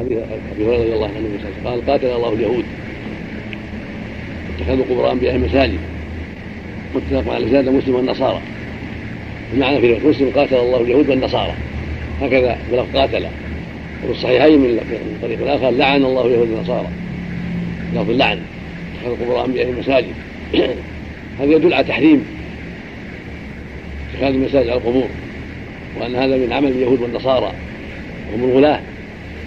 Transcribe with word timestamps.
ابي 0.00 0.14
هريره 0.58 0.78
رضي 0.82 0.92
الله 0.92 1.10
عنه. 1.16 1.70
قال 1.70 1.86
قاتل 1.86 2.06
الله 2.06 2.32
اليهود. 2.32 2.64
اتخذوا 4.58 4.84
قبور 4.84 5.12
انبيائهم 5.12 5.42
مساجد 5.42 5.78
متفق 6.94 7.34
على 7.34 7.48
زاد 7.48 7.68
مسلم 7.68 7.94
والنصارى. 7.94 8.40
المعنى 9.54 9.80
في 9.80 10.08
مسلم 10.08 10.30
قاتل 10.30 10.56
الله 10.56 10.80
اليهود 10.80 11.08
والنصارى. 11.10 11.54
هكذا 12.20 12.58
بلفظ 12.72 12.96
قاتل. 12.96 13.26
وفي 14.04 14.12
الصحيحين 14.12 14.60
من 14.60 15.18
طريق 15.22 15.38
الآخر 15.42 15.70
لعن 15.70 16.04
الله 16.04 16.26
اليهود 16.26 16.50
والنصارى. 16.50 16.88
لفظ 17.94 18.10
اللعن. 18.10 18.40
اتخذوا 18.94 19.16
قبور 19.16 19.44
انبيائهم 19.44 19.78
مساجد 19.78 20.12
هذا 21.40 21.52
يدل 21.52 21.74
على 21.74 21.84
تحريم. 21.84 22.24
اتخاذ 24.14 24.34
المساجد 24.34 24.68
على 24.68 24.78
القبور. 24.78 25.08
وأن 26.00 26.14
هذا 26.14 26.36
من 26.36 26.52
عمل 26.52 26.68
اليهود 26.68 27.00
والنصارى. 27.00 27.52
وهم 28.32 28.44
الغلاة. 28.44 28.80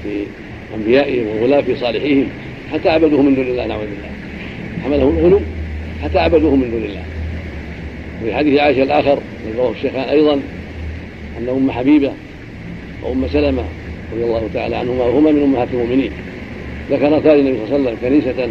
في 0.04 0.10
انبيائهم 0.76 1.28
والغلاة 1.28 1.62
في 1.62 1.76
صالحيهم 1.76 2.28
حتى 2.74 2.90
عبدوه 2.90 3.22
من 3.22 3.36
دون 3.36 3.46
الله 3.46 3.68
نعوذ 3.68 3.82
بالله. 3.82 4.12
حملهم 4.84 5.18
الغلو 5.18 5.40
حتى 6.04 6.20
عبدوه 6.20 6.56
من 6.56 6.72
دون 6.72 6.84
الله. 6.84 7.04
وفي 8.22 8.36
حديث 8.36 8.60
عائشة 8.60 8.84
الآخر 8.84 9.18
رواه 9.58 9.72
الشيخان 9.72 10.10
أيضا 10.10 10.34
أن 11.38 11.50
أم 11.50 11.72
حبيبة 11.72 12.12
وأم 13.04 13.28
سلمة 13.28 13.64
رضي 14.14 14.24
الله 14.24 14.50
تعالى 14.54 14.76
عنهما 14.76 15.04
وهما 15.04 15.32
من 15.32 15.44
أمهات 15.44 15.68
المؤمنين 15.74 16.12
ذكرتا 16.92 17.30
للنبي 17.30 17.58
صلى 17.68 17.76
الله 17.76 17.90
عليه 17.90 17.98
وسلم 17.98 18.10
كنيسة 18.10 18.50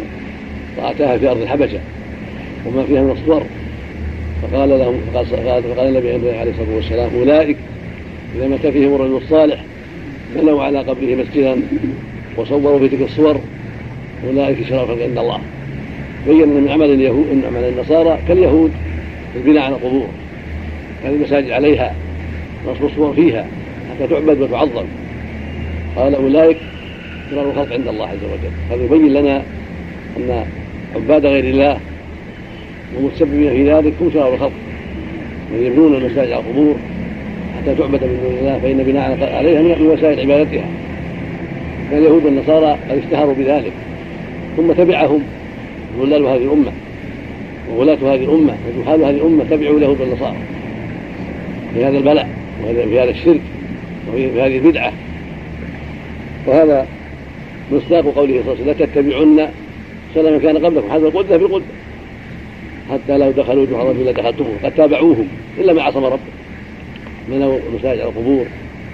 رأتها 0.77 1.17
في 1.17 1.29
أرض 1.29 1.41
الحبشة 1.41 1.79
وما 2.65 2.83
فيها 2.83 3.01
من 3.01 3.11
الصور. 3.11 3.43
فقال 4.41 4.69
لهم 4.69 5.01
فقال, 5.13 5.87
النبي 5.87 6.29
عليه 6.31 6.51
الصلاة 6.51 6.75
والسلام 6.75 7.09
أولئك 7.15 7.57
إذا 8.35 8.47
مات 8.47 8.67
فيهم 8.67 8.95
الرجل 8.95 9.17
الصالح 9.17 9.63
بنوا 10.35 10.63
على 10.63 10.79
قبره 10.79 11.15
مسجدا 11.15 11.61
وصوروا 12.41 12.79
في 12.79 12.87
تلك 12.87 13.01
الصور 13.01 13.39
أولئك 14.27 14.67
شرف 14.69 14.89
عند 14.89 15.17
الله. 15.17 15.39
بين 16.27 16.41
ان 16.41 16.49
من 16.49 16.69
عمل 16.69 16.93
اليهود 16.93 17.25
ان 17.31 17.43
عمل 17.47 17.63
النصارى 17.63 18.19
كاليهود 18.27 18.71
البناء 19.35 19.63
على 19.63 19.75
القبور 19.75 20.07
كان 21.03 21.13
المساجد 21.13 21.51
عليها 21.51 21.95
نصب 22.67 22.85
الصور 22.85 23.13
فيها 23.13 23.47
حتى 23.89 24.07
تعبد 24.07 24.41
وتعظم. 24.41 24.85
قال 25.95 26.15
أولئك 26.15 26.57
شرار 27.31 27.49
الخلق 27.49 27.73
عند 27.73 27.87
الله 27.87 28.07
عز 28.07 28.23
وجل. 28.23 28.51
هذا 28.71 28.83
يبين 28.83 29.13
لنا 29.13 29.43
أن 30.17 30.45
عباد 30.95 31.25
غير 31.25 31.43
الله 31.43 31.77
والمتسببين 32.95 33.49
في 33.49 33.71
ذلك 33.71 33.93
هم 34.01 34.11
شرار 34.13 34.33
الخلق. 34.33 34.51
من 35.51 35.65
يبنون 35.65 35.95
المساجد 35.95 36.31
على 36.31 36.39
القبور 36.39 36.75
حتى 37.57 37.75
تعبد 37.75 38.03
من 38.03 38.19
دون 38.23 38.37
الله 38.39 38.59
فإن 38.59 38.83
بناء 38.83 39.35
عليها 39.35 39.61
من 39.61 39.87
وسائل 39.87 40.19
عبادتها. 40.19 40.65
اليهود 41.97 42.25
والنصارى 42.25 42.77
قد 42.89 42.97
اشتهروا 42.97 43.33
بذلك. 43.33 43.71
ثم 44.57 44.71
تبعهم. 44.71 45.23
ظلال 45.99 46.25
هذه 46.25 46.43
الأمة. 46.43 46.71
وولاة 47.71 47.95
هذه 47.95 48.23
الأمة. 48.23 48.55
وجهال 48.67 49.03
هذه 49.03 49.09
الأمة 49.09 49.43
تبعوا 49.43 49.77
اليهود 49.77 50.01
والنصارى. 50.01 50.35
في 51.73 51.85
هذا 51.85 51.97
البلاء. 51.97 52.29
وفي 52.63 52.99
هذا 52.99 53.09
الشرك. 53.09 53.41
وفي 54.13 54.41
هذه 54.41 54.57
البدعة. 54.57 54.93
وهذا 56.47 56.87
مصداق 57.71 58.03
قوله 58.03 58.15
صلى 58.15 58.25
الله 58.25 58.51
عليه 58.51 58.51
وسلم 58.51 58.67
لا 58.67 58.73
تتبعن 58.73 59.49
سنة 60.15 60.37
كان 60.37 60.65
قبلكم. 60.65 60.91
هذا 60.91 61.07
القدة 61.07 61.37
في 61.37 61.43
القدة. 61.43 61.65
حتى 62.91 63.17
لو 63.17 63.31
دخلوا 63.31 63.65
جحر 63.65 63.89
رجل 63.89 64.05
لدخلتموه. 64.09 64.55
قد 64.63 64.71
تابعوهم. 64.71 65.27
إلا 65.57 65.73
ما 65.73 65.81
عصم 65.81 66.05
ربه. 66.05 66.19
بنوا 67.29 67.59
المساجد 67.69 67.99
على 67.99 68.09
القبور. 68.09 68.45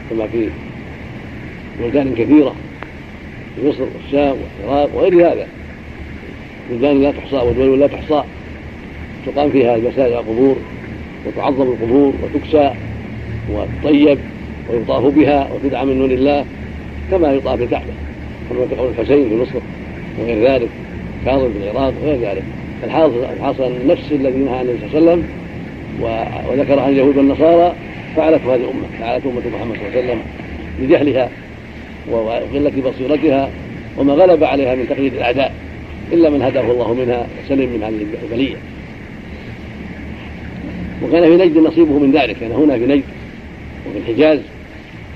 كما 0.10 0.28
في 0.28 0.50
بلدان 1.82 2.16
كثيرة. 2.18 2.56
مصر 3.66 3.84
والشام 4.04 4.36
والعراق 4.64 4.90
وغير 4.96 5.32
هذا. 5.32 5.48
بلدان 6.70 7.02
لا 7.02 7.12
تحصى 7.12 7.36
ودول 7.36 7.80
لا 7.80 7.88
تحصى. 7.88 8.24
تقام 9.26 9.50
فيها 9.50 9.76
المساجد 9.76 10.00
على 10.00 10.20
القبور 10.20 10.56
وتعظم 11.26 11.62
القبور 11.62 12.14
وتكسى 12.24 12.74
وتطيب 13.52 14.20
ويطاف 14.70 15.04
بها 15.04 15.50
وتدعى 15.54 15.86
من 15.86 16.00
دون 16.00 16.12
الله 16.12 16.46
كما 17.12 17.34
يطاف 17.34 17.60
بالكعبه 17.60 17.94
كما 18.50 18.66
تقول 18.72 18.90
الحسين 18.90 19.30
في 19.30 19.36
مصر 19.36 19.60
وغير 20.20 20.50
ذلك 20.50 20.70
كاظم 21.26 21.54
في 21.54 21.70
العراق 21.70 21.94
وغير 22.04 22.20
ذلك. 22.30 22.44
الحاصل 22.84 23.26
الحاصل 23.34 23.72
النفس 23.82 24.12
الذي 24.12 24.38
نهى 24.38 24.62
النبي 24.62 24.78
صلى 24.92 25.00
الله 25.00 25.12
عليه 25.12 25.22
وسلم 25.22 25.24
وذكر 26.50 26.80
عن 26.80 26.90
اليهود 26.90 27.18
والنصارى 27.18 27.74
فعلته 28.16 28.56
هذه 28.56 28.60
الأمة 28.60 28.88
فعلته 29.00 29.30
أمة 29.30 29.58
محمد 29.58 29.76
صلى 29.78 29.88
الله 29.88 29.98
عليه 29.98 30.08
وسلم 30.08 30.22
لجهلها. 30.82 31.30
وقله 32.12 32.72
بصيرتها 32.86 33.50
وما 33.98 34.14
غلب 34.14 34.44
عليها 34.44 34.76
من 34.76 34.86
تقليد 34.90 35.14
الأعداء 35.14 35.54
إلا 36.14 36.30
من 36.30 36.42
هداه 36.42 36.72
الله 36.72 36.94
منها 36.94 37.28
وسلم 37.46 37.70
من 37.70 37.84
هذه 37.84 38.06
البلية. 38.24 38.56
وكان 41.04 41.38
في 41.38 41.46
نجد 41.46 41.58
نصيبه 41.58 42.00
من 42.00 42.12
ذلك 42.12 42.36
كان 42.40 42.52
هنا 42.52 42.78
في 42.78 42.86
نجد 42.86 43.04
وفي 43.90 43.98
الحجاز 43.98 44.40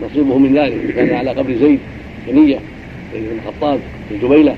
نصيبه 0.05 0.37
من 0.37 0.57
ذلك 0.57 0.95
كان 0.95 1.13
على 1.13 1.29
قبر 1.29 1.53
زيد 1.53 1.79
بنية 2.27 2.59
زيد 3.13 3.23
بن 3.23 3.39
الخطاب 3.45 3.79
في 4.09 4.17
جبيلة 4.27 4.55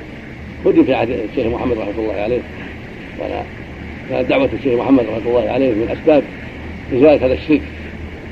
هدي 0.65 0.83
في 0.83 0.93
عهد 0.93 1.09
الشيخ 1.09 1.47
محمد 1.47 1.77
رحمة 1.77 1.93
الله 1.97 2.13
عليه. 2.13 2.39
كانت 4.09 4.29
دعوة 4.29 4.49
الشيخ 4.59 4.79
محمد 4.79 5.03
رحمة 5.03 5.29
الله 5.29 5.49
عليه 5.49 5.69
من 5.69 5.97
أسباب 5.99 6.23
إزالة 6.93 7.25
هذا 7.25 7.33
الشرك. 7.33 7.61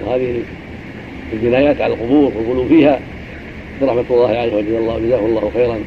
وهذه 0.06 0.42
البنايات 1.34 1.82
على 1.82 1.94
القبور 1.94 2.32
والغلو 2.36 2.68
فيها. 2.68 3.00
رحمة 3.82 4.06
الله 4.10 4.28
عليه 4.28 4.56
وجزاه 4.56 4.80
الله 4.80 5.00
جزاه 5.00 5.20
الله 5.20 5.52
خيرا 5.54 5.80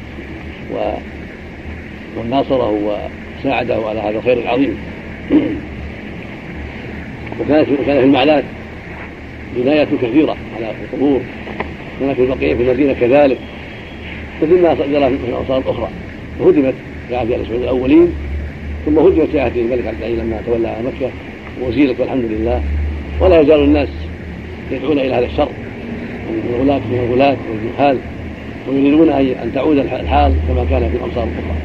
وناصره 2.17 2.99
وساعده 3.41 3.75
على 3.75 3.99
هذا 3.99 4.17
الخير 4.17 4.37
العظيم. 4.37 4.77
وكانت 7.39 7.69
وكان 7.69 7.97
في 7.97 8.03
المعلات 8.03 8.43
بنايات 9.55 9.87
كثيرة 10.01 10.35
على 10.55 10.71
القبور. 10.83 11.21
كان 11.99 12.13
في 12.13 12.21
البقيع 12.21 12.55
في 12.55 12.63
المدينة 12.63 12.93
كذلك. 12.93 13.37
مثل 14.41 14.61
ما 14.61 14.73
جرى 14.73 15.17
في 15.17 15.29
الأوصار 15.29 15.57
الأخرى 15.57 15.89
وهدمت 16.39 16.73
في 17.07 17.15
عهد 17.15 17.31
الأسود 17.31 17.61
الأولين 17.61 18.13
ثم 18.85 18.99
هدمت 18.99 19.29
في 19.29 19.39
عهد 19.39 19.57
الملك 19.57 19.87
عبد 19.87 19.97
العزيز 19.99 20.19
لما 20.19 20.41
تولى 20.45 20.75
مكة 20.85 21.11
وأزيلت 21.61 21.99
والحمد 21.99 22.23
لله. 22.23 22.61
ولا 23.21 23.41
يزال 23.41 23.63
الناس 23.63 23.89
يدعون 24.71 24.99
إلى 24.99 25.13
هذا 25.13 25.25
الشر. 25.25 25.49
الغلاة 26.49 26.79
من 26.91 27.07
الغلاة 27.09 27.37
والجهال 27.51 27.97
ويريدون 28.69 29.09
أن 29.09 29.51
تعود 29.55 29.77
الحال 29.77 30.33
كما 30.47 30.65
كان 30.69 30.89
في 30.89 30.97
الأمصار 30.97 31.23
الأخرى. 31.23 31.57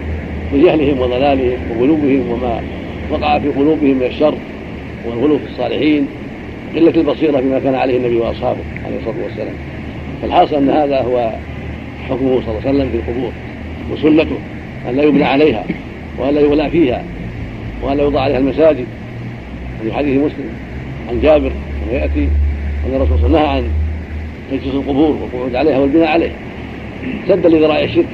لجهلهم 0.52 1.00
وضلالهم 1.00 1.58
وغلوبهم 1.70 2.30
وما 2.30 2.60
وقع 3.10 3.38
في 3.38 3.48
قلوبهم 3.48 3.96
من 3.96 4.02
الشر 4.02 4.34
والغلو 5.06 5.38
في 5.38 5.44
الصالحين 5.52 6.06
قلة 6.76 7.00
البصيرة 7.00 7.40
بما 7.40 7.58
كان 7.58 7.74
عليه 7.74 7.96
النبي 7.96 8.16
وأصحابه 8.16 8.60
عليه 8.86 8.96
الصلاة 8.96 9.24
والسلام. 9.24 9.54
فالحاصل 10.22 10.56
أن 10.56 10.70
هذا 10.70 11.00
هو 11.00 11.32
حكمه 12.08 12.40
صلى 12.40 12.48
الله 12.48 12.60
عليه 12.66 12.70
وسلم 12.70 12.90
في 12.90 12.96
القبور 12.96 13.32
وسنته 13.92 14.36
أن 14.88 14.96
لا 14.96 15.02
يبنى 15.02 15.24
عليها 15.24 15.64
وأن 16.18 16.34
لا 16.34 16.40
يغلى 16.40 16.70
فيها 16.70 17.04
وأن 17.82 17.96
لا 17.96 18.02
يوضع 18.02 18.20
عليها 18.20 18.38
المساجد. 18.38 18.86
في 19.82 19.92
حديث 19.92 20.16
مسلم 20.16 20.48
عن 21.08 21.20
جابر 21.20 21.52
ويأتي 21.90 22.28
أن 22.86 22.94
الرسول 22.94 23.18
صلى 23.18 23.26
الله 23.26 23.38
عليه 23.38 23.48
وسلم 23.48 23.48
نهى 23.48 23.56
عن 23.56 23.70
تجلس 24.50 24.74
القبور 24.74 25.16
والقعود 25.22 25.54
عليها 25.54 25.78
والبناء 25.78 26.08
عليها. 26.08 26.36
سدا 27.28 27.48
لذرائع 27.48 27.84
الشرك 27.84 28.06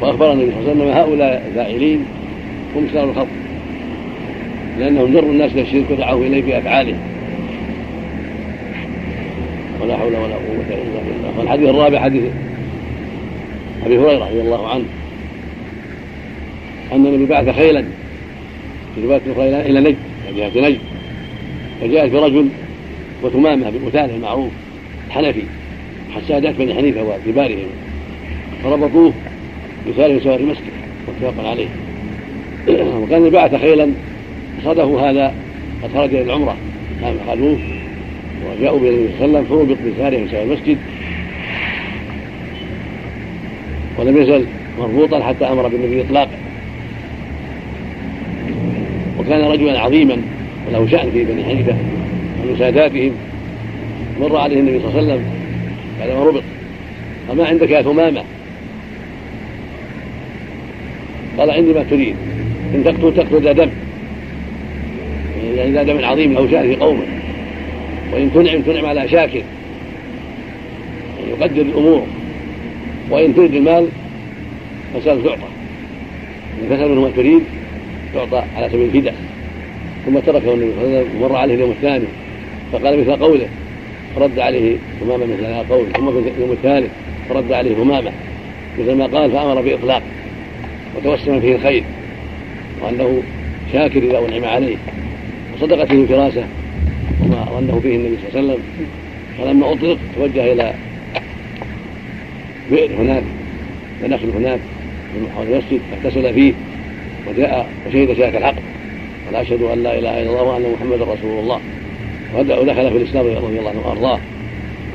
وأخبر 0.00 0.32
النبي 0.32 0.50
صلى 0.50 0.60
الله 0.60 0.70
عليه 0.70 0.80
وسلم 0.80 0.98
هؤلاء 0.98 1.46
الفاعلين 1.48 2.04
هم 2.76 2.86
شرار 2.92 3.10
الخلق. 3.10 3.28
لأنهم 4.78 5.12
جروا 5.12 5.30
الناس 5.30 5.52
إلى 5.52 5.62
الشرك 5.62 5.90
ودعوا 5.90 6.24
إليه 6.24 6.42
بأفعالهم 6.42 6.98
ولا 9.82 9.96
حول 9.96 10.16
ولا 10.16 10.34
قوة 10.34 10.68
إلا 10.68 11.00
بالله. 11.06 11.38
والحديث 11.38 11.68
الرابع 11.68 12.00
حديث 12.00 12.22
أبي 13.86 13.98
هريرة 13.98 14.24
رضي 14.24 14.40
الله 14.40 14.68
عنه. 14.68 14.84
أن 16.92 17.06
النبي 17.06 17.26
بعث 17.26 17.56
خيلا 17.56 17.84
في 18.94 19.04
رواية 19.04 19.20
أخرى 19.32 19.70
إلى 19.70 19.80
نجد 19.80 19.96
جهة 20.36 20.68
نجد. 20.68 20.78
فجاءت 21.80 22.12
برجل 22.12 22.48
وتمامة 23.22 23.70
بقتاله 23.70 24.16
المعروف 24.16 24.52
الحنفي 25.06 25.42
حسادات 26.14 26.54
بني 26.54 26.74
حنيفة 26.74 27.02
وكبارهم. 27.02 27.66
فربطوه 28.64 29.12
بسائر 29.88 30.20
سوار 30.20 30.40
المسجد 30.40 30.72
متفق 31.08 31.48
عليه. 31.48 31.68
وكان 33.02 33.30
بعث 33.30 33.54
خيلا 33.54 33.90
صده 34.64 35.10
هذا 35.10 35.34
قد 35.82 35.90
خرج 35.94 36.14
إلى 36.14 36.22
العمرة. 36.22 36.56
قام 37.02 37.16
خلوه 37.26 37.58
وجاءوا 38.46 38.78
بالنبي 38.78 39.08
صلى 39.18 39.24
الله 39.26 39.38
عليه 39.38 39.48
وسلم 39.48 39.58
فربط 39.58 39.78
بساره 39.78 40.18
من 40.18 40.28
سوار 40.30 40.42
المسجد 40.42 40.78
ولم 43.98 44.22
يزل 44.22 44.46
مربوطا 44.78 45.20
حتى 45.22 45.44
أمر 45.44 45.68
بالنبي 45.68 46.00
اطلاقه 46.00 46.38
وكان 49.18 49.40
رجلا 49.40 49.80
عظيما 49.80 50.16
وله 50.68 50.86
شأن 50.90 51.10
في 51.10 51.24
بني 51.24 51.44
حنيفة. 51.44 51.74
ومن 52.48 52.58
ساداتهم 52.58 53.12
مر 54.20 54.36
عليه 54.36 54.60
النبي 54.60 54.78
صلى 54.78 54.88
الله 54.88 54.98
عليه 54.98 55.12
وسلم 55.12 55.24
بعدما 56.00 56.24
ربط. 56.24 56.42
قال 57.28 57.36
ما 57.36 57.46
عندك 57.46 57.70
يا 57.70 57.82
ثمامة؟ 57.82 58.22
قال 61.38 61.50
عندي 61.50 61.72
ما 61.72 61.82
تريد 61.90 62.14
إن 62.74 62.84
تقتل 62.84 63.14
تقتل 63.16 63.42
ذا 63.42 63.52
دم 63.52 63.70
يعني 65.56 65.72
ذا 65.72 65.82
دم 65.82 66.04
عظيم 66.04 66.36
أو 66.36 66.48
شأن 66.48 66.62
في 66.62 66.76
قومه 66.76 67.02
وإن 68.12 68.30
تنعم 68.34 68.62
تنعم 68.62 68.86
على 68.86 69.08
شاكر. 69.08 69.42
يعني 71.18 71.30
يقدر 71.30 71.62
الأمور 71.62 72.06
وإن 73.10 73.34
تريد 73.34 73.54
المال 73.54 73.88
فسأل 74.94 75.24
تعطى. 75.24 75.48
إن 76.62 76.76
فسأل 76.76 76.88
منه 76.88 77.00
ما 77.00 77.10
تريد 77.16 77.42
تعطى 78.14 78.42
على 78.56 78.68
سبيل 78.68 78.84
الفداء 78.84 79.14
ثم 80.06 80.18
تركه 80.18 80.54
النبي 80.54 80.72
صلى 80.76 80.84
الله 80.84 80.98
عليه 80.98 81.06
وسلم 81.06 81.22
ومر 81.22 81.36
عليه 81.36 81.54
اليوم 81.54 81.70
الثاني. 81.70 82.04
فقال 82.72 83.00
مثل 83.00 83.16
قوله 83.16 83.48
فرد 84.16 84.38
عليه 84.38 84.76
ثمامة 85.00 85.26
مثل 85.26 85.44
هذا 85.44 85.60
القول 85.60 85.86
ثم 85.96 86.10
في 86.10 86.30
اليوم 86.36 86.52
الثالث 86.52 86.90
فرد 87.28 87.52
عليه 87.52 87.74
ثمامة 87.74 88.12
مثل 88.78 88.94
ما 88.94 89.06
قال 89.06 89.30
فأمر 89.30 89.60
بإطلاق 89.60 90.02
وتوسم 90.96 91.40
فيه 91.40 91.54
الخير 91.54 91.84
وأنه 92.82 93.22
شاكر 93.72 94.02
إذا 94.02 94.18
أنعم 94.18 94.44
عليه 94.44 94.76
وصدقت 95.54 95.88
فيه 95.88 96.06
فراسة 96.06 96.44
وما 97.22 97.44
ظنه 97.44 97.80
فيه 97.80 97.96
النبي 97.96 98.16
صلى 98.16 98.40
الله 98.40 98.52
عليه 98.52 98.60
وسلم. 98.60 98.64
فلما 99.38 99.72
أطلق 99.72 99.98
توجه 100.16 100.52
إلى 100.52 100.74
بئر 102.70 102.90
هناك 102.98 103.22
ونخل 104.04 104.30
هناك 104.36 104.60
حول 105.36 105.46
المسجد 105.46 105.80
فاغتسل 106.02 106.34
فيه 106.34 106.52
وجاء 107.28 107.68
وشهد 107.88 108.12
شهادة 108.12 108.38
الحق. 108.38 108.54
قال 109.26 109.36
أشهد 109.36 109.62
أن 109.62 109.82
لا 109.82 109.98
إله 109.98 110.22
إلا 110.22 110.30
الله 110.30 110.42
وأن 110.42 110.72
محمدا 110.72 111.04
رسول 111.04 111.40
الله. 111.40 111.60
ودخل 112.34 112.90
في 112.90 112.96
الإسلام 112.96 113.26
رضي 113.26 113.58
الله 113.58 113.70
عنه 113.70 113.80
وأرضاه. 113.86 114.18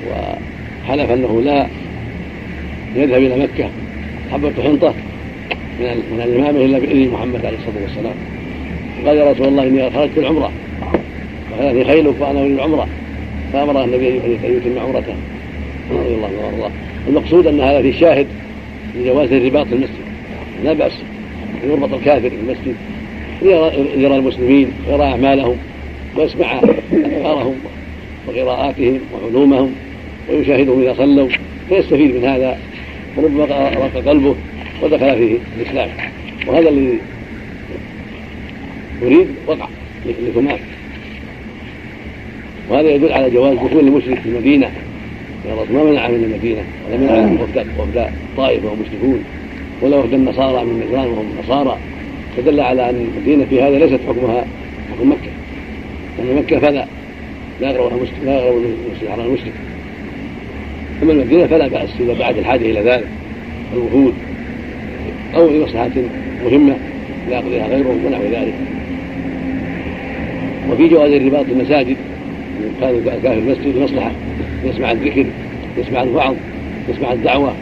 وحلف 0.10 1.12
أنه 1.12 1.42
لا 1.42 1.68
يذهب 2.96 3.22
إلى 3.22 3.44
مكة. 3.44 3.70
حبة 4.32 4.64
حنطة 4.64 4.94
من 5.80 6.04
من 6.12 6.22
الإمامة 6.22 6.66
إلا 6.66 6.80
بإذن 6.80 7.12
محمد 7.12 7.46
عليه 7.46 7.58
الصلاة 7.58 7.84
والسلام. 7.84 8.16
قال 9.06 9.18
يا 9.18 9.32
رسول 9.32 9.48
الله 9.48 9.64
إني 9.64 9.90
خرجت 9.90 10.18
العمرة. 10.18 10.52
وخلتني 11.52 11.86
خيلك 11.86 12.14
وأنا 12.20 12.40
أريد 12.40 12.52
العمرة. 12.52 12.88
فأمر 13.54 13.84
النبي 13.84 14.08
أن 14.08 14.38
يتم 14.44 14.80
عمرته. 14.80 15.14
رضي 15.92 16.16
الله 16.16 16.28
عنه 16.28 16.38
وأرضاه. 16.46 16.72
المقصود 17.08 17.48
أن 17.48 17.60
هذا 17.60 17.82
في 17.82 17.94
شاهد 17.94 18.28
لجواز 18.96 19.32
الرباط 19.32 19.68
في 19.68 19.76
المسجد. 19.76 20.04
لا 20.64 20.72
أن 20.72 21.70
يربط 21.70 21.94
الكافر 21.94 22.30
في 22.30 22.36
المسجد. 22.36 22.76
ليرى 23.96 24.18
المسلمين 24.18 24.72
ويرى 24.88 25.04
أعمالهم. 25.04 25.56
ويسمع 26.18 26.60
أذكارهم 26.94 27.56
وقراءاتهم 28.28 29.00
وعلومهم 29.14 29.72
ويشاهدهم 30.30 30.82
إذا 30.82 30.94
صلوا 30.94 31.28
فيستفيد 31.70 32.16
من 32.16 32.26
هذا 32.26 32.58
وربما 33.18 33.46
رق 33.70 34.08
قلبه 34.08 34.36
ودخل 34.82 35.18
فيه 35.18 35.38
الإسلام. 35.58 35.90
وهذا 36.48 36.70
الذي 36.70 37.00
يريد 39.02 39.28
وقع 39.48 39.68
لثمان 40.06 40.60
وهذا 42.70 42.90
يدل 42.90 43.12
على 43.12 43.30
جواز 43.30 43.56
دخول 43.56 43.88
المشرك 43.88 44.20
في 44.20 44.30
المدينة. 44.30 44.72
لأن 45.46 45.54
الرسول 45.58 45.76
ما 45.76 45.84
منع 45.84 46.08
من 46.08 46.24
المدينة 46.24 46.64
ولا 46.88 46.98
منع 46.98 47.26
من 47.26 47.42
وفد 47.42 47.68
وفد 47.80 48.10
طائف 48.38 48.66
وهم 48.66 48.78
مشركون 48.82 49.24
ولا 49.82 49.98
وفد 49.98 50.14
النصارى 50.14 50.66
من 50.66 50.84
نجران 50.88 51.08
وهم 51.08 51.26
نصارى. 51.44 51.78
فدل 52.38 52.60
على 52.60 52.90
أن 52.90 53.08
المدينة 53.16 53.46
في 53.46 53.62
هذا 53.62 53.80
ليست 53.80 54.00
حكمها 54.08 54.46
حكم 54.92 55.12
مكة. 55.12 55.33
أما 56.20 56.40
مكة 56.40 56.60
فلا 56.60 56.86
لا 57.62 57.72
يقربها 57.72 57.98
مسلم 57.98 58.26
لا 58.26 58.34
يقرب 58.34 58.58
المسلم 58.58 59.12
على 59.12 59.24
المشرك. 59.24 59.54
أما 61.04 61.12
المدينة 61.12 61.48
فلا 61.48 61.68
بأس 61.68 61.90
إذا 62.00 62.14
بعد 62.20 62.38
الحاجة 62.38 62.72
إلى 62.72 62.80
ذلك. 62.80 63.08
الوفود 63.74 64.14
أو 65.36 65.50
لمصلحة 65.50 65.90
مهمة 66.46 66.76
لا 67.30 67.36
يقضيها 67.38 67.68
غيرهم 67.68 68.06
ونحو 68.06 68.24
ذلك. 68.24 68.54
وفي 70.72 70.88
جواز 70.88 71.12
الرباط 71.12 71.46
في 71.46 71.52
المساجد 71.52 71.98
كان 72.82 72.90
الكافر 72.90 73.38
المسجد 73.38 73.78
لمصلحة 73.78 74.12
يسمع 74.66 74.92
الذكر 74.92 75.26
يسمع 75.78 76.04
الوعظ 76.04 76.36
يسمع 76.90 77.14
الدعوة. 77.14 77.54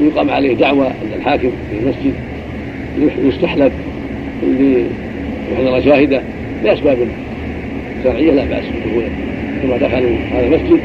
يقام 0.00 0.30
عليه 0.30 0.54
دعوة 0.54 0.84
عند 0.84 1.12
الحاكم 1.16 1.50
في 1.70 1.78
المسجد. 1.82 2.14
يستحلب 3.24 3.72
ليحضر 4.42 5.80
شاهدة 5.80 6.22
لأسباب 6.64 6.98
شرعية 8.04 8.30
لا 8.30 8.44
بأس 8.44 8.64
بدخوله 8.64 9.08
كما 9.62 9.76
دخلوا 9.76 10.16
هذا 10.32 10.46
المسجد 10.46 10.80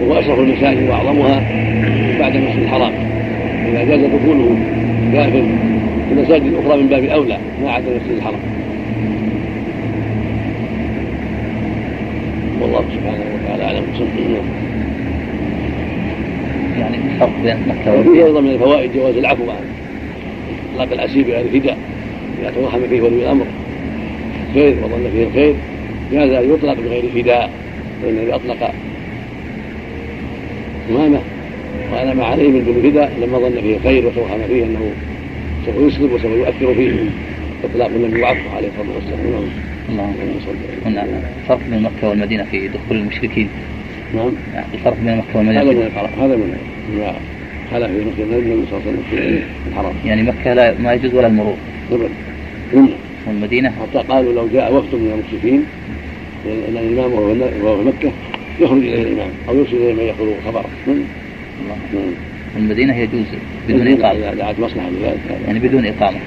وهو 0.00 0.18
أشرف 0.18 0.38
المساجد 0.38 0.88
وأعظمها 0.88 1.42
بعد 2.18 2.36
المسجد 2.36 2.62
الحرام. 2.62 2.92
إذا 3.68 3.84
جاز 3.84 4.00
دخوله 4.00 4.56
كافر 5.12 5.42
في 6.08 6.12
المساجد 6.12 6.46
الأخرى 6.46 6.82
من 6.82 6.88
باب 6.88 7.04
أولى 7.04 7.38
ما 7.62 7.70
عدا 7.70 7.88
المسجد 7.88 8.16
الحرام. 8.16 8.40
والله 12.60 12.84
سبحانه 12.94 13.24
وتعالى 13.34 13.64
أعلم 13.64 13.84
يعني 16.78 16.96
الفرق 16.96 17.30
بين 17.42 17.56
وفيه 17.98 18.24
أيضا 18.24 18.40
من 18.40 18.50
الفوائد 18.50 18.92
جواز 18.92 19.16
العفو 19.16 19.50
عن 19.50 19.64
إطلاق 20.74 20.92
الأسير 20.92 21.24
بغير 21.24 21.44
فداء 21.52 21.76
إذا 22.42 22.50
توهم 22.50 22.80
فيه 22.90 23.02
ولي 23.02 23.16
الأمر. 23.22 23.44
خير 24.54 24.74
وظن 24.84 25.10
فيه 25.12 25.24
الخير. 25.24 25.54
أن 26.18 26.54
يطلق 26.54 26.74
بغير 26.74 27.02
فداء 27.14 27.50
فإن 28.02 28.18
الذي 28.18 28.34
أطلق 28.34 28.72
أمامه 30.90 31.20
وأنا 31.92 32.14
ما 32.14 32.24
عليه 32.24 32.48
من 32.48 32.64
دون 32.64 32.90
فداء 32.90 33.12
لما 33.20 33.38
ظن 33.38 33.60
فيه 33.60 33.76
الخير 33.76 34.06
وتوهم 34.06 34.40
فيه 34.48 34.64
أنه 34.64 34.90
سوف 35.66 35.76
يسلم 35.76 36.12
وسوف 36.12 36.32
يؤثر 36.32 36.74
فيه. 36.74 36.92
إطلاق 37.64 37.90
النبي 37.96 38.22
وعفو 38.22 38.56
عليه 38.56 38.68
الصلاة 38.68 38.94
والسلام. 38.94 39.48
نعم 39.96 40.12
نعم 40.94 41.06
الفرق 41.42 41.60
بين 41.70 41.82
مكة 41.82 42.08
والمدينة 42.08 42.44
في 42.44 42.68
دخول 42.68 42.96
المشركين. 42.96 43.48
نعم. 44.14 44.30
الفرق 44.74 44.96
بين 45.04 45.16
مكة 45.16 45.38
والمدينة 45.38 45.62
هذا 45.62 45.72
من 45.72 45.90
هذا 46.20 46.36
من 46.36 46.56
خلف 47.70 47.90
في 47.90 48.04
مسجد 48.04 48.32
النبي 48.32 48.66
صلى 48.70 48.78
الله 48.78 48.82
عليه 48.86 48.90
وسلم 48.90 49.02
في 49.10 49.42
الحرم. 49.70 49.94
يعني 50.04 50.22
مكة 50.22 50.52
لا 50.54 50.74
ما 50.78 50.92
يجوز 50.92 51.14
ولا 51.14 51.26
المرور. 51.26 51.56
ابدا 51.92 52.08
والمدينة؟ 53.26 53.72
حتى 53.82 54.06
قالوا 54.08 54.32
لو 54.32 54.48
جاء 54.52 54.74
وفد 54.74 54.94
من 54.94 55.22
المشركين 55.24 55.64
ان 56.46 56.76
الامام 56.76 57.12
وهو 57.12 57.82
في 57.82 57.88
مكه 57.88 58.12
يخرج 58.60 58.78
اليه 58.78 59.02
الامام 59.02 59.30
أو 59.48 59.58
يرسل 59.58 59.76
اليه 59.76 59.92
من 59.92 60.02
ياخذ 60.02 60.40
خبره 60.46 60.64
الله 60.86 62.12
المدينة 62.56 62.96
يجوز 62.96 63.24
بدون 63.68 63.88
إقامة. 63.88 64.18
إذا 64.18 64.34
دعت 64.34 64.60
مصلحة 64.60 64.90
لذلك. 64.90 65.18
يعني 65.46 65.58
بدون 65.58 65.86
إقامة. 65.86 66.18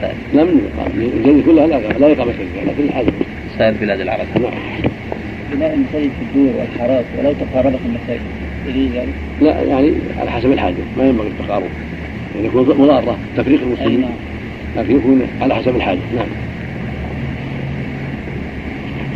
سائر. 0.00 0.14
لا 0.34 0.44
من 0.44 0.70
إقامة. 0.74 1.04
الجنة 1.04 1.42
كلها 1.46 1.66
لا 1.66 1.98
لا 1.98 2.12
إقامة 2.12 2.32
فيها 2.32 2.64
لكن 2.64 2.82
الحاجة. 2.84 3.12
سائر 3.58 3.74
بلاد 3.80 4.00
العرب. 4.00 4.26
نعم. 4.42 4.52
بناء 5.52 5.74
المساجد 5.74 6.10
في 6.18 6.38
الدور 6.38 6.52
والحارات 6.60 7.04
ولو 7.18 7.32
تقاربت 7.32 7.78
المساجد. 7.86 8.20
يجوز 8.66 8.96
ذلك؟ 8.96 9.14
لا 9.42 9.62
يعني 9.62 9.92
على 10.18 10.30
حسب 10.30 10.52
الحاجة. 10.52 10.74
ما 10.98 11.08
ينبغي 11.08 11.28
التقارب. 11.28 11.70
يعني 12.34 12.46
يكون 12.46 12.62
مضارة 12.62 13.18
تفريق 13.36 13.60
المسلمين. 13.62 14.00
نعم. 14.00 14.10
لكن 14.76 14.96
يكون 14.96 15.22
على 15.40 15.54
حسب 15.54 15.76
الحاجة. 15.76 15.98
نعم. 16.16 16.49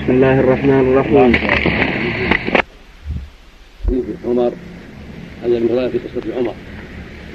بسم 0.05 0.13
الله 0.13 0.41
الرحمن 0.41 0.81
الرحيم. 0.81 1.33
عمر 4.25 4.53
هذا 5.43 5.59
من 5.59 5.91
في 5.93 5.99
قصة 5.99 6.39
عمر. 6.39 6.55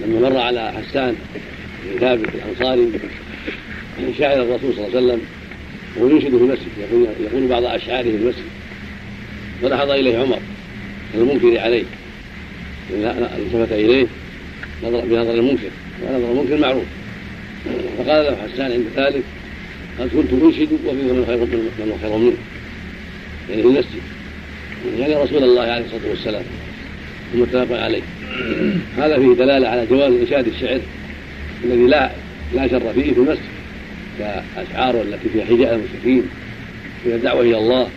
لما 0.01 0.29
مر 0.29 0.37
على 0.37 0.71
حسان 0.71 1.15
بن 1.85 1.99
ثابت 1.99 2.29
الأنصاري 2.35 2.87
شاعر 4.17 4.41
الرسول 4.41 4.73
صلى 4.73 4.87
الله 4.87 4.97
عليه 4.97 5.07
وسلم 5.07 5.21
وهو 5.97 6.09
ينشد 6.09 6.29
في 6.29 6.43
المسجد 6.43 6.67
يقول 6.79 7.07
يقول 7.19 7.47
بعض 7.47 7.63
أشعاره 7.63 8.03
في 8.03 8.15
المسجد. 8.15 8.45
فلحظ 9.61 9.89
إليه 9.89 10.17
عمر 10.17 10.39
المنكر 11.15 11.59
عليه. 11.59 11.83
التفت 12.91 13.71
إليه 13.71 14.07
نظر 14.83 15.05
بنظر 15.05 15.33
المنكر 15.33 15.69
ونظر 16.03 16.31
المنكر 16.31 16.57
معروف. 16.57 16.85
فقال 17.97 18.25
له 18.25 18.35
حسان 18.35 18.71
عند 18.71 18.85
ذلك 18.97 19.23
قد 19.99 20.09
كنت 20.09 20.43
أنشد 20.43 20.69
وفيكم 20.85 21.15
من 21.15 21.25
خير 22.01 22.17
منه. 22.17 22.33
يعني 23.49 23.61
في 23.61 23.67
المسجد. 23.67 24.01
يعني 24.99 25.15
رسول 25.15 25.43
الله 25.43 25.61
عليه 25.61 25.85
الصلاة 25.85 26.09
والسلام 26.09 26.43
متفق 27.35 27.79
عليه. 27.79 28.01
هذا 28.97 29.15
فيه 29.19 29.33
دلالة 29.33 29.67
على 29.67 29.85
جواز 29.85 30.13
انشاد 30.13 30.47
الشعر 30.47 30.79
الذي 31.63 31.87
لا 31.87 32.11
لا 32.55 32.67
شر 32.67 32.93
فيه 32.93 33.13
في 33.13 33.19
المسجد 33.19 33.39
كأشعار 34.19 35.01
التي 35.01 35.29
فيها 35.33 35.45
حجاء 35.45 35.75
المشركين 35.75 36.23
فيها 37.03 37.15
الدعوة 37.15 37.41
إلى 37.41 37.57
الله 37.57 37.87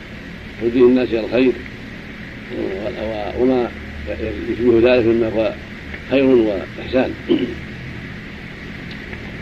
ودين 0.63 0.83
الناس 0.83 1.09
إلى 1.09 1.21
الخير 1.21 1.53
وما 3.41 3.71
يشبه 4.51 4.95
ذلك 4.95 5.07
مما 5.07 5.29
هو 5.29 5.53
خير 6.11 6.25
وإحسان. 6.25 7.11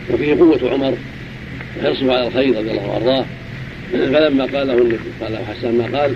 وفيه 0.09 0.35
قوة 0.35 0.71
عمر 0.71 0.93
وحرصه 1.79 2.13
على 2.13 2.27
الخير 2.27 2.57
رضي 2.57 2.71
الله 2.71 2.89
وأرضاه. 2.89 3.25
فلما 3.91 4.45
قال 4.45 4.67
له 4.67 4.73
قال 5.21 5.31
له 5.33 5.39
حسان 5.45 5.77
ما 5.77 5.99
قال 5.99 6.11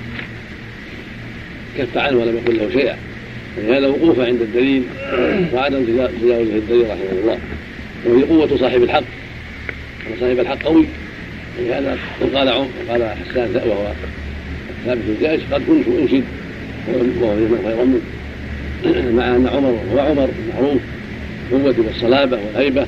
كف 1.77 1.98
عنه 1.98 2.17
ولم 2.17 2.38
يقل 2.38 2.58
له 2.58 2.70
شيئا. 2.82 2.96
ولهذا 3.58 3.88
وقوفه 3.88 4.25
عند 4.25 4.41
الدليل 4.41 4.84
وعدم 5.53 5.84
تجاوزه 5.86 6.55
الدليل 6.55 6.84
رحمه 6.84 7.12
الله. 7.22 7.38
وهي 8.05 8.24
قوة 8.24 8.58
صاحب 8.58 8.84
الحق. 8.84 9.03
أن 10.08 10.20
صاحب 10.20 10.39
الحق 10.39 10.63
قوي. 10.63 10.86
ولهذا 11.60 11.98
قال 12.36 12.50
عمر 12.50 12.67
قال 12.89 13.03
حسان 13.03 13.62
وهو 13.70 13.91
ثابت 14.86 15.01
الجيش 15.08 15.41
قد 15.51 15.62
كنت 15.67 15.88
انشد. 15.88 16.24
وهو 17.22 17.86
منه 17.86 18.01
مع 19.17 19.36
ان 19.36 19.48
عمر 19.48 19.79
هو 19.94 20.00
عمر 20.00 20.29
معروف. 20.53 20.82
القوة 21.51 21.86
والصلابة 21.86 22.38
والهيبة. 22.38 22.86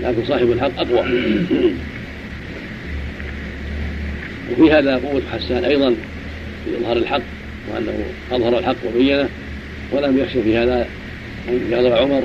لكن 0.00 0.24
صاحب 0.28 0.50
الحق 0.50 0.80
أقوى. 0.80 1.04
وفي 4.52 4.72
هذا 4.72 4.96
قوة 4.96 5.22
حسان 5.32 5.64
أيضا 5.64 5.94
في 6.64 6.76
إظهار 6.80 6.96
الحق 6.96 7.22
وأنه 7.72 8.04
أظهر 8.32 8.58
الحق 8.58 8.76
وبينه 8.86 9.28
ولم 9.92 10.18
يخش 10.18 10.32
في 10.32 10.56
هذا 10.56 10.86
أن 11.48 11.60
يغضب 11.70 11.92
عمر 11.92 12.22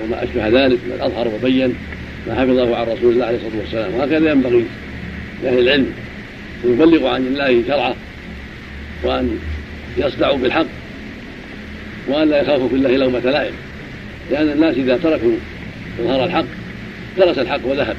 أو 0.00 0.06
ما 0.10 0.24
أشبه 0.24 0.48
ذلك 0.48 0.78
بل 0.90 1.00
أظهر 1.00 1.28
وبين 1.28 1.74
ما 2.26 2.34
حفظه 2.34 2.76
عن 2.76 2.86
رسول 2.86 3.12
الله 3.12 3.26
عليه 3.26 3.36
الصلاة 3.36 3.60
والسلام. 3.60 3.94
وهكذا 3.94 4.30
ينبغي 4.30 4.64
لأهل 5.42 5.58
العلم 5.58 5.92
أن 6.64 6.72
يبلغوا 6.72 7.10
عن 7.10 7.26
الله 7.26 7.62
شرعه 7.68 7.94
وأن 9.04 9.38
يصدعوا 9.98 10.38
بالحق 10.38 10.66
وأن 12.08 12.28
لا 12.28 12.40
يخافوا 12.40 12.68
في 12.68 12.74
الله 12.74 12.96
لومة 12.96 13.18
لائم 13.18 13.54
لأن 14.30 14.48
الناس 14.48 14.76
إذا 14.76 14.96
تركوا 14.96 15.32
إظهار 16.00 16.24
الحق 16.24 16.44
درس 17.18 17.38
الحق 17.38 17.66
وذهب 17.66 17.96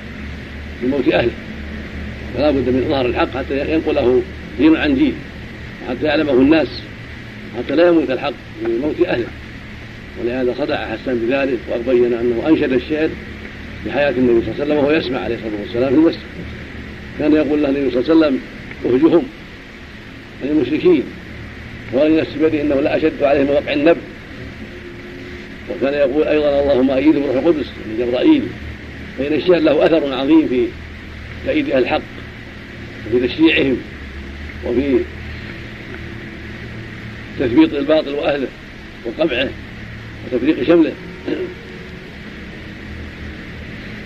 بموت 0.81 1.07
أهله. 1.07 1.31
فلا 2.37 2.51
بد 2.51 2.69
من 2.69 2.83
إظهار 2.87 3.05
الحق 3.05 3.37
حتى 3.37 3.73
ينقله 3.73 4.21
دين 4.59 4.75
عن 4.75 4.95
دين 4.95 5.13
وحتى 5.85 6.05
يعلمه 6.05 6.33
الناس 6.33 6.67
حتى 7.57 7.75
لا 7.75 7.87
يموت 7.87 8.11
الحق 8.11 8.33
بموت 8.65 8.95
أهله. 9.07 9.27
ولهذا 10.21 10.55
صدع 10.57 10.85
حسان 10.85 11.19
بذلك 11.27 11.59
وبين 11.75 12.13
أنه 12.13 12.43
أنشد 12.47 12.73
الشعر 12.73 13.09
في 13.83 13.91
حياة 13.91 14.09
النبي 14.09 14.45
صلى 14.45 14.51
الله 14.51 14.63
عليه 14.63 14.63
وسلم 14.63 14.77
وهو 14.77 14.91
يسمع 14.91 15.19
عليه 15.19 15.35
الصلاة 15.35 15.61
والسلام 15.61 15.89
في 15.89 15.95
المسجد. 15.95 16.21
كان 17.19 17.33
يقول 17.33 17.63
له 17.63 17.69
النبي 17.69 17.91
صلى 17.91 18.13
الله 18.13 18.25
عليه 18.25 18.35
وسلم 18.35 18.41
أهجهم 18.85 19.23
عن 20.43 20.49
المشركين. 20.49 21.03
وأن 21.93 22.17
نفسي 22.17 22.39
بيده 22.39 22.61
إنه 22.61 22.75
لا 22.75 22.97
أشد 22.97 23.23
عليهم 23.23 23.45
من 23.45 23.51
وقع 23.51 23.73
النبل 23.73 24.01
وكان 25.69 25.93
يقول 25.93 26.23
أيضا 26.23 26.61
اللهم 26.61 26.91
أيده 26.91 27.19
بروح 27.19 27.35
القدس 27.35 27.67
من 27.67 28.05
جبرائيل. 28.05 28.41
فإن 29.17 29.33
الشعر 29.33 29.59
له 29.59 29.85
أثر 29.85 30.13
عظيم 30.13 30.47
في 30.47 30.65
تأييد 31.45 31.69
أهل 31.69 31.83
الحق. 31.83 32.01
وفي 33.13 33.27
تشريعهم 33.27 33.77
وفي 34.65 34.99
تثبيط 37.39 37.73
الباطل 37.73 38.13
وأهله 38.13 38.47
وقمعه 39.05 39.49
وتفريق 40.25 40.67
شمله. 40.67 40.93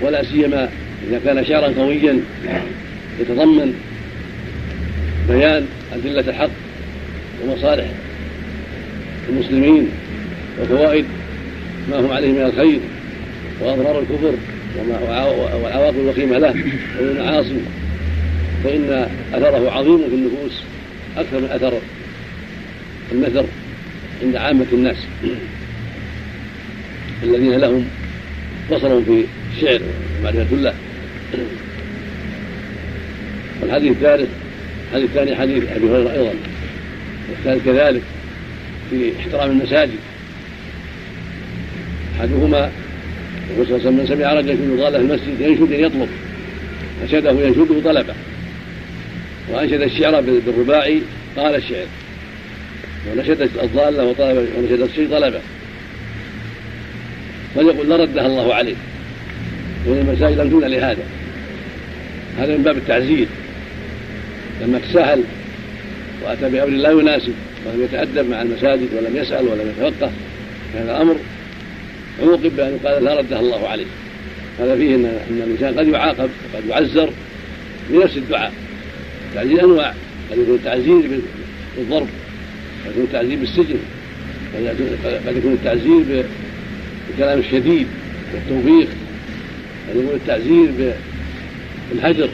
ولا 0.01 0.23
سيما 0.23 0.69
إذا 1.09 1.21
كان 1.25 1.45
شعرا 1.45 1.67
قويا 1.67 2.19
يتضمن 3.19 3.73
بيان 5.29 5.65
أدلة 5.93 6.29
الحق 6.29 6.49
ومصالح 7.43 7.85
المسلمين 9.29 9.89
وفوائد 10.61 11.05
ما 11.89 11.99
هم 11.99 12.11
عليه 12.11 12.31
من 12.31 12.41
الخير 12.41 12.79
وأضرار 13.61 13.99
الكفر 13.99 14.33
والعواقب 14.77 15.99
الوخيمة 15.99 16.37
له 16.37 16.55
والمعاصي 16.99 17.57
فإن 18.65 19.09
أثره 19.33 19.71
عظيم 19.71 19.97
في 19.97 20.15
النفوس 20.15 20.63
أكثر 21.17 21.39
من 21.39 21.49
أثر 21.51 21.73
النثر 23.11 23.45
عند 24.23 24.35
عامة 24.35 24.65
الناس. 24.73 24.97
الذين 27.23 27.55
لهم 27.55 27.87
بصر 28.71 29.01
في 29.01 29.25
الشعر 29.55 29.81
ومعرفة 30.19 30.47
الله. 30.51 30.73
والحديث 33.61 33.91
الثالث 33.91 34.29
الحديث 34.89 35.09
الثاني 35.09 35.35
حديث 35.35 35.63
أبي 35.71 35.89
هريرة 35.89 36.11
أيضا. 36.11 36.33
والثالث 37.29 37.65
كذلك 37.65 38.01
في 38.89 39.11
احترام 39.19 39.51
المساجد. 39.51 39.99
أحدهما 42.19 42.71
يقول 43.51 43.67
صلى 43.67 43.75
الله 43.75 43.87
عليه 43.87 43.89
وسلم 43.89 43.97
من 43.97 44.07
سمع 44.07 44.33
رجلا 44.33 44.55
في 44.55 44.97
المسجد 44.97 45.41
ينشد 45.41 45.71
يطلب. 45.71 46.09
أنشده 47.03 47.31
ينشده 47.31 47.81
طلبه. 47.83 48.13
وأنشد 49.51 49.81
الشعر 49.81 50.21
بالرباعي 50.21 51.01
قال 51.37 51.55
الشعر. 51.55 51.85
ونشد 53.11 53.41
الضالة 53.41 54.03
وطلب 54.03 54.47
ونشد 54.57 54.81
الشيء 54.81 55.09
طلبه. 55.09 55.39
فليقول 57.55 57.89
لردها 57.89 58.25
الله 58.25 58.53
عليه. 58.53 58.75
وإن 59.85 59.97
المساجد 59.97 60.39
لم 60.39 60.49
تبنى 60.49 60.69
لهذا. 60.69 61.03
هذا 62.37 62.57
من 62.57 62.63
باب 62.63 62.77
التعزير 62.77 63.27
لما 64.61 64.79
تساهل 64.79 65.23
وأتى 66.23 66.49
بأمر 66.49 66.69
لا 66.69 66.91
يناسب 66.91 67.33
ولم 67.65 67.83
يتأدب 67.83 68.29
مع 68.29 68.41
المساجد 68.41 68.87
ولم 68.97 69.15
يسأل 69.15 69.47
ولم 69.47 69.73
يتفقه 69.79 70.11
هذا 70.75 71.01
أمر 71.01 71.15
عوقب 72.23 72.55
بأن 72.55 72.79
قال 72.85 73.03
لا 73.03 73.19
ردها 73.19 73.39
الله 73.39 73.67
عليه. 73.67 73.85
هذا 74.59 74.75
فيه 74.75 74.95
أن 74.95 75.19
الإنسان 75.29 75.79
قد 75.79 75.87
يعاقب 75.87 76.29
وقد 76.53 76.65
يعزر 76.69 77.09
بنفس 77.89 78.17
الدعاء. 78.17 78.53
التعزير 79.35 79.65
أنواع 79.65 79.93
قد 80.31 80.37
يكون 80.37 80.55
التعزير 80.55 81.19
بالضرب 81.77 82.07
قد 82.85 82.91
يكون 82.91 83.03
التعزير 83.03 83.39
بالسجن 83.39 83.79
قد 85.27 85.37
يكون 85.37 85.53
التعزير 85.53 86.25
بالكلام 87.07 87.39
الشديد 87.39 87.87
والتوبيخ 88.33 88.87
قد 89.89 89.95
يكون 89.95 90.15
التعزير 90.15 90.93
بالهجر 91.91 92.29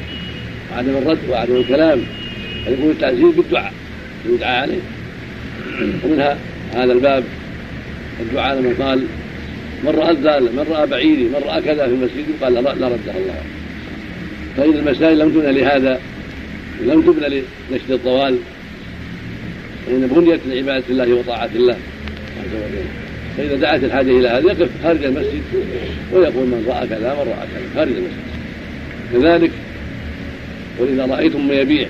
وعدم 0.72 0.89
الرد 0.89 1.20
وعدم 1.29 1.55
الكلام 1.55 2.01
قد 2.65 2.74
يكون 2.74 2.89
التعزير 2.89 3.29
بالدعاء 3.29 3.74
يدعى 4.29 4.58
عليه. 4.58 4.81
ومنها 6.03 6.38
هذا 6.74 6.93
الباب 6.93 7.24
الدعاء 8.20 8.60
لمن 8.60 8.74
قال 8.74 9.03
من 9.84 9.89
رأى 9.89 10.12
الزال 10.12 10.43
من 10.43 10.65
رأى 10.70 10.88
بعيري 10.88 11.24
من 11.24 11.41
رأى 11.46 11.62
كذا 11.62 11.88
في 11.88 11.93
المسجد 11.93 12.25
قال 12.41 12.53
لا 12.53 12.60
ردها 12.72 13.17
الله. 13.17 13.43
فإن 14.58 14.88
المسائل 14.88 15.20
لم 15.20 15.29
تبنى 15.29 15.62
لهذا 15.62 16.00
لم 16.88 17.01
تبنى 17.01 17.43
لنشد 17.71 17.91
الطوال 17.91 18.38
فإن 19.85 20.07
بنيت 20.07 20.39
لعبادة 20.47 20.83
الله 20.89 21.13
وطاعة 21.13 21.50
الله. 21.55 21.73
عز 21.73 22.55
وجل 22.55 22.85
فإذا 23.38 23.55
دعت 23.55 23.83
الحاجة 23.83 24.11
إلى 24.11 24.27
هذا 24.27 24.51
يقف 24.51 24.69
خارج 24.83 25.03
المسجد 25.03 25.41
ويقول 26.13 26.45
من 26.47 26.65
رأى 26.67 26.88
كذا 26.88 27.13
من 27.13 27.31
راى 27.31 27.47
كذا 27.47 27.75
خارج 27.75 27.91
المسجد. 27.91 28.31
كذلك 29.13 29.51
واذا 30.79 31.05
رأيتم 31.05 31.47
من 31.47 31.53
يبيع 31.53 31.88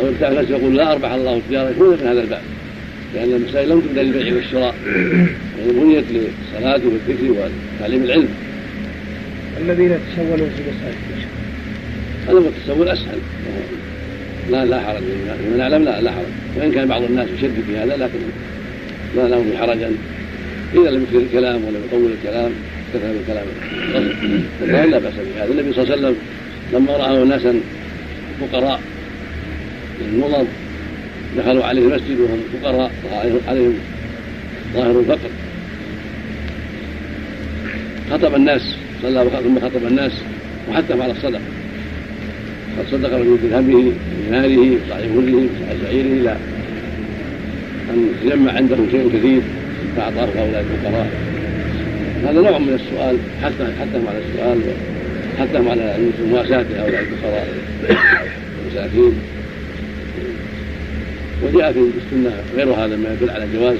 أو 0.00 0.08
ابتاع 0.08 0.28
الناس 0.28 0.50
يقول 0.50 0.76
لا 0.76 0.92
أربح 0.92 1.12
الله 1.12 1.36
التجارة 1.36 1.70
يكون 1.70 1.88
من 1.88 2.06
هذا 2.06 2.22
الباب. 2.22 2.42
لأن 3.14 3.32
المسائل 3.32 3.68
لم 3.68 3.80
تبنى 3.80 4.02
للبيع 4.02 4.34
والشراء. 4.34 4.74
يعني 5.58 5.72
بنيت 5.72 6.04
للصلاة 6.10 6.80
والذكر 6.84 7.50
وتعليم 7.78 8.02
العلم. 8.04 8.28
الذين 9.60 9.92
يتسولون 9.92 10.50
في 10.56 10.62
مساجد 10.62 11.26
هذا 12.28 12.38
هو 12.38 12.48
التسول 12.48 12.88
أسهل. 12.88 13.18
لا 14.50 14.64
لا 14.64 14.80
حرج. 14.80 15.02
من 15.50 15.54
نعلم 15.58 15.84
لا 15.84 16.00
لا 16.00 16.10
حرج. 16.10 16.24
وإن 16.56 16.72
كان 16.72 16.88
بعض 16.88 17.02
الناس 17.02 17.28
يشدد 17.38 17.62
في 17.66 17.76
هذا 17.76 17.96
لكن 17.96 18.18
لا 19.16 19.28
له 19.28 19.44
حرجا 19.58 19.92
إذا 20.74 20.90
لم 20.90 21.02
يكثر 21.02 21.18
الكلام 21.18 21.64
ولم 21.64 21.82
يطول 21.88 22.10
الكلام 22.12 22.50
كثر 22.94 23.10
الكلام. 23.20 23.46
لا 24.90 24.98
بأس 24.98 25.14
بهذا. 25.14 25.52
النبي 25.52 25.72
صلى 25.72 25.82
الله 25.82 25.92
عليه 25.92 26.02
وسلم 26.02 26.16
لما 26.72 26.96
رأى 26.96 27.24
ناسا 27.24 27.60
فقراء 28.40 28.80
مضر 30.12 30.44
دخلوا 31.38 31.64
عليه 31.64 31.82
المسجد 31.82 32.20
وهم 32.20 32.40
فقراء 32.62 32.90
عليهم 33.48 33.74
ظاهر 34.74 35.00
الفقر. 35.00 35.30
خطب 38.10 38.34
الناس 38.34 38.74
صلى 39.02 39.26
ثم 39.44 39.60
خطب 39.60 39.86
الناس 39.86 40.12
وحثهم 40.70 41.02
على 41.02 41.12
الصدقة. 41.12 41.40
قد 42.78 42.84
صدق 42.90 43.14
رجل 43.14 43.38
بدرهمه 43.42 43.92
بديناره 44.30 44.70
وصاع 44.70 45.00
كله 45.14 45.36
وصاع 45.36 45.76
شعيره 45.82 46.06
إلى 46.06 46.36
أن 47.90 48.08
تجمع 48.22 48.52
عنده 48.52 48.76
شيء 48.90 49.10
كثير 49.14 49.40
فأعطاه 49.96 50.24
هؤلاء 50.24 50.64
الفقراء 50.70 51.10
هذا 52.24 52.40
نوع 52.40 52.58
من 52.58 52.74
السؤال 52.74 53.16
حثهم 53.42 54.04
على 54.08 54.18
السؤال 54.18 54.60
حثهم 55.38 55.68
على 55.68 55.96
مواساة 56.30 56.66
هؤلاء 56.78 57.00
الفقراء 57.00 57.48
المساكين 58.66 59.12
وجاء 61.42 61.72
في 61.72 61.78
السنة 61.78 62.32
غير 62.56 62.68
هذا 62.74 62.96
ما 62.96 63.16
يدل 63.20 63.30
على 63.30 63.46
جواز. 63.54 63.76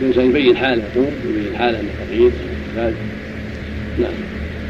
الإنسان 0.00 0.30
يبين 0.30 0.56
حاله 0.56 0.82
يبين 0.96 1.56
حاله 1.58 1.80
أنه 1.80 1.88
فقير 2.08 2.30
نعم. 3.98 4.12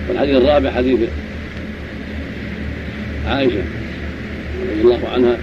والحديث 0.08 0.36
الرابع 0.36 0.70
حديث 0.70 0.98
عائشة 3.30 3.62
رضي 4.62 4.80
الله 4.80 5.08
عنها. 5.08 5.36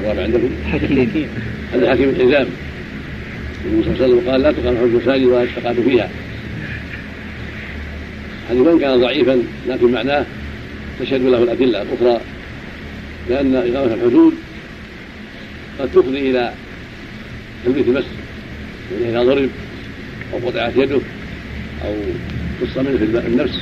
الرابع 0.00 0.22
عندكم 0.22 0.50
حكيم. 0.72 1.28
هذا 1.72 1.90
حكيم 1.90 2.08
الحزام 2.08 2.46
النبي 3.64 3.82
صلى 3.84 3.92
الله 3.92 4.04
عليه 4.04 4.14
وسلم 4.14 4.30
قال 4.30 4.40
لا 4.40 4.52
تقرحوا 4.52 4.86
المساجد 4.86 5.24
ولا 5.24 5.46
تستقعدوا 5.46 5.84
فيها. 5.84 6.10
حديث 8.50 8.60
وإن 8.62 8.78
كان 8.78 9.00
ضعيفا 9.00 9.42
لكن 9.68 9.92
معناه 9.92 10.26
تشهد 11.00 11.22
له 11.22 11.42
الأدلة 11.42 11.82
الأخرى 11.82 12.20
لأن 13.28 13.54
إقامة 13.54 13.94
الحدود 13.94 14.34
قد 15.78 15.88
تفضي 15.88 16.30
إلى 16.30 16.52
تمليك 17.64 17.86
المسجد 17.86 18.06
يعني 18.92 19.10
اذا 19.10 19.22
ضرب 19.22 19.50
أو 20.32 20.48
قطعت 20.48 20.76
يده 20.76 21.00
أو 21.84 21.94
قص 22.62 22.78
منه 22.78 22.98
في 22.98 23.26
النفس 23.26 23.58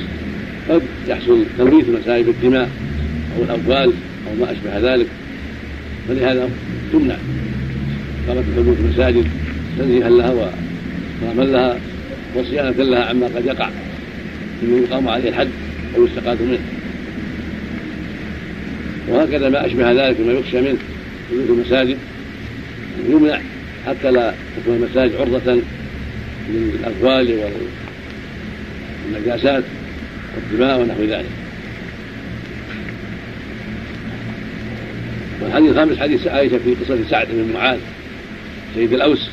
قد 0.69 0.81
يحصل 1.07 1.45
تمريث 1.57 1.89
المساجد 1.89 2.25
بالدماء 2.25 2.69
أو 3.37 3.43
الاموال 3.43 3.93
أو 4.27 4.35
ما 4.39 4.51
أشبه 4.51 4.93
ذلك. 4.93 5.07
فلهذا 6.07 6.49
تمنع 6.93 7.15
قامت 8.27 8.43
الحدود 8.49 8.75
في 8.75 8.81
المساجد 8.81 9.25
تنزيها 9.79 10.09
لها 10.09 10.29
وإكراما 10.29 11.51
لها 11.51 11.79
وصيانة 12.35 12.83
لها 12.83 13.05
عما 13.05 13.25
قد 13.25 13.45
يقع 13.45 13.69
ممن 14.63 14.83
يقام 14.83 15.07
عليه 15.07 15.29
الحد 15.29 15.49
أو 15.95 16.05
يستقاد 16.05 16.41
منه. 16.41 16.59
وهكذا 19.09 19.49
ما 19.49 19.65
أشبه 19.65 19.91
ذلك 19.91 20.19
مما 20.19 20.33
يخشى 20.33 20.61
منه 20.61 20.77
في 21.29 21.51
المساجد. 21.51 21.97
يمنع 23.09 23.39
حتى 23.87 24.11
لا 24.11 24.33
تكون 24.57 24.75
المساجد 24.75 25.15
عرضة 25.15 25.61
للأقوال 26.49 27.39
والنجاسات 29.13 29.63
والدماء 30.35 30.79
ونحو 30.79 31.03
ذلك. 31.03 31.29
والحديث 35.41 35.71
الخامس 35.71 35.99
حديث 35.99 36.27
عائشة 36.27 36.57
في 36.57 36.73
قصة 36.73 36.97
سعد 37.09 37.27
بن 37.31 37.53
معاذ 37.53 37.79
سيد 38.75 38.93
الأوس 38.93 39.29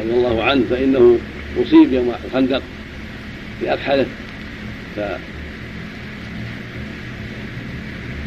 رضي 0.00 0.10
الله 0.10 0.44
عنه 0.44 0.64
فإنه 0.70 1.18
أصيب 1.62 1.92
يوم 1.92 2.12
الخندق 2.24 2.62
بأكحله 3.62 4.06
ف 4.96 5.00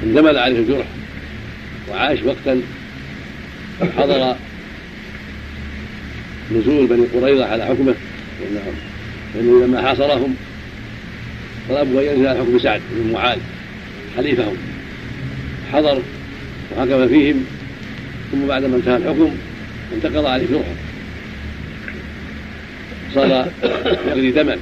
اندمل 0.03 0.37
عليه 0.37 0.59
الجرح 0.59 0.85
وعاش 1.89 2.19
وقتا 2.23 2.61
حضر 3.97 4.35
نزول 6.51 6.87
بني 6.87 7.05
قريظة 7.05 7.45
على 7.45 7.65
حكمه 7.65 7.95
لأنه 9.35 9.65
لما 9.65 9.81
حاصرهم 9.81 10.35
طلبوا 11.69 12.01
أن 12.01 12.05
ينزل 12.05 12.29
حكم 12.29 12.59
سعد 12.59 12.81
بن 12.91 13.11
معاذ 13.11 13.39
حليفهم 14.17 14.55
حضر 15.73 16.01
وحكم 16.71 17.07
فيهم 17.07 17.45
ثم 18.31 18.47
بعدما 18.47 18.75
انتهى 18.75 18.97
الحكم 18.97 19.31
انتقض 19.93 20.25
عليه 20.25 20.45
جرحه 20.47 20.75
صار 23.15 23.51
يغلي 24.07 24.31
دما 24.31 24.57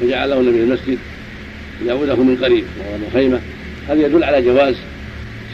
فجعله 0.00 0.40
النبي 0.40 0.62
المسجد. 0.62 0.98
ليعوده 1.84 2.16
من 2.16 2.36
قريب 2.36 2.64
وهو 2.78 3.10
خيمة. 3.12 3.40
هذا 3.88 4.06
يدل 4.06 4.24
على 4.24 4.42
جواز 4.42 4.74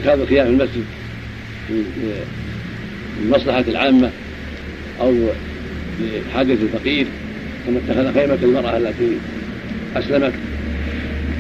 اتخاذ 0.00 0.20
الخيام 0.20 0.46
في 0.46 0.52
المسجد 0.52 0.84
للمصلحة 3.22 3.64
العامة 3.68 4.10
أو 5.00 5.14
لحاجة 6.00 6.52
الفقير. 6.52 7.06
كما 7.66 7.78
اتخذ 7.78 8.14
خيمة 8.14 8.38
المرأة 8.42 8.76
التي 8.76 9.16
أسلمت 9.96 10.32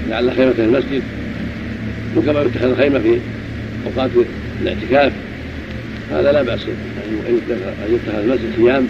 لعل 0.08 0.32
خيمة 0.32 0.52
في 0.52 0.64
المسجد. 0.64 1.02
وكما 2.16 2.42
يتخذ 2.42 2.76
خيمة 2.76 2.98
في 2.98 3.18
أوقات 3.86 4.10
الاعتكاف 4.62 5.12
هذا 6.10 6.32
لا 6.32 6.42
بأس 6.42 6.60
أن 7.08 7.34
يتخذ 7.88 8.18
المسجد 8.18 8.56
خيام 8.56 8.86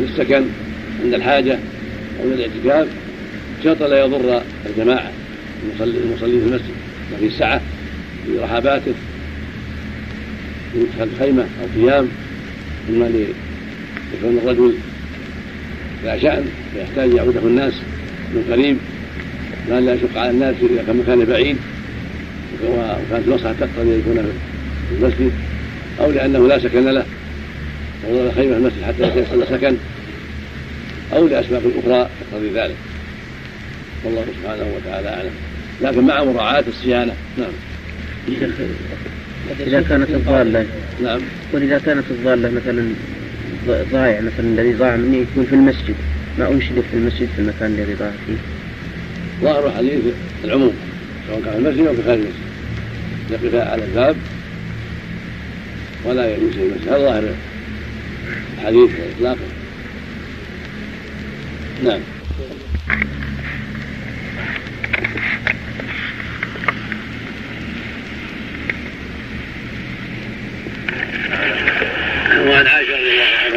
للسكن 0.00 0.44
عند 1.04 1.14
الحاجة 1.14 1.58
أو 2.20 2.28
للاعتكاف 2.28 2.88
شرط 3.64 3.82
لا 3.82 4.04
يضر 4.04 4.42
الجماعة 4.66 5.10
المصلين 5.64 6.40
في 6.40 6.46
المسجد. 6.46 6.74
وفي 7.14 7.26
السعة 7.26 7.60
في 8.26 8.38
رحاباته. 8.38 8.92
يدخل 10.74 11.08
خيمة 11.18 11.42
أو 11.42 11.66
خيام 11.74 12.08
إما 12.90 13.10
يكون 14.14 14.38
الرجل 14.44 14.74
لا 16.04 16.18
شأن 16.18 16.44
فيحتاج 16.74 17.14
يعوده 17.14 17.40
الناس 17.40 17.72
من 18.34 18.52
قريب 18.52 18.76
لأن 19.68 19.86
لا 19.86 19.94
يشق 19.94 20.18
على 20.18 20.30
الناس 20.30 20.54
إذا 20.62 20.82
كان 20.86 20.96
مكانه 20.96 21.24
بعيد 21.24 21.56
وكانت 22.64 23.28
المصلحة 23.28 23.54
تقتضي 23.60 23.94
أن 23.94 24.00
يكون 24.00 24.32
في 24.88 25.04
المسجد 25.04 25.32
أو 26.00 26.10
لأنه 26.10 26.48
لا 26.48 26.58
سكن 26.58 26.84
له 26.84 27.04
وضل 28.10 28.32
خيمة 28.32 28.56
المسجد 28.56 28.82
حتى 28.82 29.02
يتيسر 29.02 29.44
سكن 29.50 29.76
أو 31.12 31.28
لأسباب 31.28 31.62
أخرى 31.78 32.08
تقتضي 32.20 32.48
ذلك. 32.48 32.76
والله 34.04 34.24
سبحانه 34.40 34.66
وتعالى 34.76 35.08
أعلم. 35.08 35.30
لكن 35.82 36.06
مع 36.06 36.24
مراعاة 36.24 36.64
الصيانة 36.68 37.14
نعم. 37.38 37.52
إذا 39.60 39.82
كانت 39.82 40.10
الضالة 40.10 40.66
نعم. 41.02 41.20
وإذا 41.52 41.78
كانت 41.78 42.04
الضالة 42.10 42.50
مثلا 42.50 42.92
ضايع 43.66 44.20
مثلا 44.20 44.46
الذي 44.46 44.72
ضاع 44.72 44.96
مني 44.96 45.22
يكون 45.22 45.44
في 45.44 45.54
المسجد. 45.54 45.94
ما 46.38 46.48
أنشد 46.48 46.80
في 46.90 46.94
المسجد 46.96 47.28
في 47.36 47.38
المكان 47.38 47.70
الذي 47.70 47.94
ضاع 47.94 48.10
فيه. 48.26 48.36
ظاهر 49.42 49.66
الحديث 49.66 50.00
العموم 50.44 50.74
سواء 51.28 51.40
كان 51.40 51.52
في 51.52 51.58
المسجد 51.58 51.86
أو 51.86 51.94
في 51.94 52.02
خارج 52.02 52.20
المسجد. 52.20 52.52
يقف 53.30 53.54
على 53.54 53.84
الباب 53.84 54.16
ولا 56.04 56.34
يمشي 56.36 56.62
المسجد. 56.62 56.88
هذا 56.88 56.98
ظاهر 56.98 57.34
الحديث 58.58 58.90
إطلاقا. 59.16 59.38
نعم. 61.84 62.00
وعن 72.48 72.66
عائشة 72.66 72.92
رضي 72.92 73.10
الله 73.12 73.24
عنها. 73.44 73.51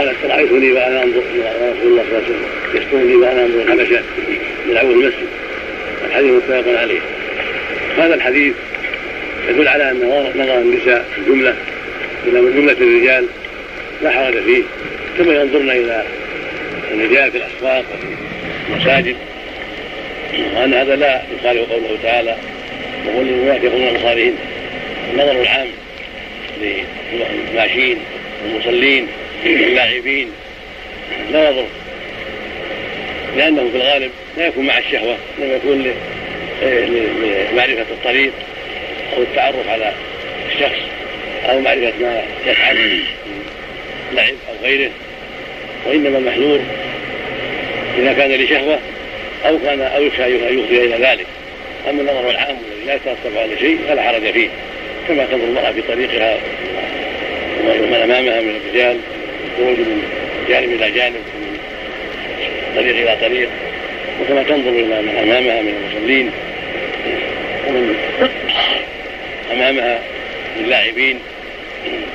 قالت 0.00 0.24
رايتني 0.24 0.72
وأنا 0.72 1.02
أنظر 1.02 1.22
إلى 1.34 1.72
رسول 1.72 1.92
الله 1.92 2.02
صلى 2.02 2.18
الله 2.18 2.22
عليه 2.22 2.24
وسلم. 2.24 2.44
يسترني 2.74 3.16
وأنا 3.16 3.44
أنظر 3.44 3.62
الحبشه 3.62 4.02
من 4.68 4.76
أول 4.76 4.92
المسجد. 4.92 5.28
الحديث 6.06 6.30
متفق 6.32 6.80
عليه. 6.80 7.00
هذا 7.98 8.14
الحديث 8.14 8.54
يدل 9.48 9.68
على 9.68 9.90
أن 9.90 9.96
نظر 10.36 10.58
النساء 10.58 11.04
في 11.14 11.20
الجملة 11.20 11.54
إلى 12.26 12.40
من 12.40 12.52
جملة 12.54 12.72
الرجال 12.72 13.26
لا 14.02 14.10
حرج 14.10 14.42
فيه. 14.42 14.62
كما 15.18 15.34
ينظرن 15.34 15.70
إلى 15.70 16.04
الرجال 16.94 17.32
في 17.32 17.38
الأسواق 17.38 17.84
وفي 17.94 18.72
المساجد. 18.72 19.16
وأن 20.56 20.74
هذا 20.74 20.96
لا 20.96 21.22
يخالف 21.38 21.72
قوله 21.72 21.98
تعالى 22.02 22.36
وقل 23.06 23.24
للمؤمنات 23.24 23.64
يقولن 23.64 23.94
بصالحهن 23.94 24.34
النظر 25.12 25.40
العام 25.40 25.68
للماشين 26.60 27.98
والمصلين 28.44 29.06
واللاعبين 29.44 30.30
لا 31.32 31.50
يضر. 31.50 31.66
لأنه 33.36 33.70
في 33.72 33.76
الغالب 33.76 34.10
لا 34.36 34.46
يكون 34.46 34.66
مع 34.66 34.78
الشهوة 34.78 35.16
إنما 35.38 35.54
يكون 35.54 35.92
لمعرفة 37.52 37.86
الطريق 37.90 38.32
أو 39.16 39.22
التعرف 39.22 39.68
على 39.68 39.92
الشخص 40.52 40.80
أو 41.48 41.60
معرفة 41.60 41.92
ما 42.00 42.22
يفعل 42.46 43.00
لعب 44.12 44.34
أو 44.48 44.64
غيره 44.64 44.90
وإنما 45.86 46.18
المحذور 46.18 46.60
إذا 47.98 48.12
كان 48.12 48.30
لشهوة 48.30 48.78
أو 49.46 49.58
كان 49.58 49.80
أو 49.80 50.02
يخشى 50.02 50.24
أن 50.24 50.58
يفضي 50.58 50.84
إلى 50.84 51.06
ذلك. 51.06 51.26
أما 51.88 52.00
النظر 52.00 52.30
العام 52.30 52.56
الذي 52.56 52.86
لا 52.86 52.94
يترتب 52.94 53.36
على 53.36 53.58
شيء 53.58 53.78
فلا 53.88 54.02
حرج 54.02 54.32
فيه 54.32 54.48
كما 55.08 55.24
تنظر 55.24 55.44
المرأة 55.44 55.72
في 55.72 55.82
طريقها 55.82 56.36
ومن 57.64 57.94
أمامها 57.94 58.40
من 58.40 58.60
الرجال 58.64 58.96
خروج 59.56 59.78
من 59.78 60.02
جانب 60.48 60.72
إلى 60.72 60.90
جانب 60.90 61.14
من 61.14 61.58
طريق 62.76 62.96
إلى 62.96 63.16
طريق 63.28 63.48
وكما 64.20 64.42
تنظر 64.42 64.70
إلى 64.70 65.02
من 65.02 65.16
أمامها 65.22 65.62
من 65.62 65.74
المصلين 65.74 66.30
ومن 67.68 67.94
أمامها 69.52 70.00
من 70.56 70.64
اللاعبين 70.64 71.18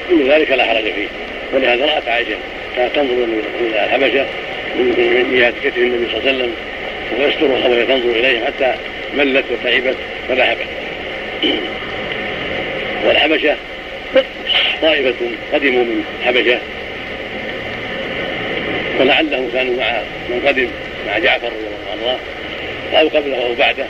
كل 0.10 0.32
ذلك 0.32 0.52
لا 0.52 0.66
حرج 0.66 0.84
فيه. 0.84 1.08
ولهذا 1.54 1.86
رأت 1.86 2.08
عائشة 2.08 2.36
كانت 2.76 2.96
تنظر 2.96 3.14
إلى 3.14 3.86
الحبشة 3.86 4.26
من 4.76 5.36
جهة 5.38 5.54
كتف 5.64 5.78
النبي 5.78 6.06
صلى 6.12 6.20
الله 6.20 6.30
عليه 6.30 6.38
وسلم 6.38 6.52
ويسترها 7.20 7.68
وهي 7.68 7.86
تنظر 7.86 8.10
إليه 8.10 8.46
حتى 8.46 8.76
ملت 9.18 9.46
وتعبت 9.52 9.96
فذهبت. 10.30 10.68
والحبشة 13.06 13.56
طائفة 14.82 15.14
قدموا 15.54 15.84
من 15.84 16.04
الحبشة 16.22 16.60
ولعلهم 19.00 19.50
كانوا 19.54 19.78
مع 19.78 20.02
من 20.30 20.48
قدم 20.48 20.68
مع 21.08 21.18
جعفر 21.18 21.48
رضي 21.48 21.56
الله 21.94 22.10
عنه. 22.12 22.20
أو 23.00 23.08
قبله 23.08 23.46
أو 23.46 23.54
بعده. 23.56 23.86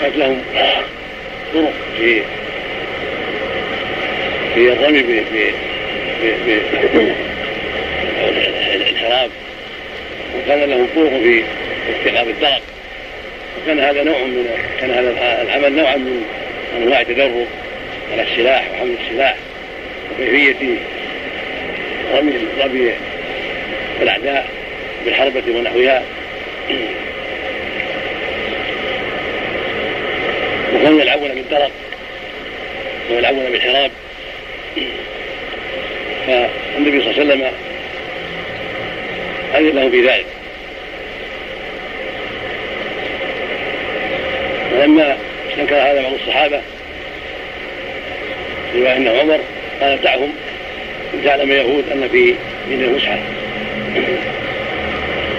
كانت 0.00 0.16
لهم 0.16 0.42
طرق 1.54 1.72
في 1.98 2.22
في 4.54 4.72
الرمي 4.72 5.00
الانحراف. 8.74 9.30
وكان 10.36 10.70
لهم 10.70 10.86
طرق 10.96 11.10
في 11.10 11.42
استيقاظ 11.98 12.28
الدرق. 12.28 12.62
وكان 13.62 13.80
هذا 13.80 14.02
نوع 14.02 14.18
من 14.18 14.48
كان 14.80 14.90
هذا 14.90 15.42
العمل 15.42 15.76
نوعا 15.76 15.96
من 15.96 16.22
أنواع 16.76 17.00
التدرب 17.00 17.46
على 18.12 18.22
السلاح 18.22 18.70
وحمل 18.72 18.94
السلاح 19.06 19.36
وكيفية 20.10 20.76
رمي 22.14 22.32
رمي 22.60 22.92
الأعداء 24.02 24.48
بالحربة 25.04 25.42
ونحوها. 25.48 26.02
وكانوا 30.74 31.00
يلعبون 31.00 31.28
بالدرق 31.28 31.70
ويلعبون 33.10 33.44
بالحراب 33.44 33.90
فالنبي 36.26 37.00
صلى 37.00 37.10
الله 37.10 37.20
عليه 37.20 37.22
وسلم 37.22 37.50
أذن 39.54 39.90
في 39.90 40.00
ذلك. 40.08 40.26
ولما 44.72 45.16
استنكر 45.50 45.76
هذا 45.76 46.02
بعض 46.02 46.12
الصحابة 46.12 46.60
رواية 48.74 48.96
أنه 48.96 49.10
عمر 49.10 49.40
قال 49.80 50.02
دعهم 50.02 50.32
تعلم 51.24 51.52
يهود 51.52 51.84
أن 51.92 52.08
في 52.08 52.34
دين 52.68 52.92
مسحة 52.92 53.18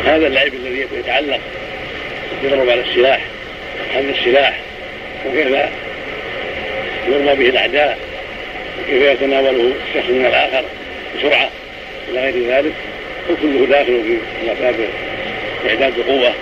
هذا 0.05 0.27
اللعب 0.27 0.53
الذي 0.53 0.85
يتعلق 0.99 1.39
يضرب 2.43 2.69
على 2.69 2.81
السلاح 2.81 3.21
حمل 3.93 4.09
السلاح 4.09 4.59
وكيف 5.25 5.47
يرمى 7.07 7.35
به 7.35 7.49
الأعداء 7.49 7.97
وكيف 8.79 9.01
يتناوله 9.03 9.71
الشخص 9.87 10.09
من 10.09 10.25
الآخر 10.25 10.63
بسرعة 11.17 11.49
إلى 12.09 12.21
غير 12.21 12.47
ذلك 12.47 12.73
وكله 13.29 13.65
داخل 13.65 14.03
في 14.03 14.17
باب 14.61 14.75
إعداد 15.69 15.93
القوة 15.99 16.33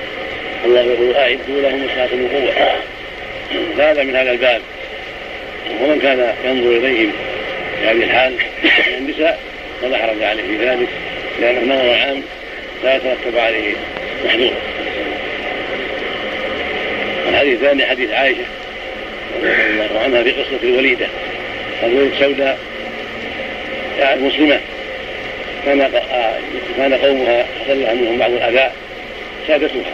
الله 0.65 0.81
يقول 0.81 1.15
أعدوا 1.15 1.61
لهم 1.61 1.79
ما 1.79 2.07
من 2.13 2.29
قوة 2.33 2.77
هذا 3.89 4.03
من 4.03 4.15
هذا 4.15 4.31
الباب. 4.31 4.61
ومن 5.81 5.99
كان 5.99 6.33
ينظر 6.45 6.77
إليهم 6.77 7.11
في 7.79 7.87
هذه 7.87 8.03
الحال 8.03 8.33
من 8.63 8.97
النساء 8.97 9.39
فلا 9.81 9.97
حرج 9.97 10.23
عليه 10.23 10.43
في 10.43 10.65
ذلك. 10.65 10.87
لأن 11.41 11.57
النظر 11.57 11.81
العام 11.81 12.21
لا 12.83 12.95
يترتب 12.95 13.37
عليه 13.37 13.73
محذور. 14.25 14.53
الحديث 17.29 17.53
الثاني 17.53 17.85
حديث 17.85 18.11
عائشة 18.11 18.45
رضي 19.43 19.51
الله 19.51 20.01
عنها 20.03 20.23
في 20.23 20.31
قصة 20.31 20.63
الوليدة 20.63 21.07
الوليدة 21.83 22.19
سوداء 22.19 22.57
كانت 23.97 24.21
مسلمة. 24.21 24.59
كان 25.65 25.91
كان 26.77 26.93
قومها 26.93 27.45
حصل 27.65 27.81
لها 27.81 27.93
منهم 27.93 28.17
بعض 28.17 28.31
الأذى 28.31 28.71
سادتها. 29.47 29.93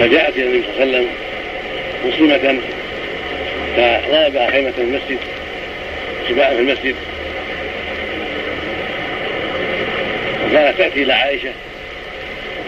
فجاءت 0.00 0.36
إلى 0.36 0.44
النبي 0.44 0.62
صلى 0.62 0.84
الله 0.84 0.96
عليه 0.96 1.06
وسلم 1.06 1.08
مسلمة 2.04 2.60
فضربها 3.76 4.50
خيمة 4.50 4.70
في 4.70 4.82
المسجد 4.82 5.18
شباء 6.28 6.54
في 6.54 6.60
المسجد. 6.60 6.94
وكانت 10.46 10.78
تأتي 10.78 11.02
إلى 11.02 11.12
عائشة 11.12 11.52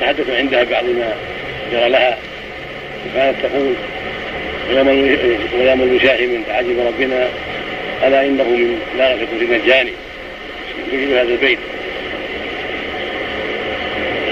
تتحدث 0.00 0.30
عندها 0.30 0.64
بعض 0.64 0.84
ما 0.84 1.14
جرى 1.72 1.88
لها. 1.88 2.18
وكانت 3.06 3.36
تقول 3.42 3.74
ويوم 5.58 5.82
الوشاح 5.82 6.20
من 6.20 6.44
تعجب 6.48 6.86
ربنا 6.86 7.28
ألا 8.06 8.26
إنه 8.26 8.44
من 8.44 8.78
لا 8.98 9.16
في 9.16 9.58
نجاني 9.58 9.92
يجيب 10.92 11.10
هذا 11.10 11.22
البيت. 11.22 11.58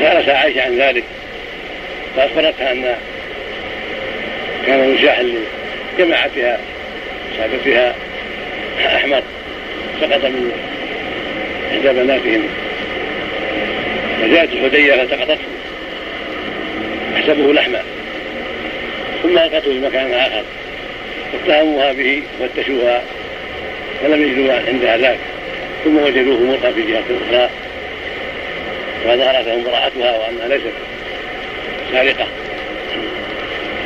سألت 0.00 0.28
عائشة 0.28 0.62
عن 0.62 0.78
ذلك 0.78 1.04
فأخبرتها 2.16 2.72
أن 2.72 2.96
كان 4.66 4.96
الوشاح 5.98 6.24
اللي 6.24 6.40
جماعتها 6.40 6.60
سادتها 7.38 7.94
أحمر 8.86 9.22
سقط 10.00 10.24
من 10.24 10.52
إحدى 11.72 11.88
بناتهم 11.88 12.42
فجاءت 14.22 14.52
الحدية 14.52 14.92
فالتقطته 14.92 15.38
احسبه 17.16 17.52
لحما 17.52 17.82
ثم 19.22 19.38
ألقته 19.38 19.60
في 19.60 19.80
مكان 19.80 20.12
آخر. 20.12 20.42
اتهموها 21.34 21.92
به 21.92 22.22
وفتشوها 22.40 23.02
فلم 24.02 24.22
يجدوا 24.22 24.52
عندها 24.68 24.96
ذاك. 24.96 25.18
ثم 25.84 25.96
وجدوه 25.96 26.40
مرقى 26.40 26.72
في 26.72 26.82
جهة 26.82 27.02
أخرى. 27.28 27.50
فظهرت 29.04 29.46
لهم 29.46 29.64
براءتها 29.64 30.18
وانها 30.18 30.48
ليست 30.48 30.72
سارقة. 31.92 32.26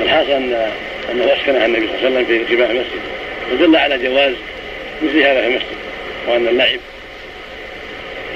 الحاصل 0.02 0.30
أن 0.30 0.70
انه 1.14 1.32
اسكنها 1.32 1.66
النبي 1.66 1.86
صلى 1.86 2.08
الله 2.08 2.18
عليه 2.18 2.26
وسلم 2.26 2.46
في 2.46 2.54
جباه 2.54 2.66
المسجد 2.66 3.00
ودل 3.52 3.76
على 3.76 3.98
جواز 3.98 4.34
مثل 5.02 5.18
هذا 5.18 5.40
في 5.40 5.46
المسجد 5.46 5.76
وأن 6.28 6.48
اللعب 6.48 6.78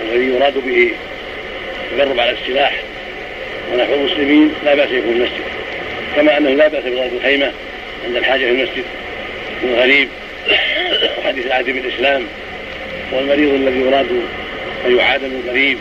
الذي 0.03 0.25
يراد 0.25 0.55
به 0.67 0.91
التدرب 1.93 2.21
على 2.21 2.31
السلاح 2.31 2.83
ونحو 3.73 3.95
المسلمين 3.95 4.55
لا 4.65 4.75
بأس 4.75 4.91
يكون 4.91 5.13
المسجد. 5.13 5.45
كما 6.17 6.39
أنه 6.39 6.51
لا 6.51 6.69
بأس 6.69 6.85
بضرب 6.85 7.11
الخيمة 7.17 7.53
عند 8.07 8.17
الحاجة 8.17 8.45
في 8.45 8.51
المسجد 8.51 8.85
من 9.63 9.75
غريب 9.79 10.09
وحديث 11.19 11.47
العهد 11.47 11.65
بالاسلام 11.65 12.27
والمريض 13.13 13.55
الذي 13.55 13.81
يراد 13.81 14.23
أن 14.87 14.99
يعاد 14.99 15.23
من 15.23 15.49
قريب 15.51 15.79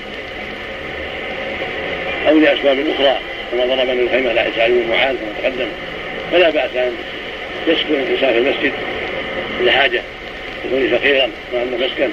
أو 2.27 2.39
لأسباب 2.39 2.77
أخرى 2.95 3.19
كما 3.51 3.65
ضرب 3.65 3.87
من 3.87 3.99
الخيمة 3.99 4.33
لا 4.33 4.45
سعد 4.55 4.71
بن 4.71 4.89
معاذ 4.89 5.15
كما 5.15 5.49
تقدم. 5.49 5.67
فلا 6.31 6.49
بأس 6.49 6.75
أن 6.75 6.91
يسكن 7.67 7.93
الانسان 7.93 8.33
في 8.33 8.37
المسجد 8.37 8.73
لحاجة 9.61 10.01
يكون 10.65 10.97
فقيرا 10.97 11.29
وان 11.53 11.79
مسكن 11.79 12.09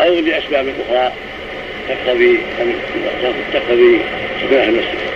أو 0.00 0.14
لأسباب 0.14 0.68
أخرى 0.88 1.12
تقتضي 1.88 2.38
ان 2.60 2.72
تقتضي 3.52 4.00
سكنه 4.42 4.64
المسجد 4.64 5.08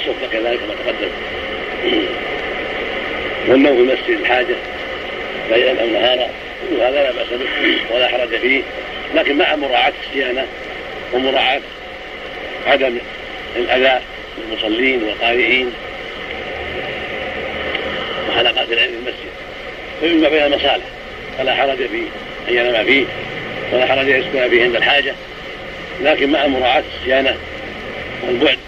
السفرة 0.00 0.26
كذلك 0.32 0.60
كما 0.60 0.74
تقدم 0.84 1.10
والنوم 3.50 3.76
في 3.76 3.82
المسجد 3.82 4.20
الحاجة 4.20 4.56
ليلا 5.50 5.82
أو 5.82 5.86
نهارا 5.86 6.30
كل 6.70 6.80
هذا 6.80 7.02
لا 7.02 7.12
بأس 7.12 7.26
به 7.62 7.94
ولا 7.94 8.08
حرج 8.08 8.36
فيه. 8.36 8.62
لكن 9.14 9.38
مع 9.38 9.56
مراعاة 9.56 9.92
الصيانة 10.06 10.46
ومراعاة 11.12 11.60
عدم 12.66 12.98
الأذى 13.56 14.00
للمصلين 14.38 15.02
والقارئين 15.02 15.72
وحلقات 18.28 18.72
العلم 18.72 18.92
في 18.92 18.98
المسجد 18.98 19.30
فيما 20.00 20.28
بين 20.28 20.42
المصالح 20.42 20.84
فلا 21.38 21.54
حرج 21.54 21.76
فيه 21.76 22.06
أن 22.48 22.54
ينام 22.54 22.84
فيه 22.84 23.04
ولا 23.72 23.86
حرج 23.86 24.10
أن 24.10 24.20
يسكن 24.20 24.50
فيه 24.50 24.62
عند 24.62 24.76
الحاجة. 24.76 25.14
لكن 26.02 26.30
مع 26.30 26.46
مراعاة 26.46 26.82
الصيانة 26.98 27.36
والبعد 28.26 28.58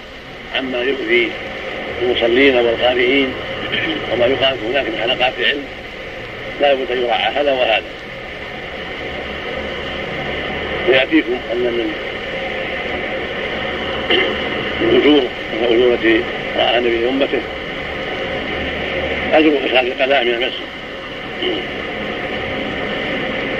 عما 0.56 0.78
يؤذي 0.78 1.30
المصلين 2.02 2.56
والقارئين 2.56 3.34
وما 4.12 4.26
يقال 4.26 4.56
هناك 4.68 4.86
من 4.86 4.98
حلقات 5.02 5.32
العلم 5.38 5.64
لا 6.60 6.74
بد 6.74 6.90
أن 6.90 7.02
يراعى 7.02 7.32
هذا 7.32 7.52
وهذا. 7.52 7.82
ويأتيكم 10.88 11.36
أن 11.52 11.58
من 11.58 11.92
الاجور 14.80 15.22
الاجور 15.62 15.94
التي 15.94 16.20
رأى 16.56 16.78
النبي 16.78 16.98
لامته 16.98 17.40
أجر 19.32 19.52
إخراج 19.66 19.86
القذاء 19.86 20.24
من 20.24 20.30
المسجد. 20.34 20.66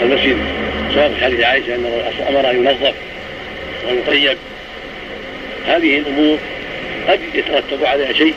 المسجد 0.03 0.37
سواء 0.95 1.13
في 1.19 1.25
حديث 1.25 1.41
عائشة 1.41 1.75
انه 1.75 2.13
أمر 2.29 2.51
أن 2.51 2.57
ينظف 2.57 2.95
ويطيب 3.89 4.37
هذه 5.67 5.99
الأمور 5.99 6.39
قد 7.09 7.21
يترتب 7.35 7.85
عليها 7.85 8.13
شيء 8.13 8.35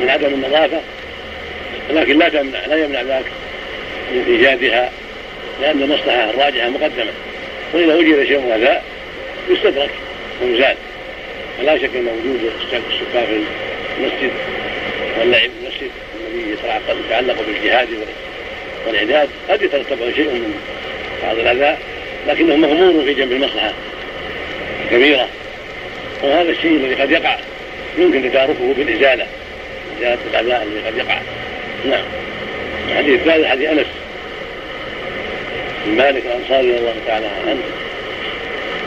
من 0.00 0.08
عدم 0.08 0.26
النظافة. 0.26 0.80
لكن 1.94 2.18
لا 2.18 2.28
تمنع 2.28 2.66
لا 2.66 2.84
يمنع 2.84 3.02
ذلك 3.02 3.26
من 4.12 4.24
إيجادها 4.28 4.90
لأن 5.62 5.82
المصلحة 5.82 6.30
الراجعة 6.30 6.68
مقدمة. 6.68 7.12
وإذا 7.74 7.94
وجد 7.94 8.24
شيء 8.24 8.38
من 8.38 8.52
هذا 8.52 8.82
يستدرك 9.50 9.90
ويزال 10.42 10.76
فلا 11.58 11.78
شك 11.78 11.90
أن 11.96 12.06
وجود 12.06 12.50
السكان 12.62 12.82
في 13.26 13.42
المسجد 13.98 14.30
واللعب 15.18 15.40
في 15.40 15.50
المسجد 15.62 15.90
الذي 16.34 16.56
يتعلق 17.08 17.36
بالجهاد 17.46 17.88
والإعداد 18.86 19.28
قد 19.50 19.62
يترتب 19.62 20.14
شيء 20.16 20.30
من 20.30 20.60
بعض 21.22 21.38
الأذى 21.38 21.76
لكنه 22.28 22.56
مغمور 22.56 23.04
في 23.04 23.14
جنب 23.14 23.32
المصلحة 23.32 23.72
الكبيرة 24.84 25.28
وهذا 26.22 26.50
الشيء 26.50 26.76
الذي 26.76 26.94
قد 26.94 27.10
يقع 27.10 27.38
يمكن 27.98 28.30
تداركه 28.30 28.74
بالإزالة. 28.76 29.26
إزالة 29.98 30.18
الأذى 30.30 30.62
الذي 30.62 30.86
قد 30.86 30.96
يقع. 30.96 31.20
نعم. 31.90 32.04
الحديث 32.88 33.20
الثالث 33.20 33.46
حديث 33.46 33.68
أنس. 33.68 33.86
بن 35.86 35.96
مالك 35.96 36.22
الأنصاري 36.26 36.70
رضي 36.70 36.78
الله 36.78 36.94
تعالى 37.06 37.26
عنه. 37.26 37.60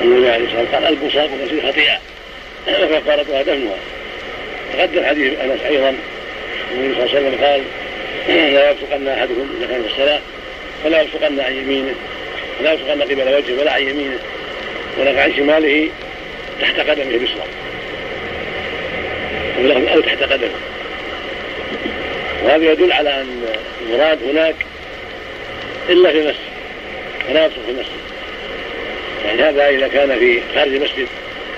النبي 0.02 0.30
عليه 0.30 0.46
الصلاة 0.46 0.62
والسلام 0.62 0.84
قال 0.84 0.94
البصاق 0.94 1.30
المسيح 1.40 1.72
خطيئة. 1.72 1.98
فكفارتها 2.90 3.42
دفنها. 3.42 3.76
تقدم 4.74 5.06
حديث 5.06 5.40
أنس 5.40 5.62
أيضا. 5.62 5.96
النبي 6.72 6.96
صلى 6.96 7.04
الله 7.04 7.16
عليه 7.16 7.28
وسلم 7.28 7.46
قال 7.46 7.62
لا 8.54 8.72
يبصقن 8.72 9.08
أحدكم 9.08 9.50
إذا 9.58 9.68
كان 9.68 9.84
في 9.84 9.88
الصلاة 9.92 10.20
فلا 10.84 11.02
يبصقن 11.02 11.40
عن 11.40 11.54
يمينه 11.54 11.96
ولا 12.60 12.74
يبصقن 12.74 13.02
قبل 13.02 13.36
وجهه 13.36 13.60
ولا 13.62 13.74
عن 13.74 13.82
يمينه 13.82 14.20
ولا 15.00 15.24
عن 15.24 15.34
شماله 15.38 15.90
تحت 16.62 16.80
قدمه 16.80 17.18
بصرا 17.18 17.48
أو 19.94 20.02
تحت 20.02 20.24
قدمه. 20.24 20.77
وهذا 22.48 22.72
يدل 22.72 22.92
على 22.92 23.22
أن 23.22 23.46
المراد 23.82 24.24
هناك 24.24 24.56
إلا 25.90 26.12
في 26.12 26.34
فلا 27.28 27.46
يبصق 27.46 27.60
في 27.66 27.72
المسجد 27.72 28.08
يعني 29.26 29.42
هذا 29.42 29.70
إذا 29.70 29.88
كان 29.88 30.20
في 30.20 30.42
خارج 30.56 30.74
المسجد 30.74 31.08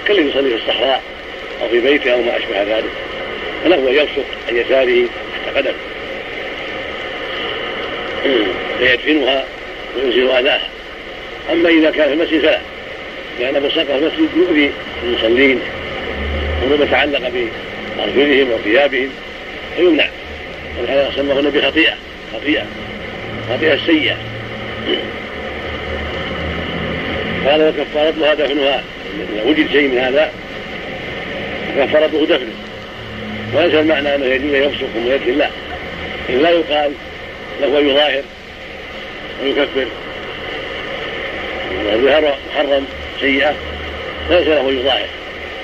كالذي 0.05 0.29
يصلي 0.29 0.49
في 0.49 0.55
الصحراء 0.55 1.03
أو 1.61 1.69
في 1.69 1.79
بيته 1.79 2.13
أو 2.13 2.21
ما 2.21 2.37
أشبه 2.37 2.63
ذلك 2.63 2.91
فله 3.63 3.75
أن 3.75 3.93
يبصق 3.93 4.25
عن 4.49 4.57
يساره 4.57 5.05
تحت 5.45 5.57
قدمه 5.57 5.73
فيدفنها 8.79 9.45
وينزل 9.97 10.31
أذاها 10.31 10.69
أما 11.51 11.69
إذا 11.69 11.91
كان 11.91 12.07
في 12.07 12.13
المسجد 12.13 12.41
فلا 12.41 12.59
لأن 13.39 13.69
في 13.69 13.95
المسجد 13.95 14.29
يؤذي 14.35 14.71
المصلين 15.03 15.59
وما 16.63 16.85
يتعلق 16.85 17.31
بأرجلهم 17.97 18.51
وثيابهم 18.51 19.09
فيمنع. 19.77 20.08
ولهذا 20.79 21.11
سماه 21.15 21.39
النبي 21.39 21.61
خطيئة. 21.61 21.93
خطيئة. 22.33 23.73
السيئة. 23.73 24.17
قال 27.45 27.61
وكفارتها 27.67 28.33
دفنها 28.33 28.83
إذا 29.33 29.43
وجد 29.45 29.71
شيء 29.71 29.87
من 29.87 29.97
هذا 29.97 30.31
كفارته 31.77 32.25
دفنه. 32.25 32.53
وليس 33.53 33.73
المعنى 33.73 34.15
أنه 34.15 34.25
يجوز 34.25 34.53
يفسق 34.53 34.87
ويدفن 35.05 35.37
لا 35.37 35.49
إن 36.29 36.41
لا 36.41 36.49
يقال 36.49 36.91
له 37.61 37.79
يظاهر 37.79 38.23
ويكفر. 39.43 39.85
الظهار 41.93 42.37
محرم 42.51 42.85
سيئة 43.21 43.53
ليس 44.29 44.47
له 44.47 44.71
يظاهر 44.71 45.07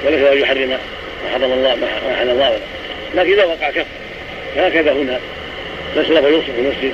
وليس 0.05 0.19
له 0.19 0.33
يحرم 0.33 0.69
ما 0.69 0.77
حرم 1.33 1.51
الله 1.51 1.75
ما 1.75 2.15
حل 2.19 2.29
الله. 2.29 2.59
لكن 3.15 3.31
إذا 3.31 3.45
وقع 3.45 3.69
كفر 3.69 3.85
هكذا 4.57 4.93
هنا. 4.93 5.19
يوصف 6.29 6.51
في 6.51 6.61
المسجد. 6.61 6.93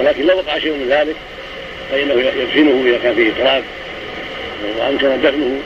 ولكن 0.00 0.26
لو 0.26 0.36
وقع 0.36 0.58
شيء 0.58 0.72
من 0.72 0.88
ذلك 0.90 1.16
فإنه 1.90 2.14
يدفنه 2.14 2.82
إذا 2.86 2.98
كان 3.02 3.14
فيه 3.14 3.30
تراب 3.32 3.62
وأمكن 4.78 5.22
دفنه 5.22 5.60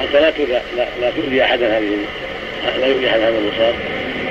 حتى 0.00 0.20
لا 0.20 0.30
تؤذي 0.30 0.52
لا, 0.76 0.86
لا 1.00 1.10
تؤذي 1.10 1.42
أحدا 1.42 1.78
هذه 1.78 1.96
لا 2.80 2.86
يؤذي 2.86 3.08
أحد 3.08 3.20
هذا 3.20 3.38
المصاب. 3.38 3.74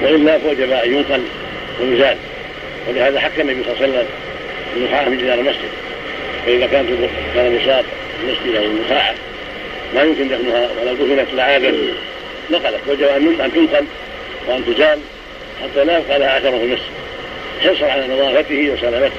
وإلا 0.03 0.39
فوجب 0.39 0.71
أن 0.71 0.93
ينقل 0.93 1.21
ويزال. 1.81 2.17
ولهذا 2.89 3.19
حكى 3.19 3.41
النبي 3.41 3.63
صلى 3.63 3.73
الله 3.73 3.83
عليه 3.83 3.93
وسلم 3.93 4.07
النخاعة 4.77 5.09
من 5.09 5.17
جدار 5.17 5.39
المسجد. 5.39 5.69
فإذا 6.45 6.67
كانت 6.67 6.89
كان 7.35 7.59
مصاب 7.61 7.85
المسجد 8.23 8.55
أو 8.55 8.63
النخاعة 8.63 9.15
ما 9.95 10.01
يمكن 10.01 10.27
دفنها 10.27 10.69
ولو 10.81 10.93
دفنت 10.93 11.33
لعابا. 11.33 11.73
نقلت. 12.51 12.79
وجب 12.87 13.03
أن 13.03 13.51
تنقل 13.53 13.85
وأن 14.47 14.65
تزال. 14.65 14.99
حتى 15.63 15.83
لا 15.83 15.97
يبقى 15.97 16.19
لها 16.19 16.37
أثر 16.37 16.51
في 16.51 16.65
المسجد 16.65 17.07
حرصا 17.63 17.85
على 17.85 18.07
نظافته 18.07 18.69
وسلامته. 18.73 19.15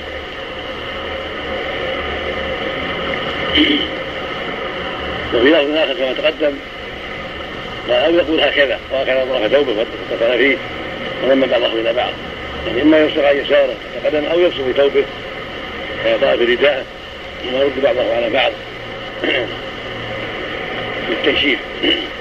وفي 5.35 5.51
لفظ 5.51 5.77
آخر 5.77 5.93
كما 5.95 6.13
تقدم 6.13 6.53
قال 7.89 8.05
أو 8.05 8.15
يقول 8.15 8.41
هكذا؟ 8.41 8.79
وهكذا 8.93 9.25
ضرب 9.25 9.49
ثوبه 9.49 9.87
فدخل 10.11 10.39
فيه 10.39 10.57
ولما 11.25 11.47
بعضه 11.47 11.67
إلى 11.67 11.93
بعض. 11.93 12.13
يعني 12.67 12.83
إما 12.83 12.99
يبصق 12.99 13.29
عن 13.29 13.37
يساره 13.37 13.75
تقدم 14.03 14.25
أو 14.25 14.41
يبصق 14.41 14.65
في 14.65 14.73
ثوبه 14.73 15.05
فيضع 16.03 16.37
في 16.37 16.45
رداءه 16.45 16.85
ثم 17.43 17.57
يرد 17.57 17.83
بعضه 17.83 18.15
على 18.15 18.31
بعض. 18.31 18.53
للتنشيف 21.09 21.59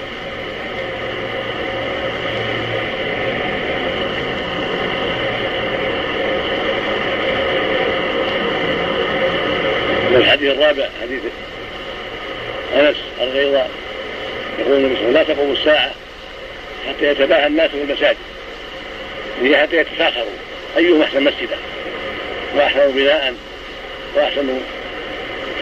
الحديث 10.37 10.57
الرابع 10.57 10.89
حديث 11.01 11.21
أنس 12.75 12.95
الغيظة 13.21 13.65
يقول 14.59 14.77
النبي 14.77 15.11
لا 15.11 15.23
تقوم 15.23 15.51
الساعة 15.51 15.91
حتى 16.87 17.05
يتباهى 17.05 17.47
الناس 17.47 17.71
في 17.71 17.81
المساجد 17.81 18.17
هي 19.41 19.57
حتى 19.57 19.77
يتفاخروا 19.77 20.25
ايهم 20.77 21.01
أحسن 21.01 21.23
مسجدا؟ 21.23 21.57
وأحسن 22.55 22.91
بناء 22.91 23.33
وأحسن 24.15 24.59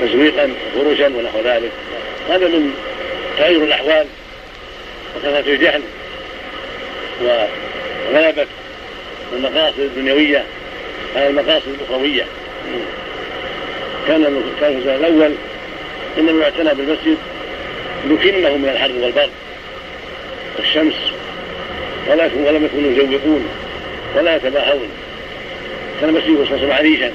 تزويقا 0.02 0.54
وفروشا 0.76 1.08
ونحو 1.08 1.40
ذلك. 1.40 1.72
هذا 2.30 2.48
من 2.48 2.74
تغير 3.38 3.64
الأحوال 3.64 4.06
وكثره 5.16 5.54
الجهل 5.54 5.82
وغلبة 7.22 8.48
المقاصد 9.34 9.80
الدنيوية 9.80 10.44
على 11.16 11.28
المقاصد 11.28 11.68
الاخرويه 11.68 12.26
كان 14.08 14.24
كان 14.60 14.72
في 14.74 14.78
الزمن 14.78 14.96
الأول 14.96 15.32
إنما 16.18 16.44
يعتنى 16.44 16.74
بالمسجد 16.74 17.18
لكنه 18.10 18.58
من 18.58 18.70
الحر 18.70 18.92
والبرد. 19.02 19.30
والشمس 20.58 20.94
ولا 22.10 22.24
ولم 22.24 22.66
يكونوا 22.66 22.92
يزوقون 22.92 23.48
ولا 24.16 24.36
يتباهون. 24.36 24.90
كان 26.02 26.10
المسجد 26.10 26.26
صلى 26.28 26.34
الله 26.34 26.48
عليه 26.52 26.58
وسلم 26.58 26.72
عريشا 26.72 27.12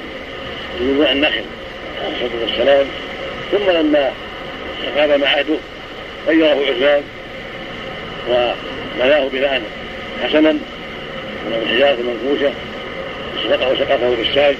من 0.79 1.07
النخل 1.11 1.43
عليه 2.03 2.25
الصلاة 2.25 2.41
والسلام. 2.41 2.85
ثم 3.51 3.69
لما 3.69 4.11
تقادم 4.95 5.23
عهده 5.23 5.57
غيره 6.27 6.45
عثمان 6.47 7.03
وبناه 8.29 9.27
بناء 9.27 9.61
حسنا 10.23 10.51
من 11.45 11.61
الحجاره 11.63 11.97
المنفوشة 11.99 12.53
وسقفه 13.45 14.15
بالساج. 14.15 14.55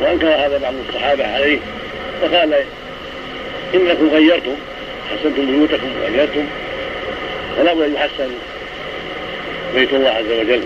وانكر 0.00 0.26
هذا 0.26 0.58
بعض 0.58 0.74
الصحابة 0.88 1.34
عليه 1.34 1.58
فقال 2.22 2.54
إنكم 3.74 4.08
غيرتم 4.08 4.54
حسنتم 5.10 5.46
بيوتكم 5.46 5.88
وغيرتم 6.02 6.46
فلا 7.56 7.74
بد 7.74 7.82
أن 7.82 7.94
يحسن 7.94 8.30
بيت 9.74 9.92
الله 9.92 10.10
عز 10.10 10.32
وجل. 10.40 10.62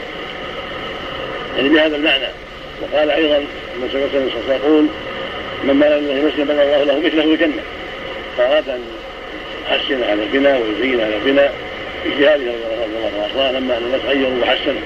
يعني 1.57 1.69
بهذا 1.69 1.97
المعنى. 1.97 2.27
وقال 2.83 3.11
أيضا 3.11 3.37
ان 3.37 3.89
صلى 3.93 4.03
الله 4.03 4.43
عليه 4.49 4.65
يقول 4.65 4.87
من 5.65 5.81
بنى 5.81 6.23
مسجدا 6.23 6.45
بنى 6.45 6.63
الله 6.63 6.85
له 6.85 6.99
مثله 6.99 7.25
الجنة. 7.25 7.63
فأراد 8.39 8.69
أن 8.69 8.81
يحسن 9.71 10.03
هذا 10.03 10.23
البناء 10.23 10.63
ويزين 10.63 11.01
هذا 11.01 11.17
البناء 11.17 11.55
باجتهاده 12.05 12.45
رضي 12.45 13.35
الله 13.35 13.47
عنه 13.47 13.59
لما 13.59 13.79
أن 13.79 13.83
الناس 13.83 14.01
غيروا 14.09 14.43
وحسنوا. 14.43 14.83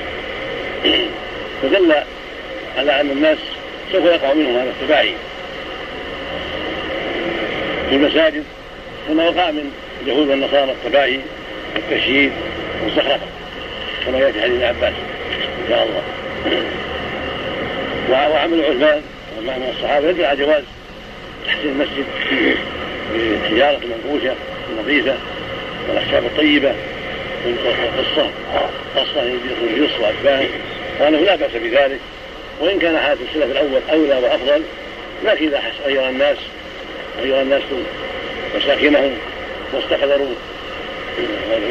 فدل 1.63 1.95
على 2.79 3.01
أن 3.01 3.11
الناس 3.11 3.39
سوف 3.93 4.05
يقع 4.05 4.33
منهم 4.33 4.57
هذا 4.57 4.71
التباعي 4.81 5.15
في 7.89 7.97
المساجد 7.97 8.45
كما 9.09 9.29
وقع 9.29 9.51
من 9.51 9.71
اليهود 10.03 10.29
والنصارى 10.29 10.73
التباعي 10.73 11.21
والتشييد 11.75 12.33
والزخرفه 12.85 13.27
كما 14.07 14.19
يأتي 14.19 14.43
حديث 14.43 14.63
عباس 14.63 14.93
إن 15.63 15.69
شاء 15.69 15.83
الله. 15.85 16.03
وعمل 18.11 18.65
عثمان 18.65 19.03
ومع 19.39 19.57
من 19.57 19.75
الصحابه 19.77 20.09
يدل 20.09 20.25
على 20.25 20.45
جواز 20.45 20.63
تحسين 21.47 21.71
المسجد 21.71 22.05
بالحجاره 23.13 23.79
المنقوشه 23.83 24.35
النظيفه 24.71 25.15
والاخشاب 25.89 26.25
الطيبة 26.25 26.73
والقصة 27.47 28.31
قصه 28.97 29.23
يخرج 29.23 29.81
جص 29.81 30.01
واشباه 30.01 30.47
وانه 31.01 31.19
لا 31.19 31.37
بأس 31.37 31.51
بذلك. 31.53 32.01
وإن 32.61 32.79
كان 32.79 32.99
حالة 32.99 33.19
السلف 33.29 33.51
الأول 33.51 33.81
أولى 33.91 34.27
وأفضل 34.27 34.63
لكن 35.25 35.47
إذا 35.47 35.63
غير 35.87 36.09
الناس 36.09 36.37
غير 37.23 37.43
الناس 37.43 37.63
مساكنهم 38.57 39.17
واستحضروا 39.73 40.35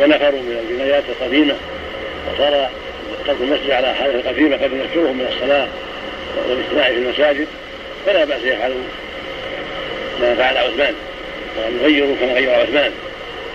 ونفروا 0.02 0.42
من 0.42 0.66
البنايات 0.70 1.04
القديمة 1.10 1.56
وصار 2.34 2.70
ترك 3.26 3.36
المسجد 3.42 3.72
على 3.72 3.94
حالة 3.94 4.16
القديمه 4.16 4.56
قد 4.56 4.72
يذكرهم 4.74 5.18
من 5.18 5.28
الصلاة 5.36 5.68
والاجتماع 6.50 6.88
في 6.88 6.98
المساجد 6.98 7.48
فلا 8.06 8.26
بأس 8.26 8.44
يفعلوا 8.44 8.84
ما 10.22 10.36
فعل 10.36 10.58
عثمان 10.58 10.94
وأن 11.58 11.80
يغيروا 11.82 12.16
كما 12.22 12.34
غير 12.34 12.50
عثمان. 12.50 12.92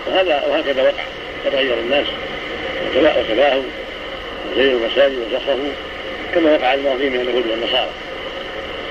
وهذا 0.06 0.44
وهكذا 0.48 0.82
وقع. 0.82 1.04
تغير 1.44 1.74
الناس 1.74 2.06
وتباهوا 2.96 3.62
وزينوا 4.52 4.80
المساجد 4.80 5.18
وزخرفوا. 5.18 5.72
كما 6.34 6.52
وقع 6.52 6.74
الماضي 6.74 7.10
من 7.10 7.20
اليهود 7.20 7.46
والنصارى 7.46 7.90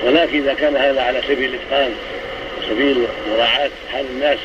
ولكن 0.04 0.42
إذا 0.42 0.54
كان 0.54 0.76
هذا 0.76 1.02
على 1.02 1.22
سبيل 1.28 1.54
الإتقان 1.54 1.94
وسبيل 2.62 3.06
مراعاة 3.30 3.70
حال 3.92 4.06
الناس 4.10 4.38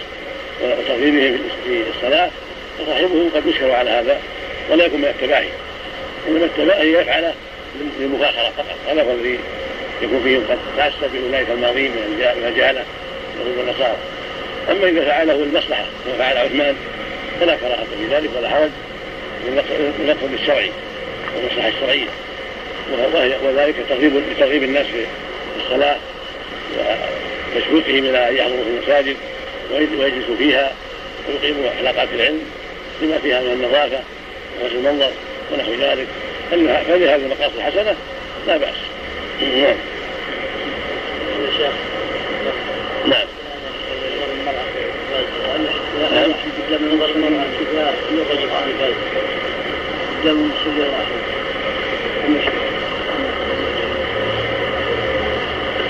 وترغيبهم 0.62 1.40
في 1.66 1.84
الصلاة 1.96 2.30
فصاحبه 2.80 3.30
قد 3.36 3.48
يشكر 3.48 3.72
على 3.72 3.90
هذا 3.90 4.20
ولا 4.70 4.86
يكون 4.86 5.02
من 5.02 5.08
التباهي 5.08 5.50
إنما 6.28 6.46
التباهي 6.46 6.94
يفعله 6.94 7.34
للمفاخره 8.00 8.52
فقط 8.58 8.76
هذا 8.88 9.04
هو 9.04 9.12
الذي 9.12 9.40
يكون 10.02 10.24
فيهم 10.24 10.44
قد 10.50 10.58
تاسى 10.78 11.14
باولئك 11.14 11.50
الماضين 11.50 11.92
من 11.92 12.46
الجهلة 12.48 12.84
اليهود 13.36 13.58
والنصارى 13.58 13.98
أما 14.72 14.88
إذا 14.88 15.06
فعله 15.06 15.34
المصلحه 15.34 15.86
كما 16.06 16.18
فعل 16.18 16.38
عثمان 16.38 16.76
فلا 17.40 17.56
كراهة 17.56 17.86
في 18.00 18.16
ذلك 18.16 18.30
ولا 18.38 18.50
حرج 18.50 18.70
من 19.50 20.34
الشرعي 20.34 20.72
والمصلحة 21.36 21.68
الشرعية. 21.68 22.08
وذلك 23.44 23.76
ترغيب 23.90 24.24
لترغيب 24.32 24.64
الناس 24.64 24.86
في 24.86 25.06
الصلاة 25.64 25.96
وتشويقهم 27.56 28.06
إلى 28.06 28.30
ان 28.30 28.36
يحضروا 28.36 28.64
في 28.64 28.70
المساجد 28.70 29.16
ويجلسوا 29.72 30.36
فيها 30.38 30.72
ويقيموا 31.30 31.70
حلقات 31.70 32.08
العلم 32.16 32.42
لما 33.02 33.18
فيها 33.18 33.42
من 33.42 33.52
النظافة 33.52 34.00
وحسن 34.62 34.76
المنظر 34.76 35.12
ونحو 35.54 35.72
ذلك. 35.82 36.08
فلهذه 36.52 37.16
المقاصد 37.16 37.56
الحسنة 37.58 37.96
لا 38.48 38.58
بأس. 38.58 38.76
نعم. 39.42 39.76
نعم. 43.08 43.28
نعم 46.02 46.34
قدام 46.68 46.96
نظر 46.96 47.10
المرأة 47.16 47.46
كذا 47.74 47.94
يخرج 48.12 48.50
عن 48.52 48.70
البيت 48.70 48.96
قدام 50.22 50.36
المصلي 50.36 50.84
التلفاز 50.84 51.08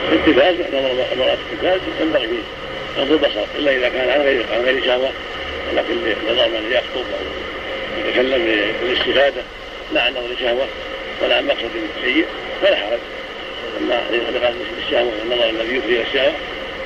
نظر 0.10 0.13
المرأة 0.28 1.36
في 1.36 1.54
التلفاز 1.54 1.80
ينبغي 2.02 2.28
فيه 2.28 2.44
غض 3.02 3.12
البصر 3.12 3.46
إلا 3.56 3.72
إذا 3.72 3.90
كان 3.90 4.10
عن 4.10 4.22
غير 4.22 4.46
عن 4.54 4.62
غير 4.62 4.86
شهوه 4.86 5.10
ولكن 5.72 5.96
نظر 6.30 6.48
من 6.48 6.72
يخطب 6.72 7.06
أو 7.14 8.08
يتكلم 8.08 8.68
للاستفاده 8.84 9.42
لا 9.94 10.02
عن 10.02 10.12
نظر 10.12 10.36
شهوه 10.40 10.68
ولا 11.24 11.38
عن 11.38 11.48
مقصد 11.48 11.70
سيء 12.04 12.26
فلا 12.62 12.76
حرج. 12.76 13.00
أما 13.82 14.02
لغايه 14.12 14.54
الشهوه 14.86 15.12
والنظر 15.20 15.50
الذي 15.50 15.76
يفضي 15.76 15.96
إلى 15.96 16.04
الشهوة 16.04 16.34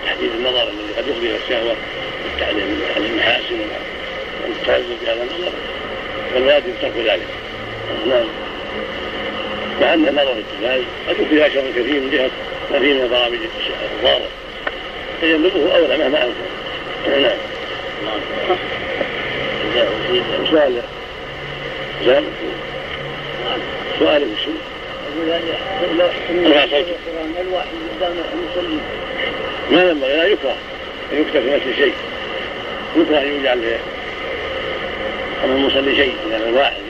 تحديد 0.06 0.30
النظر 0.40 0.64
الذي 0.64 0.94
قد 0.98 1.08
يفضي 1.08 1.28
إلى 1.28 1.38
الشهوة 1.46 1.76
التعليم 2.34 2.82
عن 2.96 3.06
المحاسن 3.06 3.60
والتعلم 4.48 4.98
بهذا 5.02 5.24
النظر. 5.24 5.52
فالواجب 6.34 6.74
ترك 6.82 6.94
ذلك. 7.06 7.28
نعم. 8.08 8.28
مع 9.82 9.94
أن 9.94 10.02
نظر 10.02 10.38
التلفاز 10.38 10.82
قد 11.10 11.16
يفضي 11.20 11.54
شر 11.54 11.72
كثير 11.72 12.00
من 12.00 12.10
جهة 12.12 12.30
ما 12.72 12.80
فيه 12.80 12.94
من 12.94 13.10
برامج 13.10 13.38
الضاره 13.98 14.28
فيملكه 15.22 15.76
اولى 15.76 15.98
مهما 15.98 16.24
انفع 16.24 16.58
نعم. 17.22 17.38
سؤال. 20.52 20.82
زال 22.06 22.24
سؤال 24.00 24.28
الواحد 26.30 27.68
قدام 27.98 28.14
المصلي 28.34 28.80
ما 29.72 29.90
ينبغي 29.90 30.18
لا 30.18 30.26
يكره. 30.28 30.56
ان 31.14 31.22
يكتب 31.22 31.42
في 31.42 31.56
نفس 31.56 31.78
شيء. 31.78 31.94
يكره 32.98 33.22
أن 33.22 33.40
يجعل 33.40 33.78
امام 35.44 35.58
المصلي 35.58 35.96
شيء 35.96 36.14
من 36.26 36.42
الواحد 36.50 36.82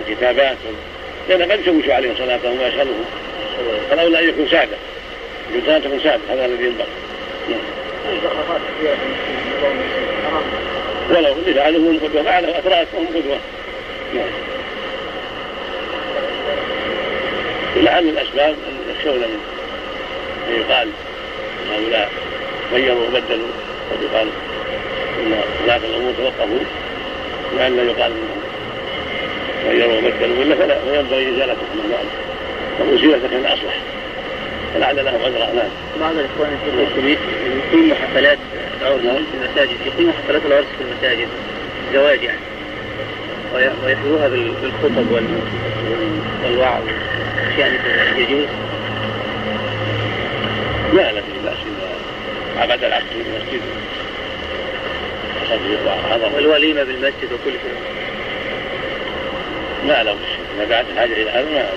وكتابات 0.00 0.56
لأن 1.28 1.52
قد 1.52 1.60
يشوش 1.60 1.88
عليهم 1.88 2.14
صلاتهم 2.18 2.60
ويشغلهم 2.60 3.04
فالاولى 3.90 4.18
أن 4.18 4.28
يكون 4.28 4.48
ساده. 4.50 4.76
الانسان 5.50 5.82
تكون 5.82 6.00
ساده 6.00 6.20
هذا 6.28 6.44
الذي 6.44 6.64
ينبغي 6.64 6.86
ولو 11.10 11.32
اللي 11.32 11.54
فعله 11.54 11.78
هم 11.78 11.98
قدوه 11.98 12.22
فعله 12.22 12.58
اتراكهم 12.58 13.06
قدوه 13.06 13.38
نعم 14.14 14.28
لعل 17.76 18.08
الأسباب 18.08 18.56
ان 18.68 18.94
يخشون 18.94 19.18
من 19.18 19.40
أن 20.48 20.60
يقال 20.60 20.88
هؤلاء 21.70 22.10
غيروا 22.72 23.06
وبدلوا 23.06 23.48
قد 23.90 24.02
يقال 24.02 24.28
إن 25.18 25.40
ولاة 25.64 25.76
الأمور 25.76 26.12
توقفوا 26.12 26.58
لئلا 27.52 27.82
يقال 27.82 28.12
إنهم 28.12 28.40
غيروا 29.68 29.98
وبدلوا 29.98 30.38
ولا 30.38 30.56
فلا 30.56 30.78
فينبغي 30.80 31.28
إزالتهم. 31.28 31.68
من 31.74 31.90
ذلك 31.90 32.24
وازيلته 32.90 33.28
كان 33.28 33.46
اصلح 33.46 33.80
فلعل 34.74 34.96
لهم 34.96 35.20
عذرا 35.24 35.52
نعم 35.52 35.68
بعض 36.00 36.14
الإخوان 36.18 36.58
يقيموا 37.72 37.94
حفلات 37.94 38.38
العرس 38.82 39.24
في 39.32 39.36
المساجد 39.44 39.76
يقيموا 39.86 40.12
حفلات 40.12 40.42
العرس 40.46 40.64
في 40.78 40.84
المساجد 40.84 41.28
زواج 41.92 42.22
يعني. 42.22 42.38
ويحيوها 43.84 44.28
بالخطب 44.28 45.06
والوعظ 46.44 46.82
يعني 47.58 47.78
يجوز. 48.16 48.46
لا 50.94 51.12
لا 51.12 51.20
في 51.20 51.38
باس 51.44 51.54
اذا 51.54 52.62
عقد 52.62 52.84
العقد 52.84 53.04
في 53.06 53.16
المسجد. 53.16 53.60
والوليمة 56.34 56.84
بالمسجد 56.84 57.32
وكل 57.32 57.50
شيء. 57.50 57.74
ما 59.86 60.02
له 60.02 60.16
اذا 60.56 60.64
دعت 60.64 60.84
الحاجة 60.92 61.12
إلى 61.12 61.30
هذا 61.30 61.70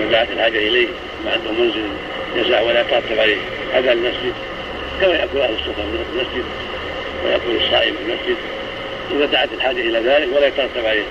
ما 0.00 0.10
دعت 0.10 0.30
الحاجة 0.30 0.58
إليه. 0.58 0.86
ما 0.86 1.13
عنده 1.32 1.50
منزل 1.62 1.88
يسع 2.36 2.60
ولا 2.60 2.80
يترتب 2.80 3.18
عليه. 3.18 3.36
هذا 3.74 3.92
المسجد 3.92 4.34
كما 5.00 5.14
ياكل 5.14 5.38
أهل 5.38 5.54
السفر 5.54 5.72
في 5.74 5.82
المسجد 6.12 6.44
وياكل 7.24 7.64
الصائم 7.64 7.94
في 7.94 8.02
المسجد 8.02 8.36
إذا 9.10 9.26
دعت 9.26 9.48
الحاجة 9.52 9.80
إلى 9.80 9.98
ذلك 9.98 10.28
ولا 10.36 10.46
يترتب 10.46 10.86
عليه. 10.86 11.04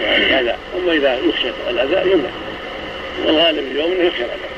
يعني 0.00 0.24
هذا 0.24 0.58
أما 0.78 0.92
إذا 0.92 1.18
يخشى 1.28 1.48
الأذى 1.70 2.10
يمنع. 2.10 2.30
والغالب 3.26 3.72
اليوم 3.72 3.92
إنه 3.92 4.04
يخشى 4.04 4.24
الأذى. 4.24 4.50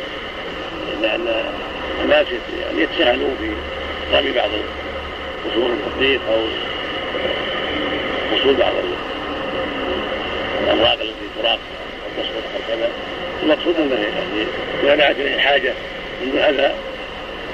لأن 1.03 1.45
الناس 2.05 2.27
يعني 2.61 2.83
يتساهلون 2.83 3.37
في 3.41 3.51
رمي 4.17 4.33
بعض 4.33 4.51
قصور 5.51 5.71
التطبيق 5.71 6.21
أو 6.29 6.43
وصول 8.35 8.55
بعض 8.55 8.73
الأمراض 10.65 11.01
التي 11.01 11.27
تراق 11.43 11.59
أو 12.05 12.23
تسقط 12.23 12.45
أو 12.55 12.77
كذا. 12.77 12.89
المقصود 13.43 13.77
انه 13.79 13.95
يعني 13.95 14.47
اذا 14.83 14.95
دعت 14.95 15.17
اليه 15.17 15.39
حاجة 15.39 15.73
من 16.23 16.39
اذى 16.39 16.75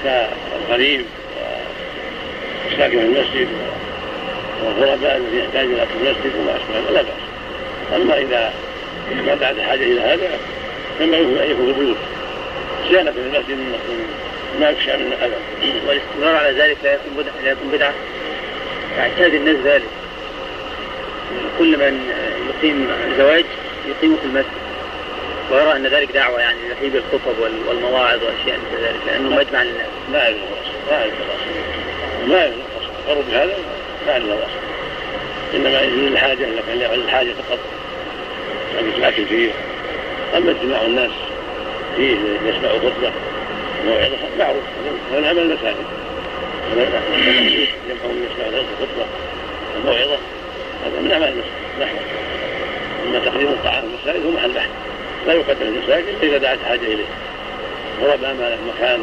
كالغريب 0.05 1.05
في 2.77 2.87
المسجد 2.87 3.48
والغرباء 4.64 5.16
الذي 5.16 5.38
يحتاج 5.38 5.64
إلى 5.64 5.87
المسجد 6.01 6.33
وما 6.38 6.57
أشبه 6.57 6.90
لا 6.90 7.03
بأس. 7.03 7.12
أما 7.96 8.18
إذا 8.18 8.53
ما 9.27 9.35
دعت 9.35 9.57
الحاجة 9.57 9.83
إلى 9.83 10.01
هذا 10.01 10.31
فما 10.98 11.16
يمكن 11.16 11.42
ان 11.42 11.51
يكون 11.51 11.74
في 11.74 11.81
البيوت. 11.81 11.96
صيانه 12.88 13.11
المسجد 13.11 13.51
من 13.51 13.79
ما 14.61 14.70
يخشى 14.70 14.96
من 14.96 15.12
الأذى. 15.12 15.35
والاستمرار 15.88 16.37
على 16.37 16.59
ذلك 16.59 16.77
لا 16.85 16.92
يكون 16.92 17.12
بدعة 17.16 17.33
لا 17.44 17.51
يكون 17.51 17.68
بدعة. 17.72 17.92
يعتاد 18.98 19.35
الناس 19.35 19.57
ذلك. 19.64 19.88
كل 21.58 21.77
من 21.77 22.12
يقيم 22.48 22.88
زواج 23.19 23.44
يقيمه 23.88 24.17
في 24.17 24.25
المسجد. 24.25 24.67
ويرى 25.51 25.77
إن 25.77 25.87
ذلك 25.87 26.13
دعوة 26.13 26.40
يعني 26.40 26.59
لنحيب 26.69 26.96
الخطب 26.96 27.38
والمواعظ 27.69 28.19
وأشياء 28.23 28.59
مثل 28.59 28.83
ذلك 28.85 29.01
لأنه 29.07 29.37
مجمع 29.37 29.63
للناس. 29.63 29.87
يعرف 30.13 30.37
ما 30.90 30.96
يعرف 30.96 31.13
ما 32.29 32.37
يعرف 32.37 32.55
القرب 33.09 33.25
بهذا 33.31 33.57
ما 34.07 34.13
يعرف 34.13 34.25
الاصل. 34.25 34.51
إنما 35.55 35.81
يجوز 35.81 36.13
الحاجة 36.13 36.44
اذا 36.44 36.63
كان 36.69 36.81
يعمل 36.81 36.99
الحاجة 36.99 37.33
فقط. 37.33 37.59
يعني 38.75 38.88
الأكل 38.88 39.27
فيه. 39.27 39.51
أما 40.37 40.51
اجتماع 40.51 40.83
الناس 40.83 41.11
فيه 41.96 42.17
يسمعوا 42.46 42.79
خطبة 42.79 43.13
موعظة 43.87 44.17
معروف. 44.38 44.63
هذا 45.13 45.29
عمل 45.29 45.38
المساجد 45.38 45.85
ينفعون 47.90 48.27
يسمعوا 48.31 48.63
الخطبة 48.63 49.07
الموعظه 49.77 50.19
هذا 50.85 51.01
من 51.01 51.13
أعمال 51.13 51.29
المسجد 51.29 51.51
نحو 51.81 51.96
أما 53.07 53.19
تقديم 53.19 53.49
الطعام 53.49 53.83
في 53.83 53.87
المساجد 53.87 54.27
هو 54.27 54.31
محل 54.31 54.53
بحث. 54.53 54.69
لا 55.29 55.35
يقدم 55.35 55.66
المساجد 55.66 56.14
إذا 56.22 56.38
دعت 56.38 56.58
حاجة 56.68 56.87
إليه. 56.87 57.04
وربما 58.02 58.48
له 58.48 58.58
مكان. 58.74 59.00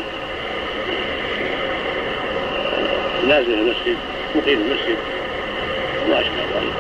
نازل 3.27 3.53
المسجد 3.53 3.97
مقيم 4.35 4.61
المسجد. 4.61 4.97
وما 6.05 6.21
أشبه 6.21 6.33
ذلك. 6.35 6.73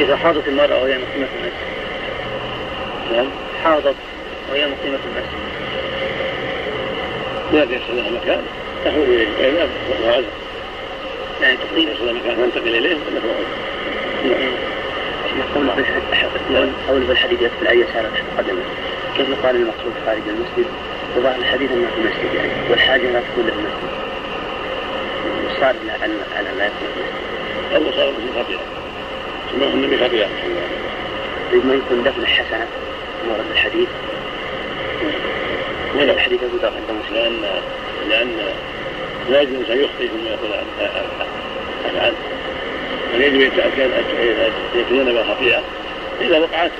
إذا 0.00 0.16
حاضت 0.16 0.48
المرأة 0.48 0.82
وهي 0.82 0.98
مقيمة 0.98 1.26
في 1.26 1.36
المسجد. 1.40 1.52
نعم. 3.12 3.26
حاضت 3.64 3.94
وهي 4.50 4.66
مقيمة 4.66 4.96
في 4.96 5.04
المسجد. 5.06 5.40
ما 7.52 7.64
تيسر 7.64 7.92
لها 7.94 8.10
مكان. 8.10 8.42
تحول 8.84 9.02
إليه. 9.02 9.26
فان 9.38 9.68
وعذر 10.04 10.24
يعني 11.42 11.56
تقيم 11.56 11.88
تيسر 11.88 12.04
لها 12.04 12.12
مكان. 12.12 12.36
تنتقل 12.36 12.74
إليه. 12.76 12.94
فله 12.94 13.20
عذر 15.72 15.84
قول 16.88 17.06
في 17.06 17.12
الحديث 17.12 17.38
في 17.38 17.44
يدخل 17.44 17.66
اي 17.66 17.84
سارة 17.92 18.08
تحت 18.08 18.24
قدمه 18.38 18.62
كيف 19.16 19.28
يقال 19.28 19.56
المقصود 19.56 19.92
خارج 20.06 20.22
المسجد 20.28 20.66
وظاهر 21.16 21.38
الحديث 21.38 21.70
انه 21.72 21.86
في 21.94 22.00
المسجد 22.00 22.34
يعني 22.34 22.70
والحاجة 22.70 23.12
لا 23.12 23.20
تكون 23.20 23.46
له 23.46 23.52
المسجد 23.52 23.90
صار 25.60 25.74
على 26.02 26.14
على 26.36 26.48
ما 26.58 26.64
يكون 26.66 26.88
في 26.94 27.00
المسجد 27.00 27.30
أو 27.74 27.92
صار 27.96 28.12
مثل 28.12 28.44
خطيئه 28.44 28.60
سماه 29.52 29.74
النبي 29.74 29.98
خطيئه 29.98 30.28
طيب 31.52 31.66
ما 31.66 31.74
يكون 31.74 32.02
دفن 32.02 32.26
حسنه 32.26 32.66
ورد 33.28 33.44
الحديث 33.52 33.88
ولا 35.94 36.12
الحديث 36.12 36.40
ابو 36.42 36.56
ذر 36.56 36.72
عند 36.76 37.00
مسلم 37.04 37.16
لأن 37.18 37.44
لأن 38.08 38.36
لا 39.30 39.40
يجوز 39.40 39.54
الانسان 39.54 39.80
يخطئ 39.80 40.08
ثم 40.08 40.26
يقول 40.26 40.50
افعل 41.86 42.12
بل 43.14 43.22
يجب 43.22 43.40
يتاكد 43.40 43.90
يتجنب 44.74 45.16
الخطيئه 45.16 45.62
اذا 46.20 46.38
وقعت 46.38 46.70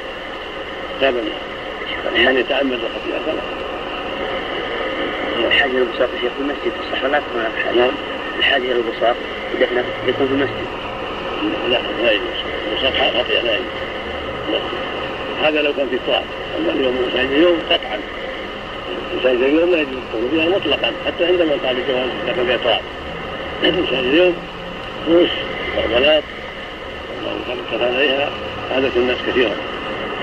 تاب 1.00 1.14
منها 1.14 2.30
من 2.30 2.36
يتامل 2.36 2.72
الخطيئه 2.72 3.18
فلا 3.26 3.40
الحاجة 5.46 5.70
إلى 5.70 5.78
البساط 5.78 6.08
شيخ 6.20 6.32
في 6.32 6.40
المسجد. 6.40 6.72
تصح 6.80 7.04
ولا 7.04 7.18
تكون 7.18 7.40
على 7.40 7.52
الحاجة 7.58 7.76
نعم. 7.76 7.90
الحاجة 8.38 8.62
إلى 8.62 8.72
البساط 8.72 9.16
يكون 10.08 10.26
في 10.26 10.32
المسجد 10.32 10.66
لا 11.68 11.78
لا 12.02 12.12
يجوز. 12.12 12.38
وصف 12.74 13.18
خطيئه 13.18 13.42
لا 13.42 13.52
يجوز. 13.54 13.66
لا. 14.52 14.58
هذا 15.48 15.62
لو 15.62 15.72
كان 15.72 15.88
في 15.88 15.94
التراب 15.94 16.24
أما 16.58 16.72
اليوم 16.72 17.08
مساجد 17.08 17.30
اليوم 17.30 17.58
قطعا. 17.70 18.00
مساجد 19.20 19.42
اليوم 19.42 19.70
لا 19.70 19.80
يجوز 19.80 19.94
القول 19.94 20.30
فيها 20.30 20.48
مطلقا. 20.58 20.92
حتى 21.06 21.24
عندما 21.26 21.52
قال 21.66 21.78
الجواز 21.78 22.08
اذا 22.24 22.32
كان 22.36 22.46
فيها 22.46 22.56
تراب 22.56 22.82
مساجد 23.62 24.04
اليوم 24.04 24.36
فروش 25.06 25.30
وغربلات 25.76 26.24
الله 27.20 27.56
كفى 27.72 27.84
عليها. 27.84 28.30
عادة 28.74 28.90
الناس 28.96 29.16
كثيرا 29.28 29.56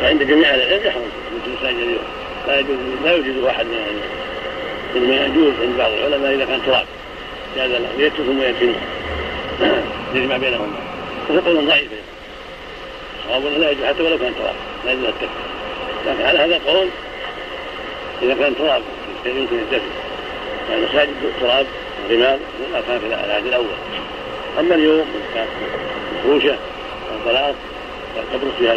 فعند 0.01 0.23
جميع 0.23 0.49
أهل 0.49 0.61
العلم 0.61 0.87
يحرم 0.87 1.01
مثل 1.35 1.51
مساجد 1.59 1.77
اليوم 1.77 2.03
لا 2.47 2.59
يجوز 2.59 2.77
لا 3.03 3.11
يوجد 3.11 3.37
واحد 3.37 3.65
من 3.65 3.73
أهل 3.73 3.83
العلم 3.83 4.01
إنما 4.95 5.25
يجوز 5.25 5.53
عند 5.61 5.77
بعض 5.77 5.91
العلماء 5.91 6.33
إذا 6.35 6.45
كان 6.45 6.61
تراب. 6.65 6.85
جاز 7.57 7.71
له 7.71 7.89
يتركهم 7.97 8.39
ويتمهم 8.39 8.75
يجمع 10.13 10.37
بينهما. 10.37 10.77
وهو 11.29 11.39
قول 11.39 11.67
ضعيف. 11.67 11.87
صواب 13.27 13.43
لا 13.43 13.71
يجوز؟ 13.71 13.85
حتى 13.85 14.03
ولو 14.03 14.17
كان 14.17 14.33
تراب 14.35 14.55
لا 14.85 14.91
يجوز 14.91 15.05
التكفير 15.05 15.29
لكن 16.07 16.25
على 16.25 16.39
هذا 16.39 16.59
قول 16.67 16.87
إذا 18.21 18.33
كان 18.33 18.55
تراب 18.55 18.81
يمكن 19.25 19.59
الدفن؟ 19.59 19.89
يعني 20.69 20.81
مساجد 20.85 21.09
تراب 21.41 21.65
رمال 22.09 22.39
ما 22.73 22.81
كان 22.87 22.99
في 22.99 23.05
العهد 23.05 23.45
الأول. 23.45 23.65
أما 24.59 24.75
اليوم 24.75 25.05
كان 25.33 25.47
مفروشه 26.15 26.55
أو 27.11 27.31
تبرز 28.33 28.51
فيها 28.59 28.75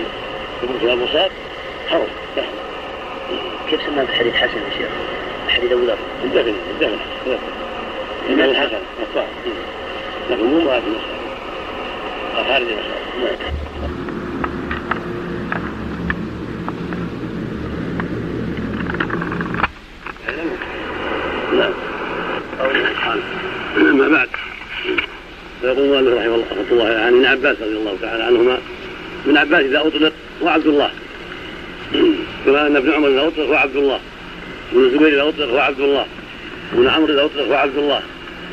تبرز 0.63 0.77
فيها 0.81 0.93
البساط 0.93 1.31
حرم 1.91 2.07
كيف 3.71 3.81
سمى 3.87 4.01
الحديث 4.03 4.35
حسن 4.35 4.59
يا 4.59 4.71
شيخ؟ 4.79 4.89
حديث 5.49 5.73
أبو 5.73 5.85
ذر. 5.85 5.97
الدفن 6.25 6.55
الدفن 6.71 6.99
الإمام 8.29 8.51
الحسن 8.51 8.79
لكن 10.31 10.45
مو 10.45 10.61
مراد 10.61 10.83
المسألة 10.87 11.21
أو 12.39 12.45
خارج 12.45 12.67
المسألة 13.17 13.53
نعم. 21.53 21.73
نعم. 23.07 23.21
أما 23.77 24.09
بعد. 24.09 24.29
فيقول 25.61 25.79
المؤلف 25.79 26.19
رحمه 26.19 26.35
الله 26.35 26.45
رحمة 26.51 26.65
الله 26.71 26.87
عن 26.87 27.15
ابن 27.15 27.25
عباس 27.25 27.57
رضي 27.63 27.77
الله 27.77 27.97
تعالى 28.03 28.23
عنهما 28.23 28.59
ابن 29.27 29.37
عباس 29.37 29.61
إذا 29.61 29.81
اطلق 29.87 30.13
هو 30.43 30.49
عبد 30.49 30.67
الله. 30.67 30.91
كما 32.47 32.67
ان 32.67 32.77
ابن 32.77 32.93
عمر 32.93 33.09
إذا 33.09 33.27
اطلق 33.27 33.47
هو 33.47 33.55
عبد 33.55 33.77
الله. 33.77 34.01
ابن 34.73 34.85
الزبير 34.85 35.09
إذا 35.09 35.29
اطلق 35.29 35.49
هو 35.49 35.59
عبد 35.59 35.81
الله. 35.81 36.07
ابن 36.73 36.89
عمرو 36.89 37.15
إذا 37.15 37.25
اطلق 37.25 37.47
هو 37.47 37.55
عبد 37.55 37.77
الله. 37.77 38.01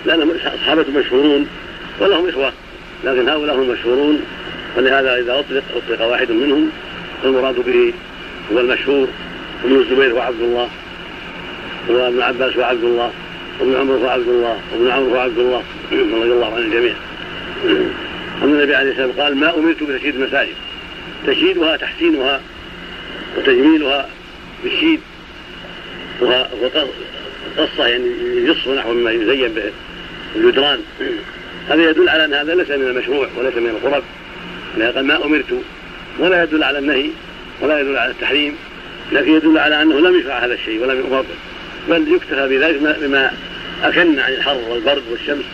لانهم 0.06 0.34
صحابه 0.64 0.86
مشهورون 0.96 1.48
ولهم 2.00 2.30
إخوة. 2.30 2.52
لكن 3.04 3.30
هؤلاء 3.30 3.56
هم 3.56 3.62
المشهورون. 3.62 4.22
ولهذا 4.78 5.20
إذا 5.20 5.40
اطلق 5.40 5.64
اطلق 5.76 6.06
واحد 6.06 6.32
منهم. 6.32 6.70
فالمراد 7.24 7.56
به 7.56 7.94
هو 8.54 8.60
المشهور. 8.60 9.08
ابن 9.66 9.76
الزبير 9.76 10.12
هو 10.12 10.20
عبد 10.20 10.42
الله. 10.42 10.70
وابن 11.90 12.22
عباس 12.22 12.58
هو 12.58 12.64
عبد 12.64 12.84
الله. 12.84 13.12
وابن 13.60 13.76
عمر 13.76 13.94
هو 13.94 14.08
عبد 14.08 14.28
الله. 14.28 14.58
وابن 14.74 14.92
عمرو 14.92 15.16
هو 15.16 15.20
عبد 15.20 15.38
الله. 15.38 15.64
رضي 15.92 16.32
الله 16.32 16.54
عن 16.56 16.62
الجميع 16.62 16.94
أن 18.44 18.50
النبي 18.50 18.76
عليه 18.76 18.92
الصلاة 18.92 19.08
والسلام 19.08 19.26
قال 19.26 19.38
ما 19.38 19.58
أمرت 19.58 19.84
بتشييد 19.84 20.16
المساجد 20.16 20.56
تشييدها 21.28 21.78
تحسينها 21.78 22.42
وتجميلها 23.38 24.10
بالشيد 24.64 25.00
وقصة 26.22 27.88
يعني 27.88 28.06
يصف 28.36 28.68
نحو 28.68 28.94
مما 28.94 29.12
يزين 29.12 29.54
به 29.54 29.72
الجدران. 30.36 30.80
هذا 31.70 31.90
يدل 31.90 32.10
على 32.10 32.26
أن 32.26 32.34
هذا 32.34 32.56
ليس 32.56 32.70
من 32.70 32.88
المشروع 32.88 33.28
وليس 33.38 33.56
من 33.56 33.70
القرب 33.70 34.04
قال 34.96 35.06
ما 35.06 35.26
أمرت. 35.26 35.62
ولا 36.20 36.44
يدل 36.44 36.64
على 36.64 36.80
النهي 36.80 37.10
ولا 37.62 37.80
يدل 37.80 37.98
على 37.98 38.12
التحريم 38.12 38.56
لكن 39.12 39.32
يدل 39.32 39.58
على 39.58 39.82
أنه 39.82 40.00
لم 40.00 40.20
يشرع 40.20 40.46
هذا 40.46 40.54
الشيء 40.54 40.82
ولم 40.82 40.98
يؤمر 40.98 41.22
به. 41.22 41.36
بل 41.90 42.14
يكتفى 42.14 42.48
بذلك 42.48 42.98
بما 43.02 43.32
أكن 43.84 44.20
عن 44.20 44.34
الحر 44.34 44.58
والبرد 44.70 45.04
والشمس 45.12 45.46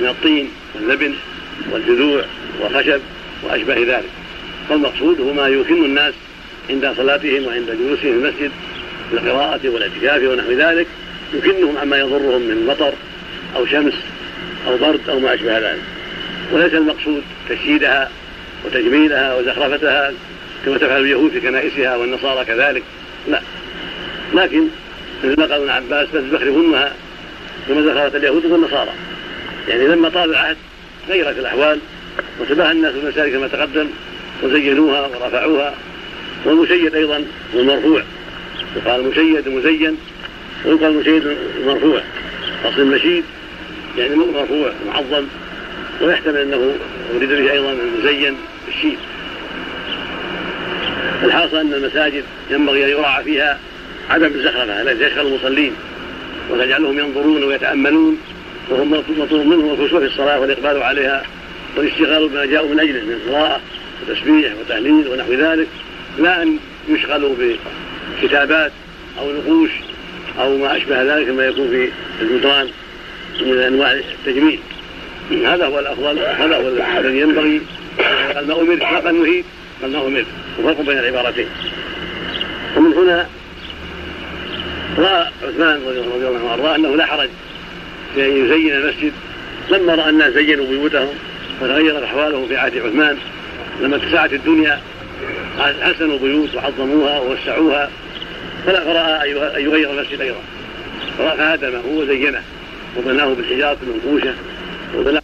من 0.00 0.08
الطين 0.08 0.50
واللبن. 0.74 1.14
والجذوع 1.72 2.24
والخشب 2.60 3.00
وأشباه 3.42 3.78
ذلك. 3.78 4.10
فالمقصود 4.68 5.20
هو 5.20 5.32
ما 5.32 5.48
يكن 5.48 5.84
الناس 5.84 6.14
عند 6.70 6.92
صلاتهم 6.96 7.46
وعند 7.46 7.66
جلوسهم 7.66 7.96
في 7.96 8.10
المسجد 8.10 8.50
القراءة 9.12 9.68
والاعتكاف 9.68 10.22
ونحو 10.22 10.52
ذلك 10.52 10.86
يكنهم 11.34 11.78
عما 11.78 11.98
يضرهم 11.98 12.42
من 12.42 12.66
مطر 12.66 12.92
أو 13.56 13.66
شمس 13.66 13.94
أو 14.66 14.76
برد 14.76 15.08
أو 15.08 15.20
ما 15.20 15.34
أشبه 15.34 15.58
ذلك. 15.58 15.82
وليس 16.52 16.74
المقصود 16.74 17.22
تشييدها 17.48 18.10
وتجميلها 18.64 19.34
وزخرفتها 19.34 20.12
كما 20.64 20.78
تفعل 20.78 21.00
اليهود 21.00 21.30
في 21.30 21.40
كنائسها 21.40 21.96
والنصارى 21.96 22.44
كذلك 22.44 22.82
لا. 23.28 23.40
لكن 24.34 24.64
مثل 25.24 25.40
ما 25.40 25.46
قال 25.46 25.52
ابن 25.52 25.70
عباس 25.70 26.08
بل 26.14 26.30
زخرفنها 26.30 26.92
كما 27.68 27.82
زخرفت 27.82 28.14
اليهود 28.14 28.46
والنصارى. 28.46 28.90
يعني 29.68 29.86
لما 29.86 30.08
طال 30.08 30.30
العهد 30.30 30.56
غيرت 31.08 31.38
الأحوال 31.38 31.78
وتباهى 32.40 32.72
الناس 32.72 32.94
بالمساجد 32.94 33.32
كما 33.32 33.48
تقدم 33.48 33.86
وزينوها 34.42 35.06
ورفعوها. 35.06 35.74
والمشيد 36.44 36.94
أيضا 36.94 37.24
والمرفوع 37.54 38.02
يقال 38.76 39.08
مشيد 39.08 39.48
مزين 39.48 39.96
ويقال 40.64 40.96
مشيد 40.96 41.36
مرفوع. 41.66 42.02
أصل 42.64 42.80
المشيد 42.80 43.24
يعني 43.98 44.14
مرفوع 44.14 44.72
معظم. 44.86 45.26
ويحتمل 46.00 46.36
أنه 46.36 46.74
أريد 47.16 47.28
به 47.28 47.52
أيضا 47.52 47.72
المزين 47.72 48.36
بالشيد 48.66 48.98
الحاصل 51.22 51.56
أن 51.56 51.74
المساجد 51.74 52.24
ينبغي 52.50 52.84
أن 52.84 52.90
يراعى 52.90 53.24
فيها 53.24 53.58
عدم 54.10 54.26
الزخرفة 54.26 54.82
التي 54.82 55.04
يشغل 55.04 55.26
المصلين 55.26 55.72
وتجعلهم 56.50 56.98
ينظرون 56.98 57.44
ويتأملون. 57.44 58.18
وهم 58.18 58.31
مطلوب 58.70 59.46
منهم 59.46 59.70
الخشوع 59.70 60.00
في 60.00 60.06
الصلاة 60.06 60.40
والإقبال 60.40 60.82
عليها 60.82 61.22
والاشتغال 61.76 62.28
بما 62.28 62.46
جاءوا 62.46 62.68
من 62.68 62.80
أجله 62.80 63.00
من 63.00 63.18
قراءة 63.28 63.60
وتسبيح 64.02 64.52
وتهليل 64.60 65.08
ونحو 65.08 65.32
ذلك 65.32 65.68
لا 66.18 66.42
أن 66.42 66.58
يشغلوا 66.88 67.34
بكتابات 68.22 68.72
أو 69.18 69.32
نقوش 69.32 69.70
أو 70.40 70.56
ما 70.56 70.76
أشبه 70.76 71.02
ذلك 71.02 71.28
مما 71.28 71.44
يكون 71.44 71.68
في 71.68 71.90
الجدران 72.22 72.68
من 73.40 73.58
أنواع 73.58 73.92
التجميل. 73.92 74.58
هذا 75.44 75.66
هو 75.66 75.78
الأفضل 75.78 76.18
هذا 76.18 76.56
هو 76.56 76.68
الذي 76.98 77.20
ينبغي. 77.20 77.60
قال 78.34 78.48
ما 78.48 78.60
أمرت 78.60 78.82
ما 78.82 78.98
قال 78.98 79.22
نهيت 79.22 79.44
قال 79.82 79.92
ما 79.92 80.06
أمرت 80.06 80.26
وفرق 80.58 80.80
بين 80.80 80.98
العبارتين. 80.98 81.46
ومن 82.76 82.92
هنا 82.92 83.26
رأى 84.98 85.26
عثمان 85.42 85.82
رضي 85.86 86.28
الله 86.28 86.50
عنه 86.50 86.74
أنه 86.74 86.96
لا 86.96 87.06
حرج 87.06 87.28
في 88.14 88.26
ان 88.26 88.44
يزين 88.44 88.72
المسجد. 88.72 89.12
لما 89.70 89.94
رأى 89.94 90.10
الناس 90.10 90.32
زينوا 90.32 90.66
بيوتهم 90.66 91.08
وتغيرت 91.60 92.02
أحوالهم 92.02 92.48
في 92.48 92.56
عهد 92.56 92.78
عثمان. 92.78 93.18
لما 93.80 93.96
اتسعت 93.96 94.32
الدنيا 94.32 94.80
حسنوا 95.58 96.14
البيوت 96.14 96.54
وعظموها 96.54 97.20
ووسعوها. 97.20 97.90
فلا 98.66 98.84
فرأى 98.84 99.30
ان 99.30 99.64
يغير 99.64 99.90
المسجد 99.90 100.20
أيضا. 100.20 100.40
فهدمه 101.18 101.82
وزينه 101.86 102.42
وبناه 102.96 103.34
بالحجارة 103.34 103.78
المنقوشه 103.82 104.34
وبناه 104.96 105.22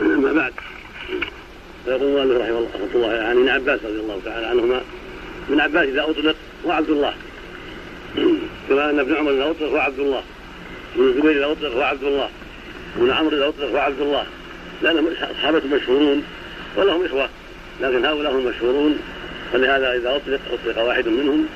اما 0.00 0.32
بعد. 0.32 0.52
فيقول 1.84 2.02
المؤلف 2.02 2.40
رحمه 2.40 2.58
الله 2.58 2.68
رحمه 2.74 2.88
الله 2.94 3.08
عن 3.08 3.36
ابن 3.36 3.48
عباس 3.48 3.80
رضي 3.84 4.00
الله 4.00 4.20
تعالى 4.24 4.46
عنهما 4.46 4.80
ابن 5.48 5.60
عباس 5.60 5.88
إذا 5.88 6.02
أطلق 6.02 6.36
هو 6.66 6.70
عبد 6.70 6.90
الله. 6.90 7.14
كما 8.68 8.90
أن 8.90 8.98
ابن 8.98 9.14
عمر 9.14 9.30
إذا 9.30 9.50
أطلق 9.50 9.68
هو 9.68 9.78
عبد 9.78 9.98
الله. 9.98 10.22
ابن 10.96 11.08
الزبير 11.08 11.30
اذا 11.30 11.52
اطلق 11.52 11.84
عبد 11.84 12.04
الله 12.04 12.28
ابن 12.96 13.10
عمرو 13.10 13.36
اذا 13.36 13.48
اطلق 13.48 13.80
عبد 13.80 14.00
الله. 14.00 14.26
لانهم 14.82 15.08
صحابه 15.38 15.62
مشهورون 15.72 16.24
ولهم 16.76 17.04
إخوة 17.04 17.28
لكن 17.80 18.04
هؤلاء 18.04 18.32
هم 18.32 18.38
المشهورون. 18.38 18.98
فلهذا 19.52 19.96
إذا 19.96 20.16
أطلق 20.16 20.40
أطلق 20.52 20.82
واحد 20.82 21.08
منهم 21.08 21.46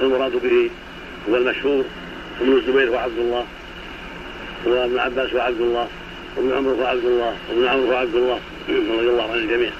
فالمراد 0.00 0.32
به 0.32 0.70
هو 1.30 1.36
المشهور 1.36 1.84
ابن 2.40 2.52
الزبير 2.52 2.88
هو 2.88 2.96
عبد 2.96 3.18
الله 3.18 3.44
وابن 4.66 4.98
عباس 4.98 5.32
هو 5.32 5.40
عبد 5.40 5.60
الله 5.60 5.88
وابن 6.36 6.52
عمر 6.52 6.70
هو 6.70 6.84
عبد 6.84 7.04
الله 7.04 7.36
وابن 7.50 7.68
عمرو 7.68 7.92
هو 7.92 7.96
عبد 7.96 8.14
الله 8.14 8.40
رضي 8.98 9.08
الله 9.08 9.32
عن 9.32 9.38
الجميع 9.38 9.70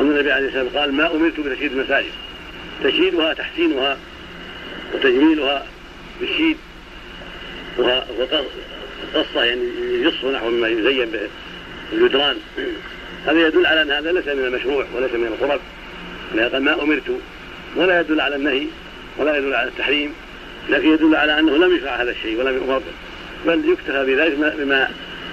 أن 0.00 0.10
النبي 0.10 0.32
عليه 0.32 0.46
الصلاة 0.46 0.62
والسلام 0.62 0.82
قال 0.82 0.94
ما 0.94 1.16
أمرت 1.16 1.40
بتشييد 1.40 1.72
المساجد. 1.72 2.12
تشييدها 2.84 3.34
تحسينها 3.34 3.96
وتجميلها 4.94 5.66
بالشيد. 6.20 6.56
وقصة 7.78 9.44
يعني 9.44 9.62
يصف 10.02 10.24
نحو 10.24 10.50
مما 10.50 10.68
يزين 10.68 11.10
به 11.10 11.28
الجدران. 11.92 12.36
هذا 13.26 13.46
يدل 13.46 13.66
على 13.66 13.82
أن 13.82 13.90
هذا 13.90 14.12
ليس 14.12 14.26
من 14.26 14.44
المشروع 14.44 14.86
وليس 14.94 15.12
من 15.12 15.26
القرب 15.26 15.60
قال 16.52 16.62
ما 16.62 16.82
أمرت 16.82 17.20
ولا 17.76 18.00
يدل 18.00 18.20
على 18.20 18.36
النهي 18.36 18.66
ولا 19.18 19.36
يدل 19.36 19.54
على 19.54 19.68
التحريم 19.68 20.12
لكن 20.70 20.92
يدل 20.92 21.16
على 21.16 21.38
أنه 21.38 21.56
لم 21.56 21.76
يشرع 21.76 22.02
هذا 22.02 22.10
الشيء 22.10 22.38
ولم 22.38 22.54
يؤمر 22.54 22.82
بل 23.46 23.68
يكتفى 23.68 24.04
بذلك 24.06 24.56
بما 24.58 24.90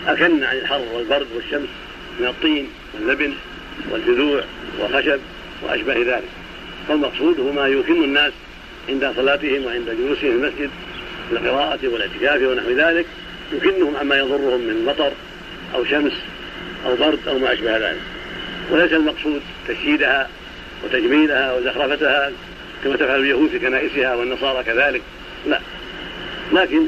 أكن 0.08 0.44
عن 0.44 0.58
الحر 0.58 0.82
والبرد 0.94 1.28
والشمس 1.36 1.70
من 2.20 2.28
الطين 2.28 2.68
واللبن 2.94 3.34
والجذوع 3.92 4.44
والخشب 4.80 5.20
وأشبه 5.64 5.94
ذلك. 5.94 6.30
فالمقصود 6.88 7.40
هو 7.40 7.52
ما 7.52 7.68
يكن 7.68 8.04
الناس 8.04 8.34
عند 8.90 9.14
صلاتهم 9.16 9.66
وعند 9.66 9.86
جلوسهم 9.86 10.16
في 10.16 10.28
المسجد 10.28 10.70
القراءة 11.32 11.80
والاعتكاف 11.88 12.42
ونحو 12.42 12.72
ذلك 12.72 13.06
يكنهم 13.54 13.98
عما 13.98 14.18
يضرهم 14.18 14.62
من 14.62 14.86
مطر 14.86 15.12
أو 15.76 15.86
شمس 15.86 16.14
أو 16.86 16.96
برد 16.96 17.28
أو 17.28 17.40
ما 17.40 17.54
أشبه 17.54 17.78
ذلك. 17.78 18.02
وليس 18.72 18.94
المقصود 18.94 19.42
تشييدها 19.68 20.30
وتجميلها 20.84 21.54
وزخرفتها 21.54 22.32
كما 22.84 22.96
تفعل 22.96 23.20
اليهود 23.20 23.50
في 23.50 23.60
كنائسها 23.60 24.16
والنصارى 24.16 24.64
كذلك 24.64 25.02
لا. 25.48 25.60
لكن 26.54 26.82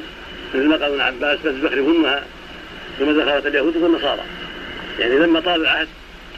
مثل 0.56 0.68
ما 0.68 0.76
قال 0.76 0.84
ابن 0.84 1.02
عباس 1.02 1.40
بس 1.46 1.54
زخرفنها 1.54 2.24
كما 3.00 3.14
زخرت 3.14 3.46
اليهود 3.46 3.78
والنصارى. 3.78 4.22
يعني 5.00 5.16
لما 5.16 5.40
طال 5.40 5.62
العهد 5.62 5.88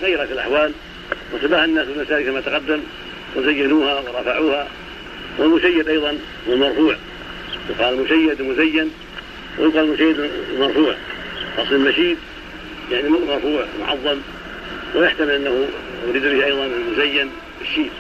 غيرت 0.01 0.32
الأحوال 0.32 0.72
وتباهى 1.34 1.66
الناس 1.66 1.88
بالمساجد 1.88 2.26
كما 2.26 2.41
تقدم 2.41 2.80
وزينوها 3.36 3.99
ورفعوها 3.99 4.68
والمشيد 5.38 5.88
أيضا 5.88 6.18
والمرفوع. 6.47 6.95
يقال 7.70 8.01
مشيد 8.03 8.41
مزين 8.41 8.91
ويقال 9.59 9.91
مشيد 9.91 10.30
مرفوع. 10.59 10.95
أصل 11.57 11.76
المشيد 11.76 12.18
يعني 12.91 13.09
مرفوع 13.09 13.66
معظم 13.80 14.18
ويحتمل 14.95 15.32
أنه 15.32 15.68
اريد 16.09 16.24
به 16.24 16.45
أيضا 16.45 16.66
المزين 16.66 17.30
بالشيد 17.59 17.91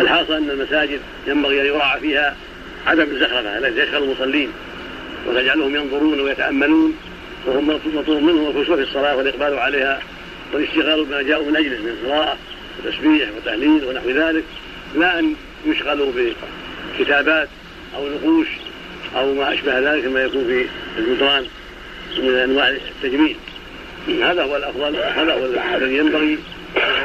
الحاصل 0.00 0.32
أن 0.32 0.50
المساجد 0.50 1.00
ينبغي 1.26 1.60
أن 1.60 1.66
يراعى 1.66 2.00
فيها 2.00 2.36
عدم 2.86 3.02
الزخرفة 3.02 3.58
التي 3.58 3.80
يشغل 3.80 4.02
المصلين 4.02 4.52
وتجعلهم 5.26 5.76
ينظرون 5.76 6.20
ويتأملون 6.20 6.94
وهم 7.46 7.80
مطلوب 7.94 8.22
منهم 8.22 8.46
الخشوع 8.46 8.76
في 8.76 8.82
الصلاة 8.82 9.16
والإقبال 9.16 9.58
عليها 9.58 10.00
والاشتغال 10.52 11.04
بما 11.04 11.22
جاءوا 11.22 11.46
من 11.46 11.56
اجله 11.56 11.78
من 11.78 11.96
قراءه 12.06 12.36
وتسبيح 12.78 13.28
وتهليل 13.36 13.84
ونحو 13.84 14.10
ذلك 14.10 14.44
لا 14.94 15.18
أن 15.18 15.34
يشغلوا 15.66 16.12
بكتابات 16.98 17.48
أو 17.96 18.08
نقوش 18.08 18.46
أو 19.16 19.34
ما 19.34 19.54
أشبه 19.54 19.78
ذلك 19.78 20.04
مما 20.04 20.22
يكون 20.22 20.44
في 20.44 20.66
الجدران 20.98 21.46
من 22.18 22.34
أنواع 22.34 22.68
التجميل. 22.68 23.36
هذا 24.22 24.42
هو 24.42 24.56
الأفضل 24.56 24.96
هذا 24.96 25.32
هو 25.32 25.44
الذي 25.76 25.96
ينبغي. 25.96 26.38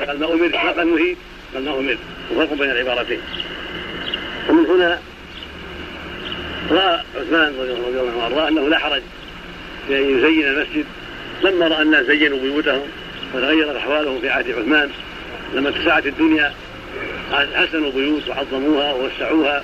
قال 0.07 0.19
ما 0.19 0.34
أمرت 0.34 0.53
ما 0.53 0.71
قال 0.71 0.95
نهيت 0.95 1.17
قال 1.53 1.65
ما 1.65 1.79
أمرت. 1.79 1.97
وفرق 2.31 2.53
بين 2.53 2.71
العبارتين. 2.71 3.19
ومن 4.49 4.65
هنا 4.65 4.99
رأى 6.71 7.01
عثمان 7.15 7.53
رضي 7.59 7.71
الله 7.71 8.11
عنه 8.11 8.17
وأرضاه 8.17 8.47
أنه 8.47 8.69
لا 8.69 8.79
حرج 8.79 9.01
في 9.88 9.97
أن 9.97 10.17
يزين 10.17 10.47
المسجد. 10.47 10.86
لما 11.43 11.67
رأى 11.67 11.81
الناس 11.81 12.05
زينوا 12.05 12.39
بيوتهم 12.39 12.81
وتغيرت 13.34 13.75
أحوالهم 13.75 14.21
في 14.21 14.29
عهد 14.29 14.49
عثمان 14.51 14.89
لما 15.53 15.69
اتسعت 15.69 16.05
الدنيا 16.05 16.53
حسنوا 17.31 17.88
البيوت 17.88 18.29
وعظموها 18.29 18.93
ووسعوها. 18.93 19.63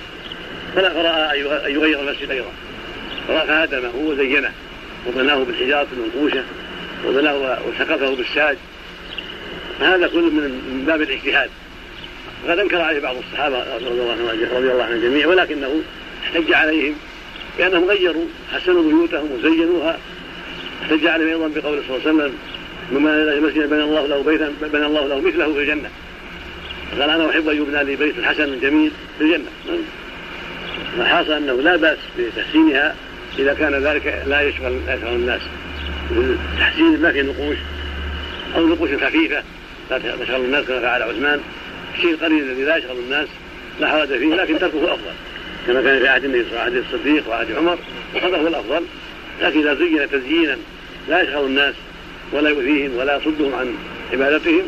فلا 0.75 0.89
فراى 0.89 1.39
ان 1.67 1.71
يغير 1.75 1.99
المسجد 1.99 2.31
أيضا. 2.31 2.51
فهدمه 3.27 3.95
وزينه 3.95 4.51
وبناه 5.07 5.43
بالحجارة 5.43 5.87
المنقوشه 5.93 6.43
وبناه 7.07 7.59
وسقفه 7.67 8.15
بالساج. 8.15 8.57
هذا 9.79 10.07
كله 10.07 10.29
من 10.29 10.83
باب 10.87 11.01
الاجتهاد. 11.01 11.49
وقد 12.45 12.59
أنكر 12.59 12.81
عليه 12.81 12.99
بعض 12.99 13.15
الصحابة 13.17 13.75
رضي 13.75 13.87
الله 13.87 14.83
عنهم 14.83 14.95
الجميع 14.95 15.27
ولكنه 15.27 15.81
احتج 16.23 16.53
عليهم 16.53 16.95
بأنهم 17.57 17.85
غيروا 17.85 18.25
حسنوا 18.53 18.83
بيوتهم 18.83 19.31
وزينوها. 19.31 19.97
احتج 20.83 21.07
عليهم 21.07 21.27
أيضا 21.27 21.47
بقول 21.47 21.83
صلى 21.87 21.97
الله 21.97 22.07
عليه 22.07 22.11
وسلم 22.11 22.33
من 22.91 23.01
مسجد 23.43 23.69
بنى 23.69 23.83
الله 23.83 24.07
له 24.07 24.23
بيتا 24.23 24.53
بنى 24.61 24.85
الله 24.85 25.07
له 25.07 25.21
مثله 25.21 25.53
في 25.53 25.59
الجنة. 25.59 25.89
قال 26.91 27.09
أنا 27.09 27.29
أحب 27.29 27.49
أن 27.49 27.57
يبنى 27.57 27.83
لي 27.83 27.95
بيت 27.95 28.15
حسن 28.23 28.59
جميل 28.59 28.91
في 29.17 29.23
الجنة. 29.23 29.49
الحاصل 30.97 31.31
أنه 31.31 31.61
لا 31.61 31.75
بأس 31.75 31.97
بتحسينها 32.19 32.95
إذا 33.39 33.53
كان 33.53 33.75
ذلك 33.75 34.23
لا 34.27 34.41
يشغل 34.41 34.79
لا 34.87 34.95
يشغل 34.95 35.15
الناس. 35.15 35.41
تحسين 36.59 37.01
ما 37.01 37.11
في 37.11 37.21
نقوش 37.21 37.57
أو 38.55 38.67
نقوش 38.67 38.89
خفيفة 38.89 39.43
لا 39.91 39.97
تشغل 39.97 40.41
الناس 40.41 40.65
كما 40.65 40.79
فعل 40.79 41.03
عثمان. 41.03 41.39
الشيء 41.95 42.11
القليل 42.11 42.43
الذي 42.43 42.63
لا 42.63 42.77
يشغل 42.77 42.97
الناس 42.97 43.27
لا 43.79 43.87
حرج 43.87 44.07
فيه 44.07 44.35
لكن 44.35 44.59
تركه 44.59 44.93
أفضل. 44.93 45.13
كما 45.67 45.81
كان 45.81 45.99
في 45.99 46.07
عهد 46.07 46.23
النبي 46.23 46.43
صلى 46.43 46.51
الله 46.51 46.61
عليه 46.61 46.71
وسلم 46.71 46.85
عهد 46.85 46.93
الصديق 46.93 47.29
وعهد 47.29 47.51
عمر 47.51 47.77
هذا 48.23 48.37
هو 48.37 48.47
الأفضل. 48.47 48.83
لكن 49.41 49.59
إذا 49.59 49.73
زين 49.73 50.09
تزيينا 50.09 50.57
لا 51.09 51.21
يشغل 51.21 51.45
الناس 51.45 51.75
ولا 52.33 52.49
يؤذيهم 52.49 52.95
ولا 52.97 53.17
يصدهم 53.17 53.55
عن 53.55 53.75
عبادتهم 54.13 54.63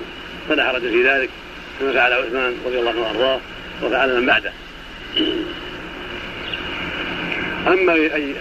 فلا 0.49 0.67
حرج 0.67 0.81
في 0.81 1.03
ذلك 1.09 1.29
كما 1.79 1.93
فعل 1.93 2.13
عثمان 2.13 2.53
رضي 2.65 2.79
الله 2.79 2.89
عنه 2.89 3.01
وأرضاه 3.01 3.39
وفعل 3.83 4.19
من 4.19 4.25
بعده. 4.25 4.51
أما 7.67 7.95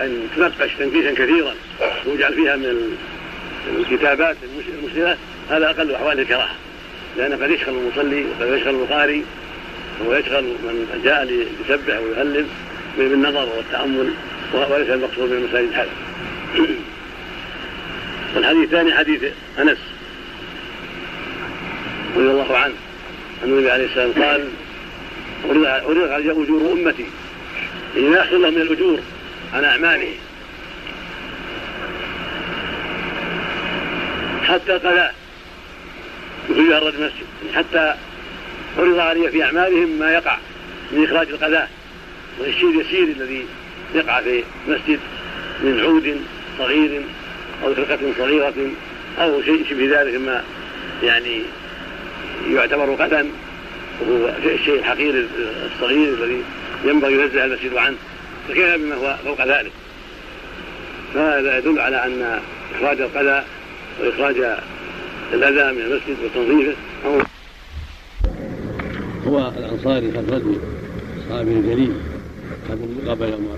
أن 0.05 0.29
تنقش 0.37 0.71
تنقيشا 0.79 1.15
كثيرا 1.15 1.55
ويجعل 2.07 2.35
فيها 2.35 2.57
من 2.57 2.97
الكتابات 3.79 4.37
المسلمه 4.83 5.17
هذا 5.51 5.71
أقل 5.71 5.95
أحوال 5.95 6.21
الكراهة. 6.21 6.55
لأنه 7.17 7.37
قد 7.37 7.51
يشغل 7.51 7.75
المصلي 7.75 8.25
وقد 8.25 8.53
يشغل 8.53 8.75
القارئ 8.75 9.21
ويشغل 10.07 10.45
من 10.45 11.01
جاء 11.05 11.25
ليسبح 11.25 11.99
ويهلل 11.99 12.47
بالنظر 12.99 13.49
والتأمل 13.57 14.11
وليس 14.55 14.91
المقصود 14.91 15.31
من 15.31 15.37
المساجد 15.37 15.73
هذا 15.73 15.91
والحديث 18.37 18.65
الثاني 18.65 18.93
حديث 18.95 19.23
أنس 19.59 19.79
رضي 22.17 22.31
الله 22.31 22.57
عنه. 22.57 22.75
أن 23.45 23.49
النبي 23.49 23.71
عليه 23.71 23.85
السلام 23.85 24.13
قال 24.13 24.49
علي 26.13 26.31
أجور 26.31 26.73
أمتي. 26.73 27.07
ما 27.97 28.17
يحصل 28.17 28.43
لهم 28.43 28.55
من 28.55 28.61
الأجور 28.61 29.01
عن 29.55 29.65
أعمالهم 29.65 30.15
حتى 34.43 34.73
قذاه 34.73 35.11
يخرجها 36.51 36.79
الرجل 36.79 37.03
المسجد 37.03 37.27
حتى 37.55 37.95
عرض 38.79 38.99
علي 38.99 39.31
في 39.31 39.45
أعمالهم 39.45 39.99
ما 39.99 40.13
يقع 40.13 40.39
من 40.93 41.05
إخراج 41.05 41.29
القذاة 41.29 41.69
والشيء 42.39 42.71
اليسير 42.71 43.03
الذي 43.03 43.47
يقع 43.95 44.21
في 44.21 44.45
مسجد 44.69 45.01
من 45.61 45.81
عود 45.81 46.21
صغير 46.59 47.03
أو 47.65 47.75
فرقة 47.75 47.99
صغيرة 48.19 48.55
أو 49.19 49.43
شيء 49.43 49.67
شبه 49.71 50.01
ذلك 50.01 50.15
مما 50.15 50.45
يعني 51.03 51.43
يعتبر 52.51 52.95
قدا 52.95 53.27
وهو 54.01 54.35
الشيء 54.45 54.79
الحقير 54.79 55.27
الصغير 55.75 56.15
الذي 56.15 56.43
ينبغي 56.85 57.13
ينزه 57.13 57.45
المسجد 57.45 57.75
عنه 57.77 57.97
فكيف 58.49 58.75
بما 58.75 58.95
هو 58.95 59.17
فوق 59.25 59.45
ذلك. 59.45 59.73
فهذا 61.15 61.59
يدل 61.59 61.79
على 61.79 62.07
أن 62.07 62.41
إخراج 62.75 63.01
القذى 63.01 63.45
وإخراج 64.01 64.37
الأذى 65.33 65.73
من 65.73 65.83
المسجد 65.83 66.17
وتنظيفه 66.25 66.77
أو 67.05 67.21
هو 69.27 69.53
الأنصاري 69.59 70.13
خلفته 70.13 70.59
صحابي 71.29 71.51
الجليل 71.51 71.93
خلف 72.69 72.81
العقبة 73.03 73.27
يوم 73.27 73.57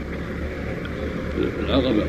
العقبة. 1.66 2.04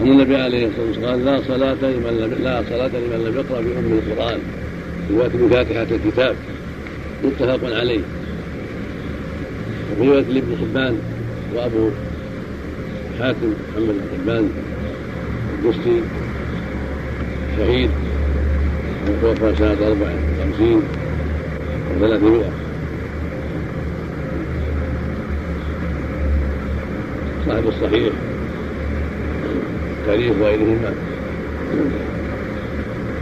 أن 0.00 0.10
النبي 0.10 0.36
عليه 0.36 0.66
الصلاة 0.66 0.86
والسلام 0.86 1.10
قال 1.10 1.24
لا 1.24 1.42
صلاة 1.48 1.90
لمن 1.90 2.18
لم 2.20 2.44
لا 2.44 2.64
صلاة 2.70 2.88
لمن 2.88 3.24
لم 3.24 3.36
يقرأ 3.36 3.60
بأم 3.60 3.98
القرآن 3.98 4.40
رواية 5.10 5.28
بفاتحة 5.28 5.96
الكتاب 5.96 6.36
متفق 7.24 7.78
عليه. 7.78 8.00
وفي 9.90 10.08
رواية 10.08 10.22
لابن 10.22 10.56
حبان 10.60 10.96
وأبو 11.54 11.90
حاتم 13.18 13.54
محمد 13.70 13.94
بن 13.94 14.00
حبان 14.12 14.48
الدستي 15.54 16.00
شهيد 17.56 17.90
وتوفى 19.08 19.56
سنة 19.58 19.86
أربع 19.86 20.12
وخمسين 20.38 20.82
وثلاثمائة. 21.96 22.50
صاحب 27.46 27.68
الصحيح 27.68 28.12
تاريخ 30.06 30.32
وغيرهما. 30.40 30.94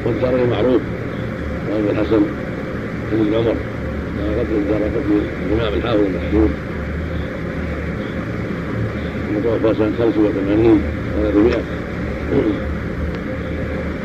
والدار 0.06 0.46
معروف 0.46 0.82
وأبو 1.70 1.90
الحسن 1.90 2.22
بن 3.12 3.34
عمر. 3.34 3.77
دار 4.18 4.82
قبل 4.82 5.20
الامام 5.46 5.74
الحافظ 5.74 6.00
المشهور 6.00 6.50
المتوفى 9.30 9.74
سنه 9.78 9.92
85 9.98 10.82
300 11.22 11.56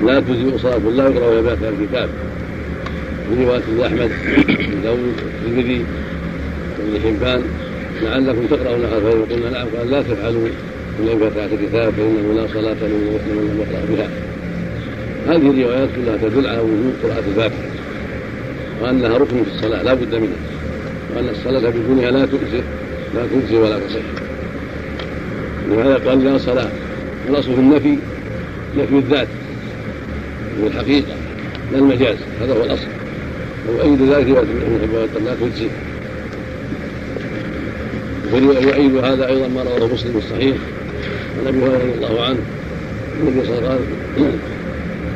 لا 0.05 0.19
تجزئ 0.19 0.57
صلاة 0.57 0.77
لا 0.77 1.07
يقرأ 1.07 1.27
ولا 1.27 1.41
بات 1.41 1.57
الكتاب. 1.63 2.09
في 3.29 3.43
رواية 3.43 3.87
أحمد 3.87 4.11
بن 4.47 4.81
داوود 4.83 5.13
الترمذي 5.45 5.85
وابن 6.79 6.99
حبان 7.05 7.41
لعلكم 8.01 8.45
تقرأون 8.45 8.81
خلفه 8.81 9.35
قلنا 9.35 9.49
نعم 9.49 9.67
قال 9.77 9.91
لا 9.91 10.01
تفعلوا 10.01 10.47
من 10.99 11.19
فاتحة 11.19 11.45
الكتاب 11.45 11.93
فإنه 11.93 12.33
لا 12.35 12.47
صلاة 12.53 12.75
لمن 12.81 13.19
لم 13.27 13.59
يقرأ 13.59 13.85
بها. 13.89 14.09
هذه 15.27 15.49
الروايات 15.51 15.89
كلها 15.95 16.17
تدل 16.17 16.47
على 16.47 16.59
وجوب 16.59 16.93
قراءة 17.03 17.23
الفاتحة 17.29 17.72
وأنها 18.83 19.17
ركن 19.17 19.43
في 19.43 19.49
الصلاة 19.55 19.83
لا 19.83 19.93
بد 19.93 20.15
منها. 20.15 20.37
وأن 21.15 21.29
الصلاة 21.29 21.69
بدونها 21.69 22.11
لا 22.11 22.25
تؤذي 22.25 22.63
لا 23.15 23.21
تجزي 23.33 23.57
ولا 23.57 23.79
تصح. 23.79 23.99
لهذا 25.69 26.09
قال 26.09 26.23
لا 26.23 26.37
صلاة؟ 26.37 26.69
الأصل 27.29 27.53
في 27.53 27.59
النفي 27.59 27.97
نفي 28.77 28.95
الذات. 28.95 29.27
والحقيقة 30.63 31.15
لا 31.71 31.77
المجاز 31.77 32.17
هذا 32.41 32.53
هو 32.53 32.63
الأصل. 32.63 32.87
وأيد 33.67 34.01
ذلك 34.01 34.27
لا 35.25 35.35
تجزي 35.41 35.67
ويؤيد 38.33 38.95
هذا 38.95 39.27
أيضا 39.27 39.47
ما 39.47 39.63
رواه 39.63 39.93
مسلم 39.93 40.17
الصحيح. 40.17 40.57
عن 41.39 41.47
أبي 41.47 41.57
هريرة 41.57 41.77
رضي 41.77 42.07
الله 42.07 42.23
عنه 42.23 42.39
النبي 43.21 43.47
صلى 43.47 43.57
الله 43.57 43.69
عليه 43.69 43.79
وسلم 44.15 44.39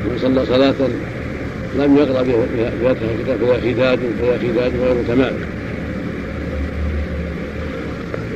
من 0.06 0.18
صلى 0.22 0.46
صلاة 0.46 0.90
لم 1.78 1.98
يقرأ 1.98 2.22
بفاتحه 2.24 3.12
الكتاب 3.20 3.38
فهي 3.38 3.74
خداج 3.74 4.00
فهي 4.22 4.40
خداج 4.40 4.72
غير 4.82 5.04
تمام 5.08 5.34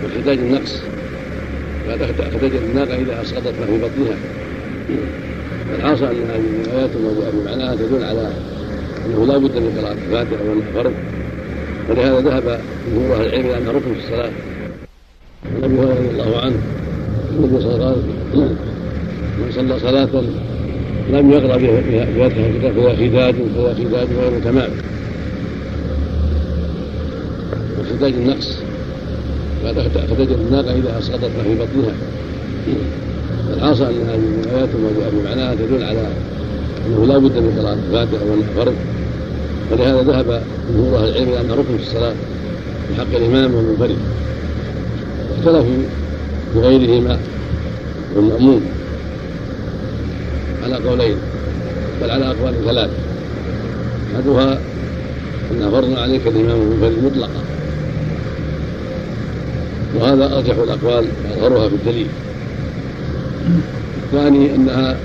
وخداج 0.05 0.37
النقص. 0.37 0.81
خداج 2.33 2.51
الناقة 2.55 2.95
اذا 2.95 3.21
أسقطت 3.21 3.53
ما 3.59 3.65
في 3.65 3.77
بطنها. 3.77 4.17
الحاصل 5.75 6.05
أن 6.05 6.65
هذه 6.73 6.89
الموضوعه 6.95 7.31
بمعناها 7.31 7.75
تدل 7.75 8.03
على 8.03 8.31
أنه 9.05 9.25
لا 9.25 9.37
بد 9.37 9.57
من 9.57 9.77
قراءة 9.79 9.93
الفاتحة 9.93 10.43
وانها 10.49 10.71
فرض 10.73 10.93
ولهذا 11.89 12.19
ذهب 12.19 12.61
جمهور 12.95 13.15
أهل 13.15 13.25
العلم 13.25 13.45
إلى 13.45 13.57
انها 13.57 13.71
ركن 13.71 13.93
في 13.93 13.99
الصلاة. 13.99 14.31
عن 15.55 15.63
أبي 15.63 15.75
هريرة 15.75 15.93
رضي 15.93 16.09
الله 16.09 16.41
عنه 16.41 16.55
النبي 17.31 17.61
صلى 17.61 17.75
الله 17.75 17.85
عليه 17.85 17.97
وسلم 18.31 18.57
من 19.39 19.51
صلى 19.51 19.79
صلاة 19.79 20.23
لم 21.11 21.31
يقرأ 21.31 21.57
بفاتحه 21.57 22.45
الكتاب 22.45 22.73
فهي 22.73 23.09
خداج 23.09 23.35
فهي 23.35 23.75
خداج 23.75 24.07
غير 24.19 24.39
تمام 24.43 24.69
وخداج 27.79 28.13
النقص. 28.13 28.57
خداج 30.09 30.27
الناقة 30.31 30.73
إذا 30.73 30.99
أسقطت 30.99 31.23
ما 31.23 31.43
في 31.43 31.55
بطنها. 31.55 31.93
الحاصل 33.53 33.83
ان 33.83 34.41
هذه 34.53 34.69
الموضوعه 34.75 35.09
بمعناها 35.09 35.55
تدل 35.55 35.83
على 35.83 36.07
أنه 36.87 37.05
لا 37.05 37.17
بد 37.17 37.37
من 37.37 37.59
قراءة 37.59 37.77
الفاتحة 37.87 38.25
وانها 38.31 38.47
فرض 38.55 38.75
ولهذا 39.71 40.01
ذهب 40.01 40.41
جمهور 40.73 40.97
أهل 40.97 41.09
العلم 41.09 41.29
إلى 41.29 41.41
انها 41.41 41.55
ركن 41.55 41.77
في 41.77 41.83
الصلاة 41.83 42.13
في 42.87 42.95
حق 43.01 43.15
الإمام 43.15 43.53
والمنفرد. 43.55 43.97
اختلفوا 45.37 45.83
بغيرهما 46.55 47.19
والمأمون 48.15 48.61
على 50.63 50.75
قولين 50.75 51.17
بل 52.01 52.11
على 52.11 52.25
أقوال 52.25 52.53
ثلاث. 52.65 52.89
أحدها 54.15 54.59
أنها 55.51 55.69
فرض 55.71 55.97
عليك 55.97 56.27
الإمام 56.27 56.61
المنفرد 56.61 57.03
مطلقا 57.03 57.41
وهذا 59.95 60.37
أرجح 60.37 60.55
الأقوال 60.57 61.05
وأظهرها 61.23 61.69
في 61.69 61.75
الدليل. 61.75 62.07
الثاني 64.03 64.55
أنها 64.55 64.97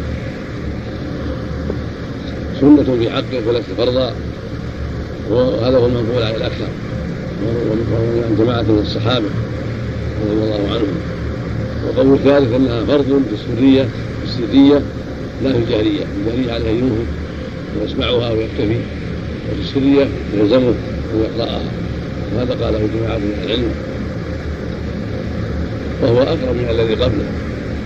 سنة 2.61 2.97
في 2.99 3.11
حقك 3.11 3.43
وليست 3.49 3.69
فرضا 3.79 4.13
وهذا 5.31 5.79
هو 5.79 5.87
المنقول 5.87 6.23
على 6.23 6.37
الأكثر. 6.37 6.69
وعن 7.93 8.37
جماعة 8.39 8.63
من 8.63 8.79
الصحابة 8.83 9.27
رضي 10.23 10.45
الله 10.45 10.75
عنهم. 10.75 10.97
والقول 11.87 12.15
الثالث 12.15 12.55
أنها 12.55 12.85
فرض 12.85 13.05
في 13.05 13.35
السرية 13.35 13.83
في 13.83 14.25
السرية 14.25 14.83
لا 15.45 15.53
في 15.53 15.59
الجهريه 15.59 16.05
الجهريه 16.17 16.53
عليه 16.53 16.71
ينهض 16.71 17.07
ويسمعها 17.81 18.33
ويكتفي 18.33 18.79
وفي 19.51 19.61
السرية 19.61 20.07
يلزمه 20.35 20.75
ان 21.15 21.21
يقراها 21.25 21.61
وهذا 22.35 22.65
قاله 22.65 22.79
جماعة 22.79 23.19
من 23.19 23.45
العلم؟ 23.45 23.71
وهو 26.03 26.23
أقرب 26.23 26.57
من 26.57 26.67
الذي 26.71 26.95
قبله 26.95 27.25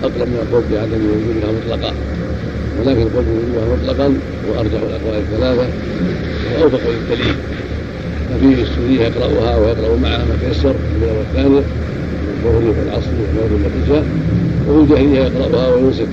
أقرب 0.02 0.28
من 0.28 0.38
القول 0.42 0.62
بعدم 0.72 1.00
وجودها 1.10 1.50
مطلقا. 1.52 1.94
ولكن 2.78 3.02
القول 3.02 3.24
بوجودها 3.24 3.76
مطلقا 3.76 4.14
وأرجح 4.48 4.80
الأقوال 4.82 5.18
الثلاثة 5.18 5.68
وأوفق 6.54 6.80
للدليل. 6.90 7.34
ففيه 8.30 8.62
السورية 8.62 9.00
يقرأها 9.00 9.56
ويقرأ 9.56 9.96
معها 9.96 10.24
ما 10.24 10.36
تيسر 10.48 10.72
من 10.72 11.16
والثانية 11.18 11.62
الظهر 12.44 12.74
والعصر 12.78 13.10
والمغرب 13.20 13.60
والعشاء 13.64 14.04
وفي 14.68 14.80
الجاهلية 14.82 15.20
يقرأها 15.20 15.74
وينصت 15.74 16.08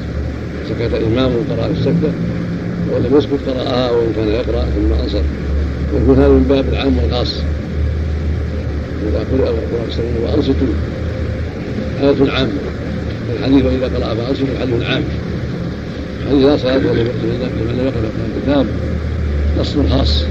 سكت 0.70 0.93
الإمام 0.93 1.32
وقرأ 1.36 1.68
السكتة 1.68 2.11
ولم 2.93 3.18
يسكت 3.18 3.39
قرأها 3.47 3.91
وإن 3.91 4.13
كان 4.15 4.28
يقرأ 4.28 4.65
ثم 4.65 4.93
أنصت. 5.03 5.24
هذا 5.93 6.28
من 6.28 6.45
باب 6.49 6.65
العام 6.70 6.97
والخاص. 6.97 7.34
إذا 9.09 9.20
قرأ 9.20 9.49
القرآن 9.49 9.88
السليم 9.89 10.15
وأنصتوا. 10.24 10.68
آية 12.01 12.32
عامة 12.32 12.51
الحديث 13.39 13.65
وإذا 13.65 13.86
قرأ 13.86 14.15
فأنصتوا 14.15 14.59
حديث 14.61 14.84
عام 14.84 15.03
حديث 16.30 16.45
لا 16.45 16.57
صلاة 16.57 16.78
لمن 16.78 17.09
لم 17.80 17.86
يقرأ 17.86 18.09
الكتاب. 18.38 18.65
نص 19.59 19.78
خاص 19.91 20.24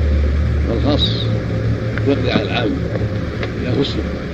والخاص 0.71 1.11
يقضي 2.09 2.31
على 2.31 2.43
العام. 2.43 2.71
يخصه. 3.65 4.26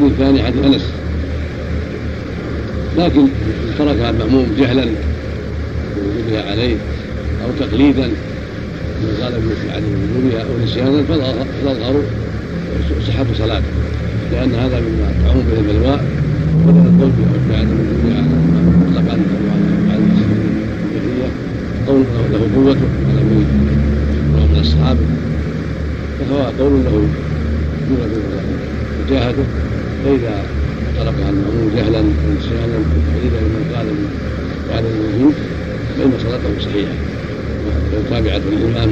الحديث 0.00 0.12
الثاني 0.12 0.42
حديث 0.42 0.64
أنس. 0.64 0.84
لكن 2.98 3.26
تركها 3.78 4.10
المأموم 4.10 4.46
جهلا 4.58 4.84
بوجودها 5.96 6.50
عليه 6.50 6.76
أو 7.44 7.66
تقليدا. 7.66 8.06
من 8.06 9.18
قال 9.22 9.32
يعني 9.68 9.86
بوجودها 10.14 10.42
أو 10.42 10.64
نسيانا 10.64 11.02
فالاظهر 11.02 12.02
صحة 13.08 13.26
صلاته. 13.38 13.64
لأن 14.32 14.54
هذا 14.54 14.80
مما 14.80 15.12
تعم 15.24 15.40
به 15.40 15.58
البلواء 15.60 16.04
ولا 16.66 16.80
القول 16.80 17.10
بعدم 17.50 17.76
وجودها 17.80 18.22
مطلقا 18.80 19.14
أو 19.14 19.50
على 19.90 19.98
الجهرية 19.98 21.30
قول 21.86 22.04
له 22.32 22.40
قوته 22.54 22.88
على 23.08 23.22
من 24.50 24.58
الصحابة 24.60 25.00
فهو 26.20 26.42
قول 26.58 26.72
له 26.84 26.90
قوة 27.90 28.08
وجاهته 29.06 29.44
فإذا 30.04 30.44
تركها 30.96 31.30
المأمون 31.30 31.72
جهلا 31.76 32.00
ونسيانا 32.00 32.76
تقليدا 32.92 33.40
لمن 33.40 33.72
قال 33.74 33.86
بعد 34.70 34.84
الوجود 34.84 35.34
فإن 35.98 36.12
صلاته 36.22 36.70
صحيحة. 36.70 36.92
وتابعة 37.92 38.40
الإمام 38.52 38.90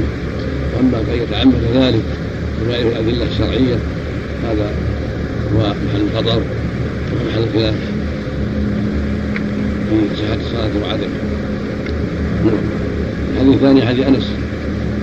وأما 0.75 0.97
أن 0.97 1.21
يتعمد 1.23 1.61
ذلك 1.73 2.03
يعرف 2.69 2.85
الأدلة 2.85 3.25
الشرعية 3.31 3.75
هذا 4.43 4.71
هو 5.55 5.59
محل 5.59 6.01
الخطر 6.01 6.41
ومحل 7.11 7.43
الخلاف 7.43 7.75
في 9.89 10.15
صحة 10.17 10.37
الصلاة 10.45 10.83
وعدمها 10.83 11.19
الحديث 13.33 13.53
الثاني 13.55 13.85
حديث 13.85 14.07
أنس 14.07 14.27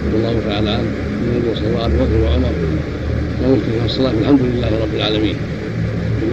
رضي 0.07 0.17
الله 0.17 0.41
تعالى 0.49 0.71
عنه 0.71 0.91
النبي 1.23 1.59
صلى 1.59 1.69
الله 1.69 1.83
عليه 1.83 1.95
وسلم 1.95 2.23
وعمر 2.23 2.53
لا 3.43 3.49
يفتح 3.55 3.85
الصلاة 3.85 4.13
الحمد 4.21 4.41
لله 4.43 4.69
رب 4.83 4.95
العالمين. 4.95 5.35
في 5.35 5.56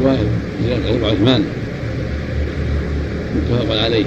رواية 0.02 0.28
زيادة 0.66 1.08
عثمان 1.08 1.44
متفق 3.36 3.84
عليه. 3.84 4.06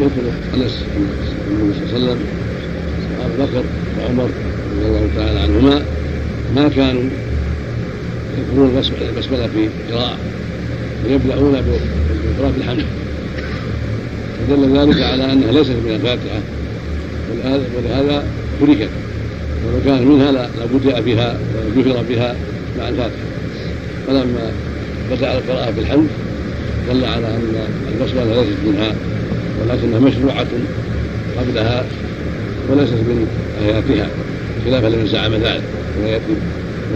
يذكر 0.00 0.22
أنس 0.54 0.84
النبي 1.50 1.74
صلى 1.74 1.96
الله 1.96 2.10
عليه 2.10 2.14
وسلم 2.14 2.18
ابو 3.24 3.42
بكر 3.42 3.64
وعمر 4.00 4.28
رضي 4.76 4.86
الله 4.86 5.08
تعالى 5.16 5.40
عنهما 5.40 5.82
ما 6.56 6.68
كانوا 6.68 7.02
يذكرون 8.38 8.82
البسمله 9.08 9.46
في 9.46 9.68
قراءة 9.92 10.16
ويبدأون 11.06 11.52
بقراءة 11.52 12.52
الحمد 12.56 12.84
فدل 14.48 14.78
ذلك 14.78 15.02
على 15.02 15.32
أنها 15.32 15.52
ليست 15.52 15.70
من 15.70 15.94
الفاتحة 15.94 16.40
ولهذا 17.76 18.24
تركت. 18.60 18.88
ولو 19.66 19.78
كانت 19.84 20.02
منها 20.02 20.30
لبدأ 20.32 21.00
بها 21.00 21.38
وجهر 21.76 22.04
بها 22.08 22.36
مع 22.78 22.88
الفاتحة. 22.88 23.24
فلما 24.06 24.52
بدأ 25.10 25.38
القراءة 25.38 25.70
بالحمد 25.70 26.08
دل 26.88 27.04
على 27.04 27.26
أن 27.26 27.66
البسملة 27.92 28.42
ليست 28.42 28.58
منها 28.66 28.94
ولكنها 29.60 29.98
مشروعة 29.98 30.46
قبلها 31.38 31.84
وليست 32.70 32.92
من 32.92 33.26
آياتها 33.62 34.08
خلافا 34.64 34.86
لمن 34.86 35.06
زعم 35.06 35.34
ذلك 35.34 35.62
ويأتي 36.02 36.34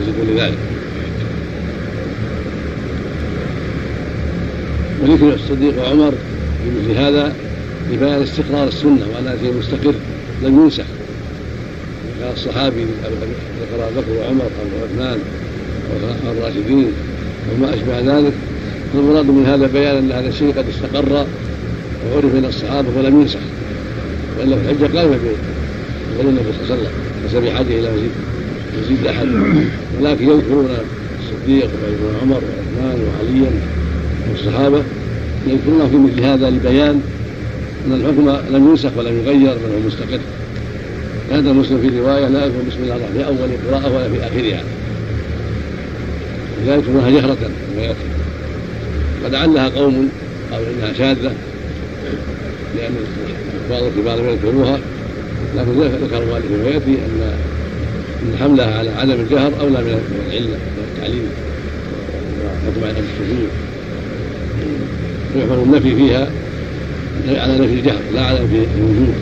مزيد 0.00 0.36
لذلك 0.36 0.58
وذكر 5.02 5.34
الصديق 5.34 5.82
وعمر 5.82 6.10
في 6.64 6.70
مثل 6.80 6.98
هذا 6.98 7.32
لبيان 7.92 8.22
استقرار 8.22 8.68
السنة 8.68 9.06
وانها 9.14 9.36
شيء 9.42 9.54
مستقر 9.58 9.94
لم 10.42 10.62
ينسخ. 10.62 10.84
قال 12.22 12.32
الصحابي 12.32 12.86
ابو 13.04 14.00
بكر 14.00 14.12
وعمر 14.20 14.44
وعثمان 14.80 15.18
والراشدين 16.26 16.92
وما 17.54 17.74
أشبه 17.74 18.18
ذلك. 18.18 18.32
فالمراد 18.92 19.26
من 19.26 19.46
هذا 19.46 19.66
بيان 19.66 19.96
أن 19.96 20.12
هذا 20.12 20.28
الشيء 20.28 20.52
قد 20.58 20.64
استقر 20.68 21.26
وعرف 22.12 22.24
من 22.24 22.44
الصحابة 22.48 22.88
ولم 22.96 23.20
ينسخ 23.20 23.38
وإلا 24.38 24.56
الحجة 24.56 24.98
قائمه 24.98 25.16
بقول 26.14 26.28
النبي 26.28 26.44
صلى 26.44 26.62
الله 26.62 26.74
عليه 26.74 26.82
وسلم 26.82 26.92
ليس 27.22 27.34
بحاجه 27.34 27.78
إلى 27.78 27.90
مزيد 27.92 28.10
مزيد 28.82 29.06
أحد. 29.06 29.28
ولكن 30.00 30.28
يذكرون 30.28 30.68
الصديق 31.20 31.70
وعمر 32.04 32.40
وعثمان 32.48 32.98
وعليا 33.06 33.50
والصحابة 34.30 34.82
يذكرونه 35.46 35.88
في 35.88 35.96
مثل 35.96 36.20
هذا 36.24 36.50
لبيان 36.50 37.00
أن 37.86 37.92
الحكم 37.92 38.56
لم 38.56 38.70
ينسخ 38.70 38.90
ولم 38.96 39.18
يغير 39.18 39.54
بل 39.54 39.72
هو 39.74 39.86
مستقر. 39.86 40.20
هذا 41.32 41.52
مسلم 41.52 41.80
في 41.80 42.00
رواية 42.00 42.28
لا 42.28 42.44
يذكر 42.44 42.58
بسم 42.70 42.78
الله 42.82 42.96
الرحمن 42.96 43.14
في 43.16 43.26
أول 43.26 43.50
قراءة 43.70 43.96
ولا 43.96 44.08
في 44.08 44.26
آخرها. 44.26 44.62
لا 46.66 46.74
يذكرونها 46.74 47.10
جهرة 47.10 47.34
كما 47.34 47.82
ياتي 47.82 47.98
فلعلها 49.24 49.68
قوم 49.68 50.08
أو 50.52 50.58
إنها 50.58 50.92
شاذة 50.92 51.32
لأن 52.76 52.94
بعض 53.70 53.82
الكبار 53.82 54.18
يذكروها 54.18 54.78
لكن 55.56 55.70
ذكر 55.70 56.22
المؤلف 56.22 56.46
فيما 56.46 56.68
ياتي 56.68 56.90
ان 56.90 57.32
أن 58.22 58.38
حملها 58.40 58.78
على 58.78 58.90
عدم 58.90 59.20
الجهر 59.20 59.52
أولى 59.60 59.78
من 59.82 60.00
العلة 60.28 60.46
من 60.46 60.84
التعليم. 60.94 61.28
وحكم 62.44 62.84
على 62.84 62.90
السجود 62.98 63.48
ويحمل 65.36 65.62
النفي 65.64 65.96
فيها 65.96 66.30
على 67.28 67.58
نفي 67.58 67.74
الجهر 67.74 68.00
لا 68.14 68.24
على 68.24 68.40
نفي 68.40 68.66
الوجود. 68.78 69.14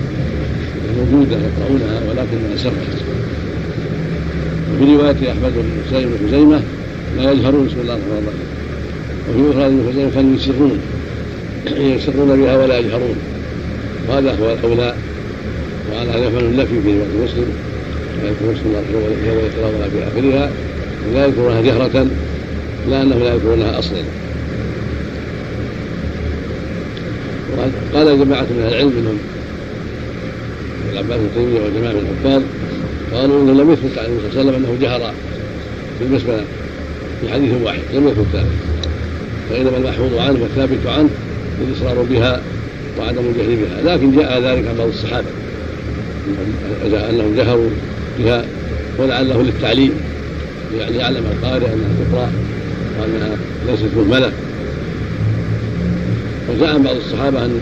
موجودة 0.97 1.37
يقرؤونها 1.37 2.01
ولكنها 2.09 2.57
سرت 2.57 2.73
وفي 4.75 4.95
رواية 4.95 5.33
أحمد 5.33 5.53
بن 5.55 5.91
سعيد 5.91 6.07
بن 6.07 6.29
خزيمة 6.29 6.63
لا 7.17 7.33
يجهرون 7.33 7.67
بسم 7.67 7.81
الله 7.81 7.95
الرحمن 7.95 8.23
الرحيم 8.23 8.49
وفي 9.29 9.41
أخرى 9.51 9.93
خزيمة 9.93 10.11
كانوا 10.15 10.37
يسرون. 10.37 10.79
يسرون 11.77 12.43
بها 12.43 12.57
ولا 12.57 12.79
يجهرون 12.79 13.17
وهذا 14.09 14.31
هو 14.41 14.53
الأولى 14.53 14.95
وعلى 15.93 16.11
هذا 16.11 16.27
يفعل 16.29 16.45
النفي 16.45 16.83
في 16.83 16.89
رواية 16.89 17.25
مسلم 17.25 17.49
لا 18.23 18.29
يذكر 18.29 18.45
بسم 18.53 18.67
الله 18.67 18.79
الرحمن 18.79 19.03
الرحيم 19.07 19.79
ولا 19.79 19.89
في 19.89 19.99
آخرها. 20.09 20.51
ولا 21.11 21.27
يذكرونها 21.27 21.61
جهرة. 21.61 22.07
لا 22.91 23.03
أنه 23.03 23.19
لا 23.19 23.35
يذكرونها 23.35 23.79
أصلا. 23.79 24.03
قال 27.95 28.19
جماعة 28.19 28.43
من 28.43 28.67
العلم 28.69 28.89
منهم 28.89 29.19
العباس 30.93 31.19
بن 31.19 31.29
تيمية 31.35 31.61
وجماعة 31.61 31.93
من 31.93 31.99
الحفاظ 31.99 32.43
قالوا 33.13 33.43
إنه 33.43 33.63
لم 33.63 33.73
يثبت 33.73 33.99
عن 33.99 34.05
النبي 34.05 34.21
صلى 34.33 34.41
الله 34.41 34.53
عليه 34.53 34.59
وسلم 34.59 34.65
أنه 34.65 34.79
جهر 34.81 35.13
بالبسمله 36.01 36.45
في 37.21 37.33
حديث 37.33 37.51
واحد 37.63 37.81
لم 37.95 38.09
يثبت 38.09 38.27
ذلك 38.35 38.47
فانما 39.51 39.77
المحفوظ 39.77 40.15
عنه 40.19 40.43
والثابت 40.43 40.87
عنه 40.87 41.09
الاصرار 41.69 42.03
بها 42.03 42.41
وعدم 42.99 43.19
الجهل 43.19 43.57
بها. 43.57 43.95
لكن 43.95 44.17
جاء 44.17 44.41
ذلك 44.41 44.69
عن 44.69 44.77
بعض 44.79 44.89
الصحابة. 44.89 45.27
أنهم 47.11 47.37
جهروا 47.37 47.69
بها 48.19 48.45
ولعله 48.99 49.43
للتعليم. 49.43 49.93
يعني 50.79 50.97
يعلم 50.97 51.25
القارئ 51.33 51.67
أنها 51.67 51.89
تقرا 52.11 52.31
وأنها 53.01 53.37
ليست 53.69 53.91
مهملة. 53.97 54.33
وزعم 56.49 56.83
بعض 56.83 56.97
الصحابة 56.97 57.45
أن 57.45 57.61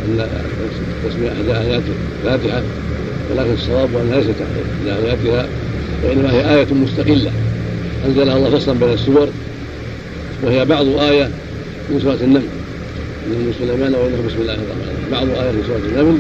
تسمية 1.09 1.29
احدى 1.33 1.69
آيات 1.69 1.83
الفاتحة 2.25 2.63
ولكن 3.31 3.53
الصواب 3.53 3.89
أنها 3.97 4.17
ليست 4.17 4.35
احدى 4.41 5.07
آياتها 5.07 5.47
وإنما 6.05 6.33
هي 6.33 6.55
آية 6.55 6.67
مستقلة. 6.75 7.31
أنزلها 8.05 8.37
الله 8.37 8.59
فصلا 8.59 8.79
بين 8.79 8.93
السور 8.93 9.29
وهي 10.43 10.65
بعض 10.65 10.87
آية 10.89 11.31
من 11.91 12.01
سورة 12.03 12.19
النمل. 12.23 12.43
من 13.27 13.55
سليمان 13.59 13.95
وانه 13.95 14.17
بسم 14.27 14.37
الله 14.41 14.55
الرحمن 14.55 14.83
الرحيم. 14.83 15.11
بعض 15.11 15.45
آية 15.45 15.51
من 15.53 15.63
سورة 15.67 15.77
النمل 15.91 16.19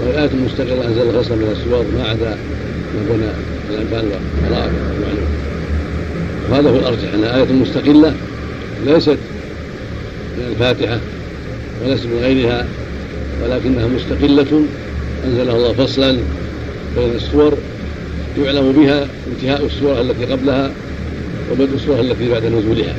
وهي 0.00 0.22
آية 0.22 0.30
مستقلة 0.46 0.86
أنزلها 0.88 1.22
فصلا 1.22 1.36
بين 1.36 1.48
السور 1.50 1.84
ما 1.98 2.08
عدا 2.08 2.36
ما 2.94 3.02
بين 3.10 3.22
الأنفال 3.70 4.04
والقراءه 4.04 4.70
المعلوم 4.96 5.28
وهذا 6.50 6.70
هو 6.70 6.76
الأرجح 6.76 7.14
انها 7.14 7.36
آية 7.36 7.52
مستقلة 7.52 8.14
ليست 8.86 9.18
من 10.38 10.46
الفاتحة 10.50 10.98
وليست 11.84 12.06
من 12.06 12.18
غيرها 12.22 12.66
ولكنها 13.44 13.86
مستقلة 13.88 14.62
أنزلها 15.24 15.56
الله 15.56 15.72
فصلا 15.72 16.12
بين 16.96 17.10
السور 17.14 17.54
يعلم 18.44 18.72
بها 18.72 19.06
انتهاء 19.32 19.66
السورة 19.66 20.00
التي 20.00 20.24
قبلها 20.24 20.70
وبدء 21.52 21.74
السورة 21.74 22.00
التي 22.00 22.28
بعد 22.28 22.44
نزولها. 22.46 22.94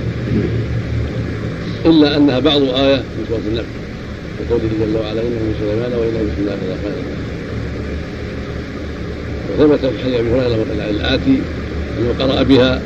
إلا 1.86 2.18
أنها 2.18 2.40
بعض 2.40 2.62
آية 2.62 2.96
من 2.96 3.26
سورة 3.30 3.42
النمل 3.48 3.66
وقوله 4.40 4.70
جل 4.80 4.98
وعلا 4.98 5.22
إنه 5.22 5.40
من 5.46 5.56
سليمان 5.60 5.92
وإنه 6.00 6.20
بسم 6.32 6.42
الله 6.42 6.54
الرحمن 6.54 6.94
الرحيم. 6.96 7.24
وثبت 9.60 9.80
في 9.80 10.04
حديث 10.04 10.20
أبي 10.20 10.30
هريرة 10.30 10.66
الآتي 10.90 11.42
أنه 12.00 12.14
قرأ 12.20 12.44
بها 12.44 12.82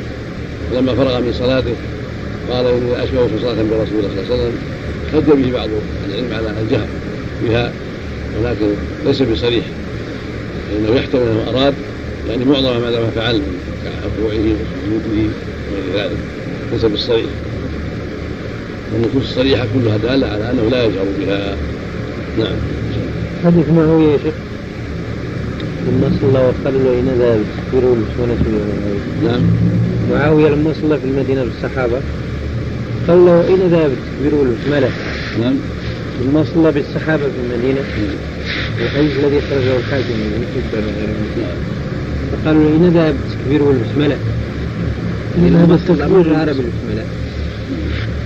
لما 0.74 0.94
فرغ 0.94 1.20
من 1.20 1.32
صلاته. 1.38 1.74
قال 2.50 2.66
إني 2.66 3.04
أشبه 3.04 3.28
صلاة 3.42 3.54
برسول 3.54 3.98
الله 3.98 4.24
صلى 4.28 4.34
الله 4.34 4.44
عليه 4.44 4.44
وسلم. 4.44 4.58
حج 5.12 5.42
به 5.42 5.52
بعض 5.52 5.68
العلم 6.08 6.32
على 6.32 6.60
الجهر 6.62 6.86
بها 7.44 7.72
ولكن 8.38 8.66
ليس 9.06 9.22
بصريح. 9.22 9.64
لأنه 10.72 10.96
يحتمل 10.96 11.22
أنه 11.22 11.44
أراد 11.48 11.74
يعني 12.28 12.44
معظم 12.44 12.80
ما 12.80 12.90
دام 12.90 13.10
فعل 13.14 13.36
من 13.36 13.92
ركوعه 14.04 14.38
وسجوده 14.38 15.30
وغير 15.78 16.04
ذلك. 16.04 16.18
ليس 16.72 16.84
بالصريح. 16.84 17.30
والنصوص 18.92 19.22
الصريحة 19.22 19.66
كلها 19.74 19.96
دالة 19.96 20.26
على 20.26 20.50
أنه 20.50 20.70
لا 20.70 20.84
يجهر 20.84 21.04
بها. 21.20 21.56
نعم. 22.38 22.56
حديث 23.44 23.68
معاوية 23.68 24.12
يا 24.12 24.18
شيخ؟ 24.18 24.34
لما 25.88 26.10
صلى 26.20 26.38
وقال 26.38 26.84
له 26.84 27.00
إن 27.00 27.18
ذهب 27.18 27.40
تكبيره 27.56 27.92
المسونة 27.92 28.36
نعم. 29.24 29.40
معاوية 30.12 30.48
لما 30.48 30.72
صلى 30.82 30.98
في 30.98 31.04
المدينة 31.04 31.44
بالصحابة 31.44 32.00
قال 33.08 33.26
له 33.26 33.48
أين 33.48 33.60
ذهب 33.70 33.90
تكبيره 34.06 34.42
البسملة؟ 34.42 34.90
نعم. 35.40 35.54
لما 36.22 36.44
صلى 36.54 36.72
بالصحابة 36.72 37.22
في 37.22 37.54
المدينة 37.54 37.80
الحديث 38.82 39.12
الذي 39.24 39.40
خرجه 39.40 39.76
الحاكم 39.76 40.14
من 40.14 40.46
حبان 40.54 40.84
وغيره. 40.84 41.56
فقالوا 42.32 42.62
له 42.62 42.68
أين 42.68 42.88
ذهب 42.88 43.14
تكبيره 43.32 43.70
البسملة؟ 43.70 44.16
ذهب 45.46 45.72
التكبير 45.72 46.20
العربي 46.20 46.50
البسملة؟ 46.50 47.04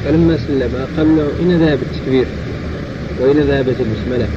فلما 0.04 0.38
سلم 0.48 0.70
قال 0.96 1.16
له 1.16 1.28
أين 1.40 1.62
ذهب 1.62 1.78
التكبير؟ 1.82 2.26
وأين 3.20 3.40
ذهبت 3.40 3.76
البسملة؟ 3.80 4.28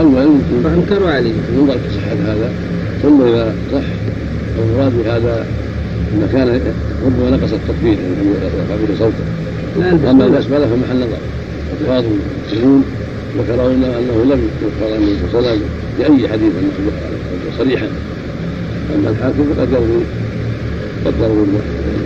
أولا 0.00 0.38
فأنكروا 0.64 1.10
عليه 1.10 1.32
ينظر 1.56 1.72
في 1.72 1.94
صحة 1.96 2.32
هذا 2.32 2.52
ثم 3.02 3.22
إذا 3.22 3.54
صح 3.72 3.82
المراد 4.58 4.92
بهذا 5.04 5.46
أن 6.14 6.28
كان 6.32 6.60
ربما 7.06 7.30
نقص 7.30 7.52
التكبير 7.52 7.98
يعني 7.98 8.28
يرفع 8.82 8.94
صوته 8.98 9.24
لا 9.78 10.10
أما 10.10 10.24
البسملة 10.24 10.66
فمحل 10.66 10.96
نظر 10.96 11.18
ألفاظ 11.80 12.04
المسلمون 12.04 12.84
ذكروا 13.38 13.70
أنه 13.70 14.34
لم 14.34 14.48
يذكر 14.62 14.94
عن 14.94 15.02
النبي 15.02 15.16
صلى 15.32 15.38
الله 15.38 15.50
عليه 15.50 15.58
وسلم 15.58 15.68
بأي 15.98 16.28
حديث 16.28 16.52
صريحا 17.58 17.86
أما 18.94 19.10
الحاكم 19.10 19.44
فقد 19.56 19.72
يروي 19.72 20.02
يروي 21.06 21.46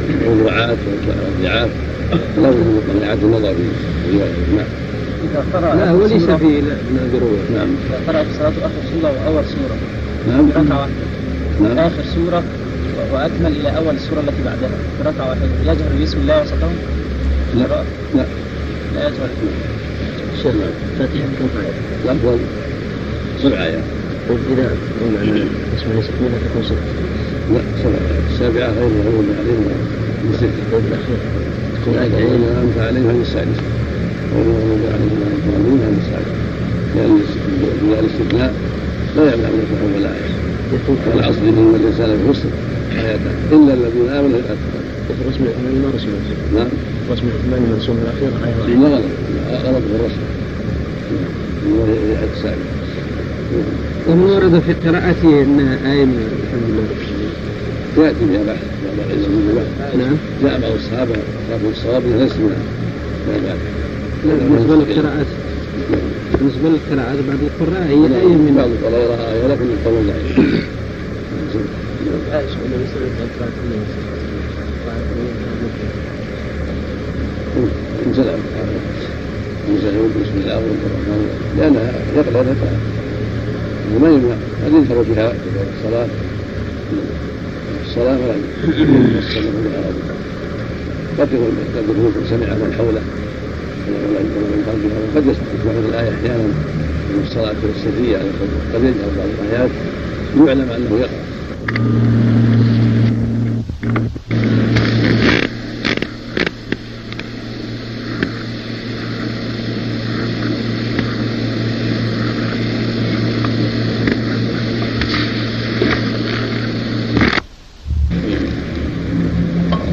الموضوعات 0.08 0.78
والضعاف 0.86 1.70
لا 2.36 2.48
يجوز 2.48 3.02
إعادة 3.02 3.22
النظر 3.26 3.54
في 3.54 4.18
نعم. 4.56 4.66
إذا 5.24 5.44
قرأ 5.52 5.74
لا 5.74 5.90
هو 5.90 6.06
ليس 6.06 6.22
في 6.24 6.60
نادر 6.94 7.22
نعم. 7.54 7.68
إذا 7.88 8.00
قرأ 8.06 8.24
في 8.24 8.32
صلاة 8.38 8.48
آخر 8.48 8.82
سورة 8.92 9.12
وأول 9.12 9.44
سورة. 9.44 9.76
نعم. 10.28 10.50
ركعة 10.50 10.78
واحدة. 10.80 11.04
نعم. 11.60 11.78
آخر 11.78 12.02
سورة 12.14 12.42
وأكمل 13.12 13.52
إلى 13.60 13.76
أول 13.76 13.94
السورة 13.94 14.20
التي 14.20 14.42
بعدها. 14.44 14.78
ركعة 15.04 15.28
واحدة. 15.28 15.72
يجهر 15.72 16.02
بسم 16.02 16.18
الله 16.18 16.42
وسطهم 16.42 16.74
لا. 17.54 17.84
لا. 18.14 18.24
لا. 18.94 19.08
يجهر. 19.08 19.28
شيخ 20.42 20.54
فاتحة 20.98 21.28
كم 21.38 21.48
آية؟ 21.60 21.72
الأفضل 22.04 22.38
سبع 23.42 23.64
آيات. 23.64 23.84
طيب 24.28 24.38
إذا 24.52 24.70
قلنا 25.00 25.18
عن 25.20 25.48
اسم 25.78 25.90
الله 25.90 26.38
تكون 26.44 26.62
ست 26.62 26.72
لا 26.72 27.33
السابعة 28.32 28.70
غير 28.70 28.86
المغضوب 28.86 29.24
عليهم 29.40 29.64
عين 32.16 32.42
أنعمت 32.44 32.78
عليهم 32.78 33.10
هذه 33.10 33.20
السادسة 33.22 33.62
غير 34.34 34.44
المغضوب 34.44 34.80
عليهم 34.94 35.18
ولا 35.20 35.32
الضالين 35.36 35.78
هذه 35.86 35.98
السادسة 36.04 36.44
لأن 36.96 37.20
في 37.80 38.00
الاستثناء 38.00 38.54
لا 39.16 39.22
يمنع 39.22 39.48
من 39.48 39.60
الفتح 39.60 39.96
ولا 39.96 40.08
آية 40.08 40.34
يكون 40.72 40.96
والعصر 41.06 41.40
إن 41.42 41.74
الإنسان 41.74 42.18
في 42.18 42.32
خسر 42.32 42.48
آياتان 42.92 43.34
إلا 43.52 43.74
الذين 43.74 44.08
آمنوا 44.08 44.38
رسم 45.28 45.44
الإثمان 45.44 45.82
ما 45.82 45.90
رسم 45.94 46.08
نعم. 46.54 46.66
رسم 47.10 47.22
الإثمان 47.26 47.64
المرسوم 47.70 47.98
الأخير 48.02 48.30
آية 48.44 48.76
لا 48.76 48.88
غلط 48.88 49.02
غلط 49.64 49.82
في 49.82 49.96
الرسم 49.96 50.22
وهي 51.70 52.24
السابعة 52.32 52.74
وما 54.08 54.34
ورد 54.34 54.62
في 54.66 54.88
قراءته 54.88 55.42
انها 55.42 55.92
آية 55.92 56.04
من 56.04 56.28
الحمد 56.42 56.68
لله. 56.68 57.13
يأتي 57.98 58.24
بها 58.30 58.42
بحث 58.42 58.64
بعض 58.98 59.10
العلم 59.10 59.64
نعم. 59.98 60.16
جاء 60.42 60.60
بعض 60.60 60.72
الصحابة 60.72 61.12
أصحاب 61.12 61.60
الصواب 61.72 62.02
لا 62.06 62.16
بأس 62.16 62.32
لا 64.26 64.34
بالنسبة 64.34 64.76
للقراءات. 64.76 65.26
بالنسبة 66.38 66.68
للقراءات 66.68 67.18
بعض 67.28 67.38
القراء 67.42 67.86
هي 67.86 68.20
آية 68.20 68.36
من 68.44 68.54
بعض 68.56 68.68
القراء 68.68 69.04
يراها 69.04 69.32
آية 69.32 69.46
لكن 69.46 69.64
القول 69.64 70.06
النبي 72.66 72.84
صلى 72.94 73.02
الله 73.02 73.22
بسم 80.22 80.36
والرحمن 80.82 81.18
الرحيم 81.24 81.58
لأنها 81.58 81.92
يقرأ 82.16 82.42
لها 82.42 82.78
وما 83.96 84.08
يمنع 84.08 84.36
قد 84.64 84.72
ينكر 84.72 85.02
بها 85.02 85.28
في 85.30 86.04
الصلاة 87.94 88.18
ولا 88.18 88.34
يصلي 89.18 89.50
بها 89.64 89.82
قد 91.18 91.28
يكون 91.32 92.12
سمع 92.30 92.46
من 92.46 92.74
حوله. 92.78 93.02
ومن 93.88 94.64
قلبها 94.68 94.98
وقد 95.14 95.26
يسمع 95.26 95.72
الآية 95.88 96.14
أحيانا 96.14 96.44
من 97.10 97.22
الصلاة 97.26 97.54
السرية 97.76 98.16
قد 98.74 98.82
يجهر 98.84 99.10
بعض 99.16 99.28
الآيات 99.44 99.70
يعلم 100.46 100.70
أنه 100.70 100.98
يقرأ 100.98 101.24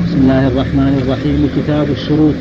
بسم 0.06 0.20
الله 0.22 0.48
الرحمن 0.48 1.01
الرحيم 1.12 1.50
كتاب 1.58 1.90
الشروط. 1.90 2.34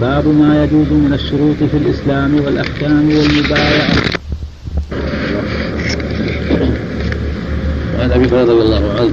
باب 0.00 0.26
ما 0.26 0.64
يجوز 0.64 0.86
من 0.86 1.12
الشروط 1.12 1.70
في 1.70 1.76
الإسلام 1.76 2.34
والأحكام 2.44 3.08
والمبايعة. 3.08 3.90
وعن 7.98 8.10
أبي 8.10 8.26
هريرة 8.26 8.42
رضي 8.42 8.62
الله 8.62 8.92
عنه 9.00 9.12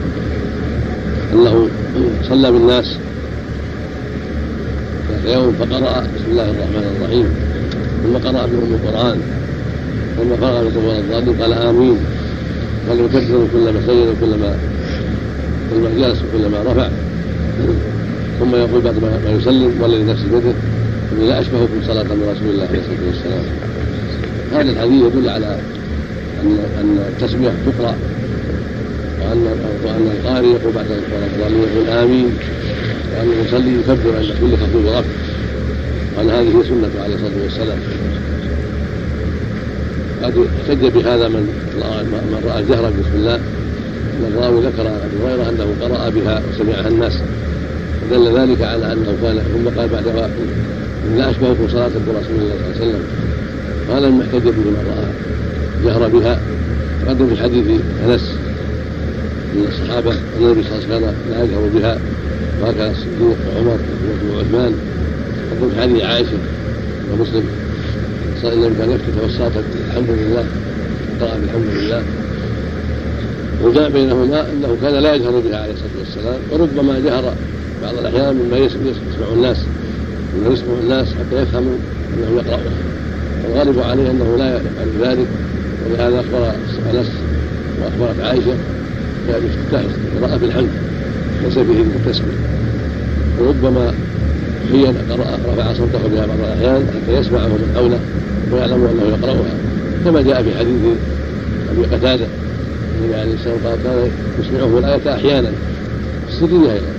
أنه 1.34 1.70
صلى 2.30 2.52
بالناس 2.52 2.98
يوم 5.26 5.54
فقرأ 5.60 6.00
بسم 6.00 6.30
الله 6.32 6.44
الرحمن 6.44 6.96
الرحيم. 6.98 7.28
ثم 8.04 8.18
قرأ 8.28 8.46
بهم 8.46 8.74
القرآن 8.74 9.18
ثم 10.18 10.30
من 10.30 10.38
سورة 10.74 10.98
الضالين 10.98 11.42
قال 11.42 11.54
آمين. 11.54 11.98
قال 12.90 13.00
يكبر 13.00 13.48
كلما 13.54 13.82
سجد 13.88 14.08
وكلما 14.08 14.58
كلما 15.72 15.90
جلس 15.98 16.20
وكلما 16.24 16.72
رفع. 16.72 16.90
ثم 18.40 18.56
يقول 18.56 18.82
بعد 18.82 18.96
ما 19.26 19.32
يسلم 19.32 19.82
والذي 19.82 20.04
نفسي 20.04 20.24
بيده 20.24 20.54
اني 21.14 21.28
لا 21.28 21.42
اشبهكم 21.42 21.80
صلاة 21.88 22.04
من 22.04 22.36
رسول 22.36 22.50
الله 22.54 22.68
عليه 22.68 22.80
الصلاة 22.80 23.08
والسلام. 23.08 23.44
هذا 24.54 24.72
الحديث 24.72 25.04
يدل 25.04 25.30
على 25.30 25.60
ان 26.44 26.58
أن 26.80 26.98
التسمية 27.10 27.52
تقرأ 27.66 27.96
وأن 29.22 29.46
وأن 29.86 30.12
القارئ 30.18 30.48
يقول 30.48 30.74
بعد 30.74 30.86
الضالين 31.34 31.60
يقول 31.60 31.90
آمين 31.90 32.30
وأن 33.18 33.28
المصلي 33.40 33.74
يكبر 33.80 34.16
عند 34.18 34.32
كل 34.42 34.58
خطوة 34.58 34.96
ورفع. 34.96 35.10
وأن 36.18 36.30
هذه 36.30 36.58
هي 36.58 36.64
سنته 36.64 37.04
عليه 37.04 37.16
الصلاة 37.16 37.44
والسلام. 37.44 37.78
قد 40.24 40.34
احتج 40.38 40.86
بهذا 40.88 41.28
من 41.28 41.44
من 42.32 42.42
رأى 42.50 42.60
الجهر 42.60 42.90
بسم 42.90 43.16
الله 43.16 43.36
أن 43.36 44.32
الراوي 44.34 44.66
ذكر 44.66 44.88
عن 44.88 45.00
أبي 45.06 45.24
هريرة 45.24 45.50
أنه 45.50 45.68
قرأ 45.82 46.10
بها 46.10 46.42
وسمعها 46.54 46.88
الناس. 46.88 47.14
ودل 48.12 48.39
ذلك 48.39 48.62
على 48.62 48.93
أنه 48.93 49.14
قال 49.24 49.41
ثم 49.53 49.80
قال 49.80 49.89
بعدها 49.89 50.30
إن 51.08 51.18
لا 51.18 51.30
أشبهكم 51.30 51.68
صلاة 51.70 51.88
برسول 51.88 52.36
الله 52.41 52.56
صلى 52.78 52.84
الله 52.84 52.95
عليه 53.89 54.08
وسلم. 54.08 54.22
احتج 54.22 54.43
به 54.43 54.51
من 54.51 54.86
رأى 54.88 55.08
جهر 55.86 56.08
بها. 56.08 56.39
تقدم 57.06 57.36
في 57.36 57.43
حديث 57.43 57.66
أنس 58.08 58.32
من 59.56 59.68
الصحابة 59.68 60.12
أن 60.12 60.18
النبي 60.41 60.64
صلى 60.64 60.72
الله 60.72 60.86
عليه 60.86 60.95
وسلم 60.95 61.16
لا 61.32 61.43
يجهر 61.43 61.70
بها 61.76 61.99
وهكذا 62.62 62.91
الصديق 62.91 63.38
وعمر 63.56 63.80
وعثمان 64.32 64.74
قدم 65.51 65.70
في 65.70 65.82
حديث 65.82 66.03
عائشة 66.03 66.38
ومسلم 67.12 67.43
صلى 68.41 68.53
الله 68.53 68.66
عليه 68.66 68.76
وسلم 68.76 68.76
كان 68.80 68.91
يفتح 68.91 69.24
والصلاة 69.24 69.51
الحمد 69.89 70.10
لله 70.10 70.45
قرأ 71.22 71.38
بالحمد 71.41 71.84
لله. 71.84 72.03
وجاء 73.64 73.89
بينهما 73.89 74.41
أنه 74.51 74.78
كان 74.82 74.93
لا 74.93 75.16
يجهر 75.16 75.32
بها 75.32 75.58
عليه 75.58 75.74
الصلاة 75.74 75.99
والسلام 75.99 76.39
وربما 76.51 76.99
جهر 76.99 77.34
بعض 77.86 77.98
الأحيان 77.98 78.36
مما 78.36 78.58
يسمع 78.58 78.82
الناس. 79.34 79.58
انه 80.36 80.54
يسمع 80.54 80.74
الناس 80.84 81.08
حتى 81.08 81.42
يفهموا 81.42 81.78
أنه 82.14 82.42
يقراها 82.42 82.62
والغالب 83.44 83.80
عليه 83.80 84.12
أنه 84.12 84.36
لا 84.38 84.56
يفعل 84.56 84.88
ذلك. 85.10 85.28
ولهذا 85.90 86.20
أخبر 86.20 86.52
أنس 86.94 87.08
وأخبرت 87.82 88.20
عائشة 88.22 88.54
بافتتاح 89.28 89.82
قراءه 90.22 90.38
بالحمد. 90.38 90.70
ليس 91.44 91.54
فيه 91.54 91.82
التسميه 91.82 92.38
وربما 93.40 93.94
حين 94.72 94.94
قرأ 95.10 95.38
رفع 95.54 95.74
صوته 95.74 96.08
بها 96.08 96.26
بعض 96.26 96.40
الأحيان 96.40 96.88
حتى 96.88 97.18
يسمعه 97.18 97.48
من 97.48 97.72
حوله 97.76 98.00
ويعلم 98.52 98.74
أنه 98.86 99.18
يقرأها. 99.18 99.56
كما 100.06 100.22
جاء 100.22 100.44
في 100.44 100.58
حديث 100.58 100.82
أبي 101.72 101.96
قتادة 101.96 102.26
النبي 103.00 103.16
عليه 103.16 103.34
الصلاة 103.34 103.54
والسلام 103.54 103.78
كان 103.84 104.12
يسمعه 104.40 104.80
الايه 104.80 105.16
أحيانا 105.16 105.52
السريه 106.30 106.74
أيضا 106.74 106.95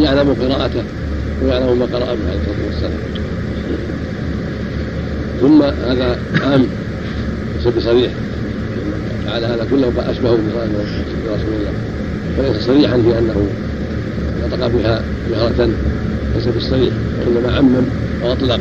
يعلم 0.00 0.36
قراءته 0.42 0.82
ويعلم 1.42 1.78
ما 1.78 1.84
قرأ 1.84 2.14
به 2.14 2.28
عليه 2.30 2.40
الصلاة 2.40 2.66
والسلام. 2.66 2.98
ثم 5.40 5.62
هذا 5.62 6.18
عام 6.44 6.66
ليس 7.56 7.74
بصريح 7.74 8.12
فعل 9.26 9.44
هذا 9.44 9.66
كله 9.70 9.90
فاشبه 9.90 10.30
برسول 10.30 11.54
الله. 11.58 11.72
فليس 12.36 12.66
صريحا 12.66 12.96
في 12.96 13.18
أنه 13.18 13.46
نطق 14.46 14.66
بها 14.66 15.02
جهرة 15.30 15.70
ليس 16.34 16.46
بالصريح 16.54 16.94
وإنما 17.20 17.56
عمم 17.56 17.84
وأطلق. 18.22 18.60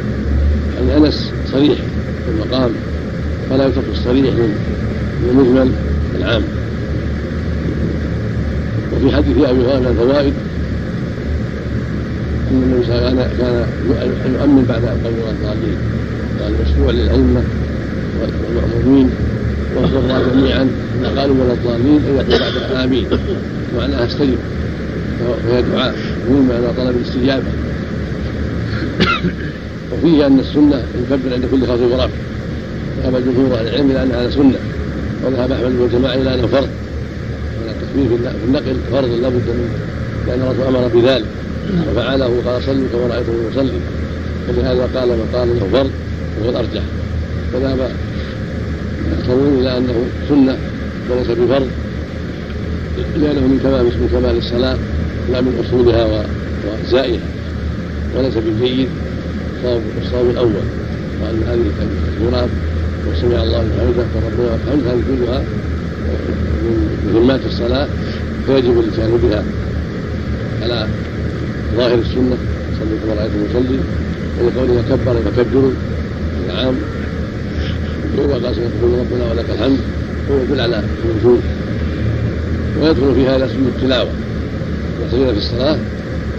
يعني 0.75 0.97
أنس 0.97 1.31
صريح 1.51 1.77
في 2.25 2.31
المقام 2.31 2.71
فلا 3.49 3.67
يترك 3.67 3.85
الصريح 3.91 4.33
من 4.33 5.29
المجمل 5.29 5.71
العام. 6.15 6.43
وفي 8.93 9.15
حديث 9.15 9.37
أبي 9.37 9.45
هريرة 9.45 9.79
من 9.79 9.87
الفوائد 9.87 10.33
ان 12.51 12.83
عليه 12.89 13.07
وسلم 13.07 13.29
كان 13.39 13.65
يؤمن 14.33 14.65
بعد 14.69 14.83
القوم 14.83 15.15
الضالين. 15.29 15.77
قال 16.41 16.53
مشروع 16.61 16.91
للائمه 16.91 17.43
والمأمومين 18.21 19.09
والقراء 19.75 20.21
جميعا. 20.33 20.69
إذا 20.99 21.21
قالوا 21.21 21.35
ولا 21.43 21.53
الضالين 21.53 22.01
ان 22.09 22.15
يقول 22.15 22.39
بعدها 22.39 22.83
امين 22.83 23.07
معناها 23.77 24.05
استجب 24.05 24.37
فهي 25.43 25.61
دعاء. 25.61 25.95
مهم 26.29 26.47
معنى 26.49 26.73
طلب 26.77 26.95
الاستجابة. 26.97 27.51
وفيه 29.91 30.27
أن 30.27 30.39
السنة 30.39 30.83
يكبر 31.11 31.33
عند 31.33 31.45
كل 31.51 31.63
خطوه 31.63 31.91
ورفع 31.91 32.07
ذهب 33.03 33.23
جمهور 33.25 33.59
أهل 33.59 33.67
العلم 33.67 33.91
إلى 33.91 34.03
أنها 34.03 34.29
سنة. 34.29 34.59
وذهب 35.25 35.51
أحمد 35.51 35.75
والجماعه 35.79 36.13
إلى 36.13 36.33
انه 36.33 36.47
فرض. 36.47 36.69
التكبير 37.69 38.17
في 38.17 38.45
النقل 38.47 38.75
فرض 38.91 39.09
لابد 39.21 39.47
منه 39.47 39.69
لأن 40.27 40.41
الرسول 40.41 40.75
أمر 40.75 40.87
بذلك. 40.87 41.25
وفعله 41.91 42.41
قال 42.45 42.63
صلوا 42.63 42.87
كما 42.93 43.07
رأيتم 43.15 43.33
يصلي. 43.51 43.79
ولهذا 44.49 44.89
قال 44.95 45.09
من 45.09 45.29
قال 45.33 45.49
انه 45.49 45.67
فرض 45.71 45.91
وهو 46.39 46.49
الارجح 46.49 46.81
فذهب 47.53 47.91
يحكمون 49.11 49.59
إلى 49.59 49.77
أنه 49.77 49.93
سنة 50.29 50.57
وليس 51.09 51.27
بفرض 51.27 51.67
لأنه 53.17 53.41
من 53.41 53.59
كمال 53.63 53.85
من 53.85 54.09
كمال 54.11 54.37
الصلاة 54.37 54.77
لا 55.31 55.41
من 55.41 55.63
أصولها 55.67 56.25
واجزائها 56.67 57.19
وليس 58.17 58.33
بالجيد 58.33 58.89
الصواب 60.01 60.29
الأول. 60.29 60.67
وأن 61.21 61.43
هذه 61.47 61.65
التكبيرات 61.71 62.49
وسمع 63.07 63.43
الله 63.43 63.61
لمن 63.61 63.79
حمده 63.79 64.05
فربنا 64.13 64.55
الحمد 64.55 64.87
هذه 64.87 65.01
كلها 65.07 65.39
من 66.63 67.11
مهمات 67.13 67.39
الصلاة 67.45 67.87
فيجب 68.45 68.79
الاتيان 68.79 69.17
بها 69.23 69.43
على 70.63 70.87
ظاهر 71.77 71.93
السنة 71.93 72.37
صلوا 72.79 72.97
كما 73.03 73.21
رايتم 73.21 73.45
يصلي 73.49 73.79
ولقوله 74.41 74.83
كبر 74.89 75.15
فكبروا 75.31 75.71
العام 76.45 76.75
وقال 78.17 78.55
سبحانه 78.55 78.97
ربنا 79.01 79.31
ولك 79.31 79.45
الحمد 79.49 79.79
هو 80.31 80.35
يدل 80.37 80.61
على 80.61 80.83
الوجوب 81.05 81.39
ويدخل 82.81 83.15
في 83.15 83.27
هذا 83.27 83.47
سجود 83.47 83.67
التلاوة 83.75 84.09
يصلون 85.07 85.31
في 85.31 85.37
الصلاة 85.37 85.77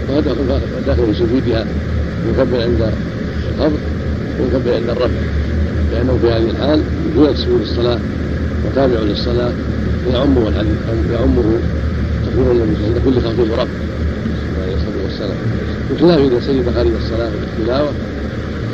وداخل 0.09 1.13
في 1.13 1.13
سجودها 1.13 1.65
يكبر 2.29 2.61
عند 2.61 2.91
الخفض 3.59 3.79
ويكبر 4.39 4.75
عند 4.75 4.89
الرفع 4.89 5.21
لأنه 5.91 6.17
في 6.21 6.27
هذه 6.27 6.49
الحال 6.49 6.81
دون 7.15 7.35
سجود 7.35 7.61
الصلاة 7.61 7.99
وتابع 8.65 8.99
للصلاة 8.99 9.51
يعمه 10.13 10.47
الحديث 10.47 10.77
يعمه 11.13 11.43
تكبير 12.25 12.51
النبي 12.51 12.85
عند 12.85 13.01
كل 13.05 13.21
خفض 13.21 13.39
ورفع 13.39 13.88
بخلاف 15.91 16.19
اذا 16.19 16.39
سجد 16.39 16.69
خارج 16.75 16.91
الصلاة 17.03 17.29
التلاوه 17.57 17.91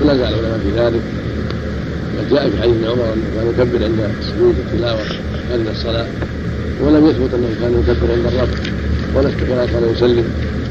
فنزع 0.01 0.30
العلماء 0.30 0.59
في 0.63 0.80
ذلك. 0.82 1.01
وقد 2.16 2.30
جاء 2.30 2.49
في 2.49 2.61
حديث 2.61 2.76
عمر 2.84 3.13
انه 3.13 3.24
كان 3.36 3.47
يكبر 3.49 3.86
عند 3.86 4.11
سجود 4.22 4.55
التلاوة 4.66 4.99
خارج 5.49 5.68
الصلاة 5.68 6.05
ولم 6.82 7.05
يثبت 7.05 7.34
أنه 7.34 7.49
كان 7.61 7.74
يكبر 7.74 8.11
عند 8.11 8.26
الرفع 8.26 8.72
ولا 9.16 9.30
ولا 9.51 9.66
كان 9.66 9.84
يسلم 9.93 10.26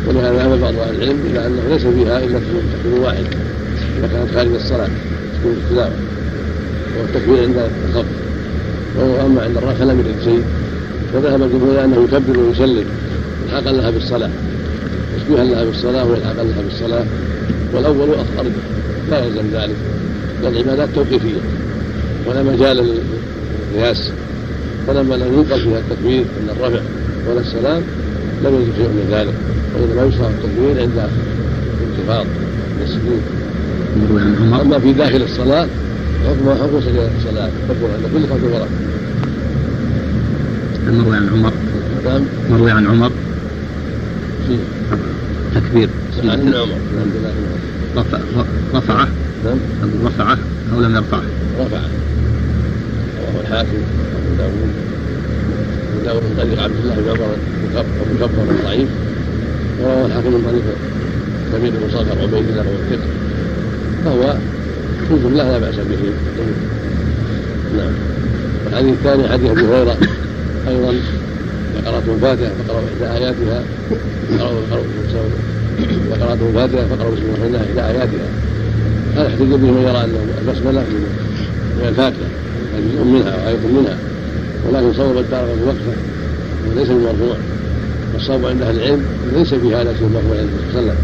ولهذا 0.09 0.33
ذهب 0.33 0.61
بعض 0.61 0.75
أهل 0.75 1.03
العلم 1.03 1.19
إلى 1.31 1.47
أنه 1.47 1.63
ليس 1.69 1.83
فيها 1.87 2.19
إلا 2.19 2.39
تكبير 2.39 3.01
واحد 3.01 3.25
إذا 3.99 4.07
كانت 4.07 4.35
خارج 4.35 4.55
الصلاة 4.55 4.89
سجود 5.43 5.57
التلاوة 5.65 5.93
والتكبير 6.99 7.43
عند 7.43 7.71
الخفض 7.89 8.07
واما 8.99 9.43
عند 9.43 9.57
الرفع 9.57 9.85
لم 9.85 9.99
يرد 9.99 10.25
شيء 10.25 10.45
فذهب 11.13 11.43
الجمهور 11.43 11.85
أنه 11.85 12.05
يكبر 12.05 12.39
ويسلم 12.39 12.85
الحاقا 13.47 13.73
لها 13.73 13.91
بالصلاة. 13.91 14.31
تشبيها 15.25 15.45
لها 15.45 15.65
بالصلاة 15.65 16.05
والحاقا 16.05 16.45
لها 16.45 16.63
بالصلاة 16.63 17.05
والأول 17.75 18.09
ارجح 18.09 18.53
لا 19.11 19.25
يلزم 19.25 19.45
ذلك. 19.53 19.77
العبادات 20.43 20.89
توقيفية. 20.95 21.41
ولا 22.27 22.43
مجال 22.43 22.77
للقياس 23.75 24.11
فلما 24.87 25.15
لم 25.15 25.35
ينقل 25.35 25.61
فيها 25.61 25.79
التكبير 25.79 26.25
عند 26.41 26.51
الرفع 26.51 26.81
ولا 27.29 27.41
السلام 27.41 27.83
لم 28.45 28.55
يجد 28.55 28.73
شيء 28.77 28.89
من 28.89 29.09
ذلك. 29.11 29.35
وإنما 29.75 30.15
يشرع 30.15 30.29
التكبير 30.29 30.83
عند 30.83 31.09
الانخفاض 31.81 32.27
السجود. 32.83 33.21
أما 34.61 34.79
في 34.79 34.93
داخل 34.93 35.23
الصلاة 35.23 35.67
حكم 36.27 36.51
حكم 36.51 36.81
سجود 36.81 37.11
الصلاة. 37.19 37.51
تكبر 37.69 37.89
عند 37.95 38.05
كل 38.15 38.29
خمس 38.29 38.53
ورق 38.53 38.69
مروي 40.87 41.17
عن 41.17 41.29
عمر. 41.29 41.53
نعم. 42.05 42.23
مروي 42.51 42.71
عن 42.71 42.87
عمر. 42.87 43.11
في 44.49 44.57
تكبير. 45.65 45.89
عن 46.25 46.55
عمر. 46.55 46.79
رفع 47.97 48.19
رفعه. 48.75 49.09
نعم. 49.45 49.59
رفعه 50.05 50.39
أو 50.73 50.81
لم 50.81 50.97
يرفعه. 50.97 51.23
رفعه. 51.61 51.89
رواه 53.19 53.41
الحاكم 53.41 53.83
أبو 54.17 54.35
داوود 54.39 54.71
أبو 55.93 56.05
داوود 56.05 56.23
من 56.23 56.35
طريق 56.39 56.63
عبد 56.63 56.75
الله 56.83 56.95
بن 56.95 57.09
عمر 57.11 57.37
مكبر 58.15 58.65
ضعيف. 58.65 58.89
ورواه 59.81 60.07
الحاكم 60.07 60.33
من 60.33 60.43
طريق 60.49 60.65
كبير 61.53 61.71
بن 61.71 61.91
صخر 61.93 62.23
عبيد 62.23 62.49
الله 62.49 62.65
والثقه 62.71 63.09
فهو 64.05 64.37
في 65.09 65.15
جمله 65.25 65.45
لا 65.45 65.59
بأس 65.59 65.75
به. 65.75 66.13
نعم. 67.77 67.93
الحديث 68.67 68.93
الثاني 68.93 69.29
حديث 69.29 69.51
أبي 69.51 69.61
هريرة 69.61 69.97
أيضا. 70.69 70.91
اذا 70.91 71.91
قراتم 71.91 72.13
الفاتحه 72.15 72.53
فقرأوا 72.69 72.87
احدى 72.89 73.25
اياتها 73.25 73.63
فقرأوا 74.39 74.85
قراتم 76.21 76.47
الفاتحه 76.49 76.85
فقرأوا 76.87 77.15
بسم 77.15 77.45
الله 77.47 77.61
احدى 77.61 77.81
آياتها. 77.81 78.29
هذا 79.17 79.27
احتج 79.27 79.47
به 79.47 79.57
من 79.57 79.83
يرى 79.89 80.05
أن 80.05 80.15
البسملة 80.41 80.81
من 80.81 81.89
الفاتحة 81.89 82.29
جزء 82.93 83.05
منها 83.05 83.47
وايه 83.47 83.83
منها. 83.83 83.97
ولكن 84.69 84.93
صوب 84.93 85.19
الدار 85.19 85.49
وقفة 85.67 85.97
وليس 86.71 86.89
بمرفوع 86.89 87.37
والصواب 88.15 88.47
عند 88.47 88.63
أهل 88.63 88.77
العلم 88.77 89.03
ليس 89.37 89.55
في 89.55 89.75
هذا 89.75 89.95
شيء 89.99 90.09
مرفوع 90.15 90.39
عند 90.39 90.49
النبي 90.49 90.73
صلى 90.73 90.81
الله 90.81 90.93
عليه 90.93 90.93
وسلم. 90.93 90.97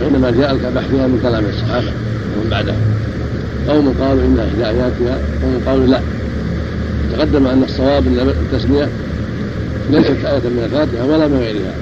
وإنما 0.00 0.30
جاء 0.30 0.72
بحثها 0.74 1.06
من 1.06 1.20
كلام 1.22 1.44
الصحابة 1.44 1.92
ومن 2.36 2.50
بعدهم. 2.50 2.76
قوم 3.68 3.94
قالوا 4.00 4.22
ان 4.22 4.38
احدى 4.38 4.66
آياتها 4.66 5.18
قوم 5.42 5.62
قالوا 5.66 5.86
لا. 5.86 6.00
تقدم 7.12 7.46
أن 7.46 7.62
الصواب 7.62 8.06
ان 8.06 8.32
التسمية 8.52 8.88
ليست 9.90 10.24
آية 10.24 10.38
من 10.38 10.62
الفاتحة 10.64 11.04
ولا 11.06 11.28
من 11.28 11.38
غيرها. 11.38 11.74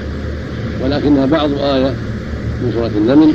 ولكنها 0.85 1.27
بعض 1.27 1.51
آية 1.59 1.93
من 2.63 2.73
سورة 2.75 2.91
النمل 2.97 3.35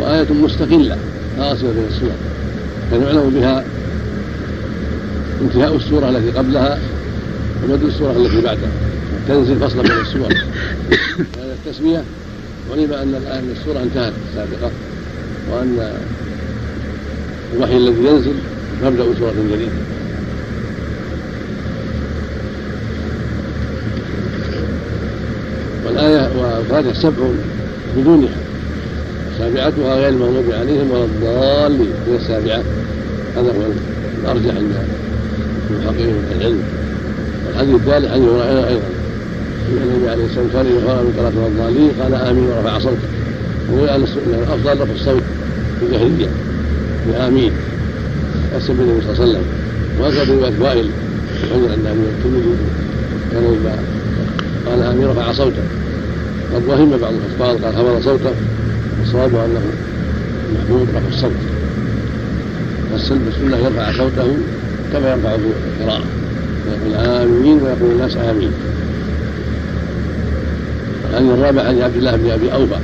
وآية 0.00 0.32
مستقلة 0.32 0.96
خاصة 1.38 1.66
من 1.66 1.86
السور 1.90 2.10
فيعلم 2.90 3.30
بها 3.30 3.64
انتهاء 5.40 5.76
السورة 5.76 6.08
التي 6.08 6.38
قبلها 6.38 6.78
وبدء 7.64 7.86
السورة 7.86 8.12
التي 8.12 8.40
بعدها 8.40 8.70
تنزل 9.28 9.56
فصلا 9.56 9.82
من 9.82 10.00
السور. 10.00 10.32
هذه 11.18 11.56
التسمية 11.66 12.02
علم 12.72 12.92
أن 12.92 13.14
الآية 13.22 13.40
من 13.40 13.56
السورة 13.60 13.82
انتهت 13.82 14.12
السابقة 14.30 14.70
وأن 15.52 15.92
الوحي 17.56 17.76
الذي 17.76 18.04
ينزل 18.04 18.34
مبدأ 18.84 19.04
سورة 19.18 19.34
جديدة. 19.52 19.72
والآية 25.86 26.30
والفاتحة 26.38 26.92
سبع 27.02 27.24
بدونها 27.96 28.36
سابعتها 29.38 29.94
غير 29.94 30.08
المغضوب 30.08 30.52
عليهم 30.52 30.90
ولا 30.90 31.04
الضالين. 31.04 31.90
هي 32.08 32.16
السابعة. 32.16 32.62
هذا 33.36 33.48
هو 33.48 33.62
الأرجح 34.22 34.54
عند 34.56 34.72
المحققين 35.70 36.06
من 36.06 36.36
العلم. 36.40 36.62
والحديث 37.46 37.74
الثالث 37.74 38.12
حديث 38.12 38.28
هريرة 38.28 38.68
أيضا. 38.68 38.88
أن 39.68 39.78
النبي 39.82 40.10
عليه 40.10 40.24
الصلاة 40.24 40.44
والسلام 40.44 40.66
كان 40.66 40.88
قال 40.88 41.04
من 41.04 41.12
قراءة 41.18 41.46
الضالين. 41.46 41.90
قال 42.02 42.14
آمين 42.14 42.44
ورفع 42.44 42.78
صوته 42.78 43.08
وهو 43.72 43.84
أن 43.84 44.04
الأفضل 44.26 44.80
رفع 44.80 44.92
الصوت 44.92 45.22
في 45.80 45.86
الجاهلية. 45.86 46.28
بآمين 47.08 47.52
أسلم 48.56 48.80
النبي 48.80 49.00
صلى 49.00 49.12
الله 49.12 49.22
عليه 49.22 49.30
وسلم. 49.30 49.44
وهكذا 50.00 50.34
رواية 50.34 50.60
وائل. 50.60 50.90
الحجر 51.44 51.72
عند 51.72 51.86
أبي 51.86 52.00
الترمذي 52.00 52.56
كان 53.32 53.44
قال 54.66 54.82
آمين 54.82 55.06
رفع 55.08 55.32
صوته 55.32 55.62
قد 56.54 56.62
وهم 56.66 56.90
بعض 56.90 57.12
الحفاظ 57.12 57.64
قال 57.64 57.74
خفض 57.74 58.02
صوته 58.04 58.32
والصواب 59.00 59.34
أنه 59.34 59.62
محمود 60.54 60.88
رفع 60.94 61.08
الصوت. 61.08 61.32
والسلب 62.92 63.28
السنة 63.28 63.56
يرفع 63.56 63.92
صوته 63.92 64.36
كما 64.92 65.10
يرفع 65.10 65.36
في 65.36 65.42
القراءة 65.80 66.04
يقول 66.68 66.94
آمين 66.94 67.62
ويقول 67.62 67.90
الناس 67.90 68.16
آمين. 68.16 68.52
الحديث 71.10 71.30
الرابع 71.32 71.62
عن 71.62 71.80
عبد 71.80 71.96
الله 71.96 72.16
بن 72.16 72.30
أبي 72.30 72.52
أوفى 72.52 72.78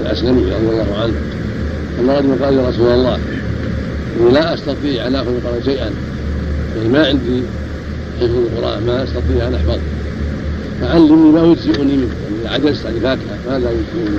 الأسلمي 0.00 0.40
رضي 0.40 0.56
الله 0.56 0.98
عنه 1.02 1.14
أن 2.00 2.10
رجلا 2.10 2.44
قال 2.44 2.54
يا 2.54 2.68
رسول 2.68 2.86
الله 2.86 3.18
إني 4.20 4.30
لا 4.30 4.54
أستطيع 4.54 5.06
أن 5.06 5.14
آخذ 5.14 5.28
القرآن 5.28 5.62
شيئا 5.64 5.90
يعني 6.76 6.88
ما 6.88 7.06
عندي 7.06 7.42
حفظ 8.20 8.36
القرآن 8.36 8.86
ما 8.86 9.04
أستطيع 9.04 9.48
أن 9.48 9.54
أحفظ 9.54 9.78
فعلمني 10.82 11.30
ما 11.32 11.42
يجزئني 11.44 11.96
منه 11.96 12.08
يعني 12.44 12.54
عجزت 12.54 12.86
عن 12.86 12.92
الفاتحة 12.92 13.36
ماذا 13.48 13.70
يجزئني 13.70 14.18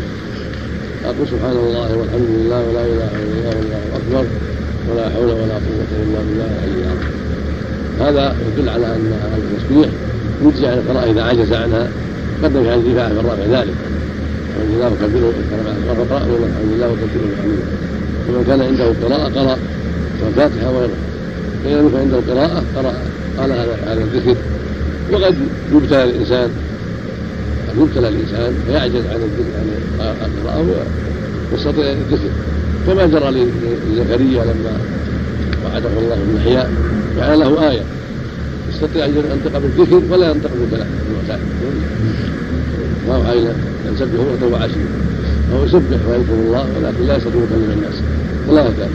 أقول 1.05 1.27
سبحان 1.27 1.51
الله 1.51 1.97
والحمد 1.97 2.29
لله 2.37 2.69
ولا 2.69 2.85
إله 2.85 3.09
إلا 3.23 3.51
الله 3.51 3.55
والله 3.55 3.81
أكبر 3.95 4.25
ولا 4.91 5.09
حول 5.09 5.25
ولا 5.25 5.53
قوة 5.53 5.91
إلا 6.03 6.19
بالله 6.27 6.45
العلي 6.45 6.81
العظيم. 6.83 7.13
هذا 7.99 8.35
يدل 8.47 8.69
على 8.69 8.85
أن 8.85 9.13
التسبيح 9.37 9.89
يجزي 10.45 10.67
عن 10.67 10.77
القراءة 10.77 11.11
إذا 11.11 11.23
عجز 11.23 11.53
عنها. 11.53 11.87
في 12.41 12.47
هذه 12.47 12.75
الدفاع 12.75 13.07
في 13.07 13.13
الرابع 13.13 13.43
ذلك. 13.43 13.73
الحمد 14.55 14.75
لله 14.75 14.87
وكبره 14.87 15.33
فقرأ 15.87 16.17
الحمد 16.17 16.73
لله 16.75 16.87
وكبره 16.87 17.27
الحمد 17.33 17.59
ومن 18.29 18.43
كان 18.47 18.61
عنده 18.61 18.85
قراءة 19.03 19.29
قرأ. 19.39 19.57
والفاتحة 20.25 20.71
وغيرها. 20.71 20.97
يكن 21.65 21.97
عنده 21.97 22.17
قراءة 22.33 22.63
قرأ. 22.75 22.93
قال 23.37 23.51
هذا 23.51 24.03
الذكر. 24.03 24.35
وقد 25.13 25.35
يبتلى 25.73 26.03
الإنسان 26.03 26.49
قد 27.69 27.77
يبتلى 27.77 28.09
الإنسان 28.09 28.53
فيعجز 28.67 29.05
عن 29.05 29.21
عن 29.99 30.31
القراءة 30.37 30.85
ويستطيع 31.51 31.91
الذكر 31.91 32.29
كما 32.87 33.05
جرى 33.05 33.47
لزكريا 33.91 34.43
لما 34.43 34.77
وعده 35.65 35.89
الله 35.99 36.17
بالإحياء 36.27 36.71
جعل 37.17 37.39
له 37.39 37.71
آية. 37.71 37.81
يستطيع 38.73 39.05
أن 39.05 39.13
ينطق 39.15 39.59
بالذكر 39.59 40.01
ولا 40.13 40.29
ينطق 40.29 40.49
بالكلام 40.59 40.87
المعتاد 41.09 41.39
وأوحينا 43.07 43.51
أن 43.89 43.95
سبحوا 43.99 44.25
بكرة 44.25 44.53
وعشيا 44.53 44.85
فهو 45.51 45.63
يسبح 45.65 45.97
ويذكر 46.09 46.33
الله 46.33 46.65
ولكن 46.77 47.07
لا 47.07 47.17
يستطيع 47.17 47.41
يكلم 47.41 47.71
الناس. 47.77 47.95
ولا 48.47 48.61
يكاد 48.61 48.89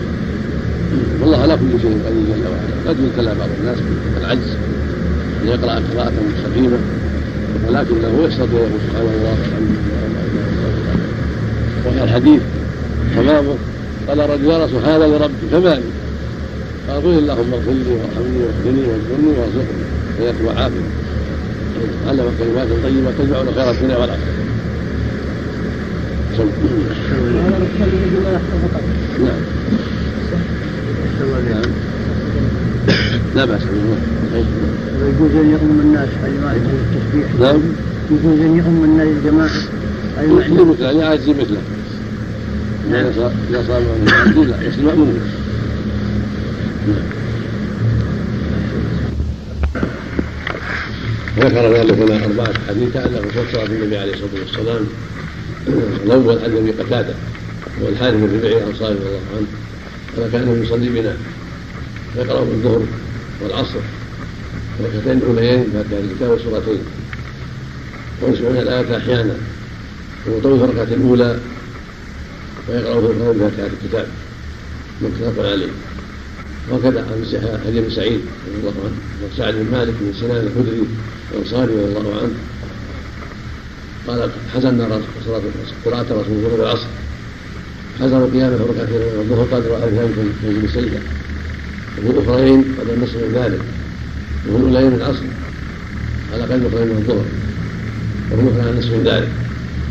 والله 1.20 1.42
على 1.42 1.56
كل 1.56 1.80
شيء 1.82 1.98
قدير 2.06 2.36
جل 2.36 2.44
وعلا. 2.48 2.88
قد 2.88 2.96
يبتلى 3.00 3.34
بعض 3.38 3.48
الناس 3.60 3.78
بالعجز. 4.14 4.56
يقرأ 5.48 5.82
قراءة 5.94 6.12
مستقيمه 6.28 6.78
ولكنه 7.68 8.26
يستطيع 8.26 8.60
سبحانه 8.86 9.10
الله 9.16 9.30
والحمد 9.30 9.70
لله 9.70 9.98
وهي 11.86 12.04
الحديث 12.04 12.42
تمامه 13.16 13.54
قال 14.08 14.30
رجل 14.30 14.44
يا 14.44 14.64
رسول 14.64 14.84
هذا 14.84 15.06
لربي 15.06 15.48
فما 15.50 15.74
لي؟ 15.74 15.82
قال 16.88 17.02
قل 17.02 17.18
اللهم 17.18 17.54
اغفر 17.54 17.72
لي 17.72 17.94
وارحمني 17.94 18.38
واهدني 18.44 18.82
واجبرني 18.88 19.38
وارزقني 19.38 19.84
وياك 20.20 20.34
وعافني 20.44 20.88
علم 22.08 22.30
كلمات 22.38 22.68
طيبه 22.82 23.10
تجمع 23.18 23.38
خير 23.54 23.70
الدنيا 23.70 23.96
والآخرة. 23.96 24.18
نعم. 29.24 29.42
لا 33.38 33.44
بأس 33.44 33.62
ويجوز 35.00 35.30
أن 35.30 35.50
يؤم 35.50 35.80
الناس 35.80 36.08
يجوز 36.24 36.80
التسبيح. 36.94 37.34
نعم. 37.40 37.60
يجوز 38.10 38.40
أن 38.40 38.56
يؤم 38.56 38.84
الناس 38.84 39.08
الجماعة 39.08 39.50
ما 40.16 40.44
يصلي 40.44 40.64
مثله 40.64 40.86
يعني 40.86 40.98
يعزي 40.98 41.30
مثله. 41.30 41.60
إذا 42.90 43.12
صار 43.16 43.32
إذا 43.50 43.64
صار 43.68 43.80
لا 44.46 44.62
يصلي 44.62 44.84
مأموم 44.84 45.18
ذكر 51.38 51.74
ذلك 51.74 51.92
هنا 51.92 52.24
أربعة 52.24 52.54
حديث 52.68 52.94
تعلق 52.94 53.20
فسر 53.20 53.66
في 53.66 53.72
النبي 53.72 53.98
عليه 53.98 54.12
الصلاة 54.12 54.40
والسلام 54.40 54.86
الأول 56.04 56.38
عن 56.38 56.56
أبي 56.56 56.70
قتادة 56.70 57.14
هو 57.82 57.88
الحارث 57.88 58.14
بن 58.14 58.38
ربيع 58.38 58.58
الأنصاري 58.58 58.94
رضي 58.94 59.06
الله 59.06 59.20
عنه 59.36 59.46
قال 60.16 60.32
كان 60.32 60.62
يصلي 60.62 60.88
بنا. 60.88 61.16
يقرأ 62.16 62.42
الظهر 62.42 62.82
والعصر. 63.42 63.80
ركعتين 64.80 65.18
الأوليين 65.18 65.64
فاتحة 65.72 65.98
الكتاب 65.98 66.30
وسورتين 66.30 66.82
ويسمعون 68.22 68.56
الآية 68.56 68.96
أحيانا. 68.96 69.34
ويطول 70.26 70.58
في 70.58 70.64
الركعة 70.64 70.94
الأولى 70.94 71.38
ويقرأ 72.68 73.00
في 73.00 73.06
الركعتين 73.06 73.50
فاتحة 73.50 73.66
الكتاب 73.82 74.06
متفق 75.02 75.50
عليه. 75.50 75.70
وكذا 76.72 77.00
عن 77.00 77.60
حديث 77.66 77.94
سعيد 77.94 78.20
رضي 78.48 78.58
الله 78.60 78.72
عنه. 78.84 78.96
وسعد 79.34 79.54
بن 79.54 79.70
مالك 79.72 79.94
بن 80.00 80.12
سنان 80.20 80.46
الخدري 80.46 80.82
الانصاري 81.32 81.72
رضي 81.72 81.98
الله 81.98 82.20
عنه. 82.20 82.34
قال 84.06 84.30
حزنا 84.54 85.00
قراءة 85.84 86.02
رسول 86.02 86.36
الله 86.36 86.54
العصر. 86.54 86.86
حزن 88.00 88.30
قيامه 88.32 88.56
ركعتين 88.56 89.02
الظهر 89.20 89.44
قدر 89.52 89.76
ألف 89.76 90.18
من 90.42 90.68
سجدة 90.74 91.00
وفي 92.04 92.18
الأخرين 92.18 92.64
قدر 92.80 92.94
النصف 92.94 93.16
من 93.16 93.32
ذلك. 93.34 93.60
وفي 94.48 94.56
الأولين 94.56 94.90
من 94.90 94.96
العصر. 94.96 95.22
على 96.32 96.42
قدر 96.42 96.54
الأخرين 96.54 96.88
من 96.88 96.96
الظهر. 96.96 97.24
وفي 98.32 98.42
الأخرى 98.42 98.60
على 98.62 98.70
النصف 98.70 98.92
من 98.92 99.04
ذلك. 99.04 99.28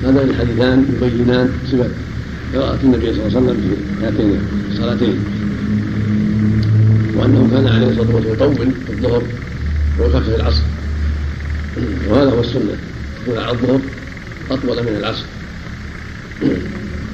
هذان 0.04 0.30
الحديثان 0.30 0.86
يبينان 1.02 1.50
صفة 1.72 1.90
قراءة 2.54 2.80
النبي 2.84 3.14
صلى 3.14 3.28
الله 3.28 3.38
عليه 3.38 3.38
وسلم 3.38 3.58
في 4.00 4.06
هاتين 4.06 4.40
الصلاتين. 4.72 5.18
وأنه 7.16 7.50
كان 7.52 7.68
عليه 7.68 7.88
الصلاة 7.88 8.16
والسلام 8.16 8.34
يطول 8.34 8.68
الظهر 8.90 9.24
ويخفف 10.00 10.36
العصر. 10.36 10.64
وهذا 12.10 12.30
هو 12.30 12.40
السنة. 12.40 12.76
يكون 13.28 13.38
على 13.44 13.52
الظهر 13.52 13.80
أطول 14.52 14.84
من 14.84 14.96
العصر. 15.00 15.26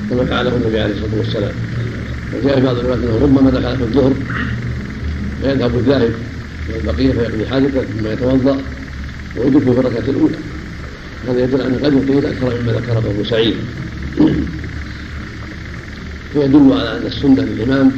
كما 0.09 0.25
فعله 0.25 0.55
النبي 0.55 0.79
عليه 0.79 0.93
الصلاة 0.93 1.17
والسلام. 1.17 1.51
وجاء 2.33 2.59
في 2.59 2.65
بعض 2.65 2.77
الروايات 2.77 3.03
أنه 3.03 3.19
ربما 3.21 3.49
دخل 3.51 3.77
في 3.77 3.83
الظهر 3.83 4.13
فيذهب 5.43 5.75
الذاهب 5.75 6.13
إلى 6.69 6.77
البقية 6.79 7.11
فيقضي 7.11 7.47
حاجته 7.47 7.81
ثم 7.81 8.07
يتوضأ 8.07 8.61
ويدرك 9.37 9.63
في 9.63 9.69
الركعة 9.69 10.09
الأولى. 10.09 10.35
هذا 11.27 11.43
يدل 11.43 11.61
أن 11.61 11.79
قد 11.83 11.93
يطيل 11.93 12.25
أكثر 12.25 12.61
مما 12.61 12.71
ذكره 12.71 12.97
أبو 12.97 13.23
سعيد. 13.23 13.55
ويدل 16.35 16.73
على 16.73 16.97
أن 16.97 17.05
السنة 17.05 17.41
للإمام 17.41 17.91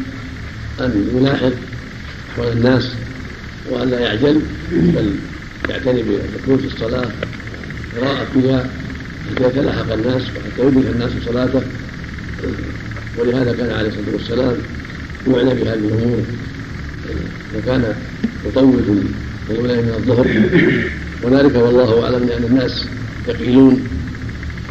أن 0.79 1.09
يلاحظ 1.15 1.51
أحوال 2.33 2.57
الناس 2.57 2.91
وأن 3.69 3.89
لا 3.89 3.99
يعجل 3.99 4.41
بل 4.71 5.15
يعتني 5.69 6.03
بالدخول 6.03 6.59
في 6.59 6.75
الصلاة 6.75 7.09
قراءة 7.97 8.27
فيها 8.33 8.69
حتى 9.31 9.47
يتلاحق 9.47 9.93
الناس 9.93 10.21
وحتى 10.21 10.67
يدرك 10.67 10.85
الناس 10.95 11.11
صلاته. 11.25 11.61
ولهذا 13.17 13.53
كان 13.53 13.71
عليه 13.71 13.89
الصلاة 13.89 14.13
والسلام 14.13 14.57
يعنى 15.27 15.49
بهذه 15.49 15.73
الأمور. 15.73 16.23
وكان 17.57 17.95
يطول 18.45 18.79
في 19.47 19.53
الأولى 19.53 19.75
من 19.75 19.93
الظهر. 19.97 20.27
وذلك 21.23 21.55
والله 21.55 22.03
أعلم 22.03 22.27
لأن 22.27 22.43
الناس 22.43 22.85
يقيلون 23.27 23.87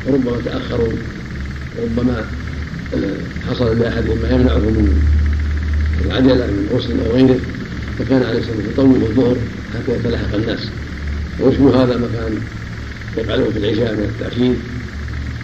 وربما 0.06 0.36
تأخروا 0.44 0.92
وربما 1.78 2.24
حصل 3.50 3.78
لأحدهم 3.78 4.18
ما 4.22 4.30
يمنعه 4.30 4.58
من 4.58 5.02
العجلة 6.04 6.46
من 6.46 6.68
غسل 6.72 7.00
أو 7.06 7.16
غيره 7.16 7.38
فكان 7.98 8.22
عليه 8.22 8.38
الصلاة 8.38 8.56
والسلام 8.56 8.90
يطول 8.90 9.02
الظهر 9.02 9.36
حتى 9.74 9.92
يتلاحق 9.96 10.34
الناس. 10.34 10.68
ويشبه 11.40 11.82
هذا 11.84 11.96
ما 11.96 12.08
كان 12.14 12.38
يفعله 13.18 13.50
في 13.50 13.58
العشاء 13.58 13.94
من 13.94 14.02
التأخير 14.02 14.54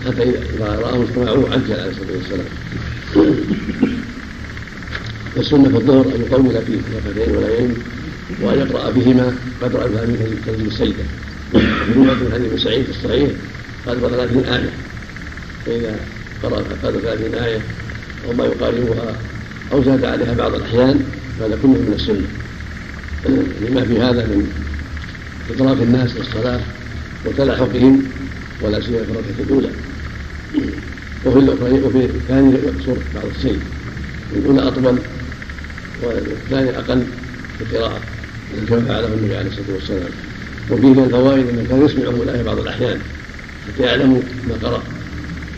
حتى 0.07 0.23
إذا 0.23 0.79
رآه 0.83 1.03
اجتمعوا 1.03 1.49
عجل 1.49 1.73
عليه 1.73 1.91
الصلاة 1.91 2.17
والسلام. 2.17 2.47
والسنة 5.37 5.69
في 5.69 5.77
الظهر 5.77 6.07
أن 6.15 6.23
يطول 6.27 6.63
فيه 6.67 6.79
ركعتين 6.97 7.37
وليين 7.37 7.75
وأن 8.43 8.59
يقرأ 8.59 8.91
بهما 8.91 9.35
قدر 9.63 9.85
ألفان 9.85 10.37
تنزيل 10.47 10.67
السجدة 10.67 11.05
في 11.53 11.99
من 11.99 12.31
حديث 12.33 12.63
سعيد 12.63 12.85
في 12.85 12.91
الصحيح 12.91 13.31
قدر 13.87 14.09
ثلاثين 14.09 14.45
آية. 14.45 14.71
فإذا 15.67 15.97
قرأ 16.43 16.65
قدر 16.83 17.01
ثلاثين 17.01 17.35
آية 17.35 17.61
أو 18.29 18.33
ما 18.33 18.45
يقاربها 18.45 19.17
أو 19.73 19.85
زاد 19.85 20.05
عليها 20.05 20.35
بعض 20.35 20.55
الأحيان 20.55 21.01
فهذا 21.39 21.59
كله 21.63 21.73
من 21.73 21.93
السنة. 21.95 22.27
لما 23.61 23.85
في 23.85 24.01
هذا 24.01 24.27
من 24.27 24.53
إدراك 25.51 25.83
الناس 25.83 26.17
للصلاة 26.17 26.61
وتلاحقهم 27.27 28.03
ولا 28.63 28.81
سيما 28.81 28.99
في 28.99 29.11
الركعة 29.11 29.45
الأولى. 29.47 29.71
وفي 31.27 31.39
الأخرى 31.39 31.83
وفي 31.83 32.05
الثاني 32.05 32.53
يقصر 32.53 33.01
بعض 33.15 33.25
الشيء. 33.37 33.61
الأولى 34.37 34.69
أطول 34.69 34.99
والثاني 36.03 36.79
أقل 36.79 37.03
في 37.59 37.65
القراءة 37.65 38.01
كما 38.69 38.81
فعله 38.81 39.07
النبي 39.07 39.37
عليه 39.37 39.51
الصلاة 39.51 39.75
والسلام. 39.75 40.11
وفيه 40.71 40.87
من 40.87 41.05
الفوائد 41.05 41.49
أنه 41.49 41.65
كان 41.69 41.85
يسمعهم 41.85 42.23
الآية 42.23 42.43
بعض 42.43 42.59
الأحيان 42.59 42.99
حتى 43.69 43.83
يعلموا 43.83 44.21
ما 44.49 44.69
قرأ 44.69 44.83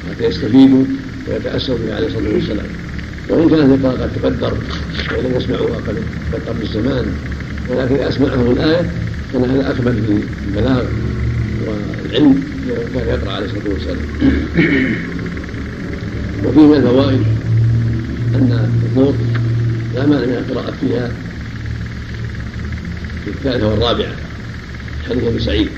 وحتى 0.08 0.24
يستفيدوا 0.24 0.84
ويتأسوا 1.28 1.76
به 1.78 1.94
عليه 1.94 2.06
الصلاة 2.06 2.34
والسلام. 2.34 2.66
وإن 3.28 3.48
كانت 3.50 3.84
القراءة 3.84 4.02
قد 4.02 4.10
تقدر 4.22 4.52
وإن 5.12 5.24
لم 5.24 5.36
يسمعوها 5.36 5.76
قد 5.76 5.96
قبل 6.48 6.62
الزمان 6.62 7.06
ولكن 7.70 7.94
أسمعهم 7.94 8.50
الآية 8.52 8.90
كان 9.32 9.44
هذا 9.50 9.70
أكمل 9.70 9.92
في 9.92 10.22
البلاغ 10.48 10.84
والعلم 11.66 12.42
كان 12.94 13.08
يقرأ 13.08 13.32
عليه 13.32 13.46
الصلاة 13.46 13.74
والسلام. 13.74 13.98
وفيه 16.44 16.60
من 16.60 16.76
الفوائد 16.76 17.22
أن 18.34 18.68
الظهر 18.84 19.14
لا 19.94 20.06
مانع 20.06 20.26
من 20.26 20.44
القراءة 20.48 20.74
فيها 20.80 21.10
في 23.24 23.30
الثالثة 23.30 23.68
والرابعة 23.68 24.12
حديث 25.08 25.24
أبي 25.24 25.38
سعيد. 25.38 25.68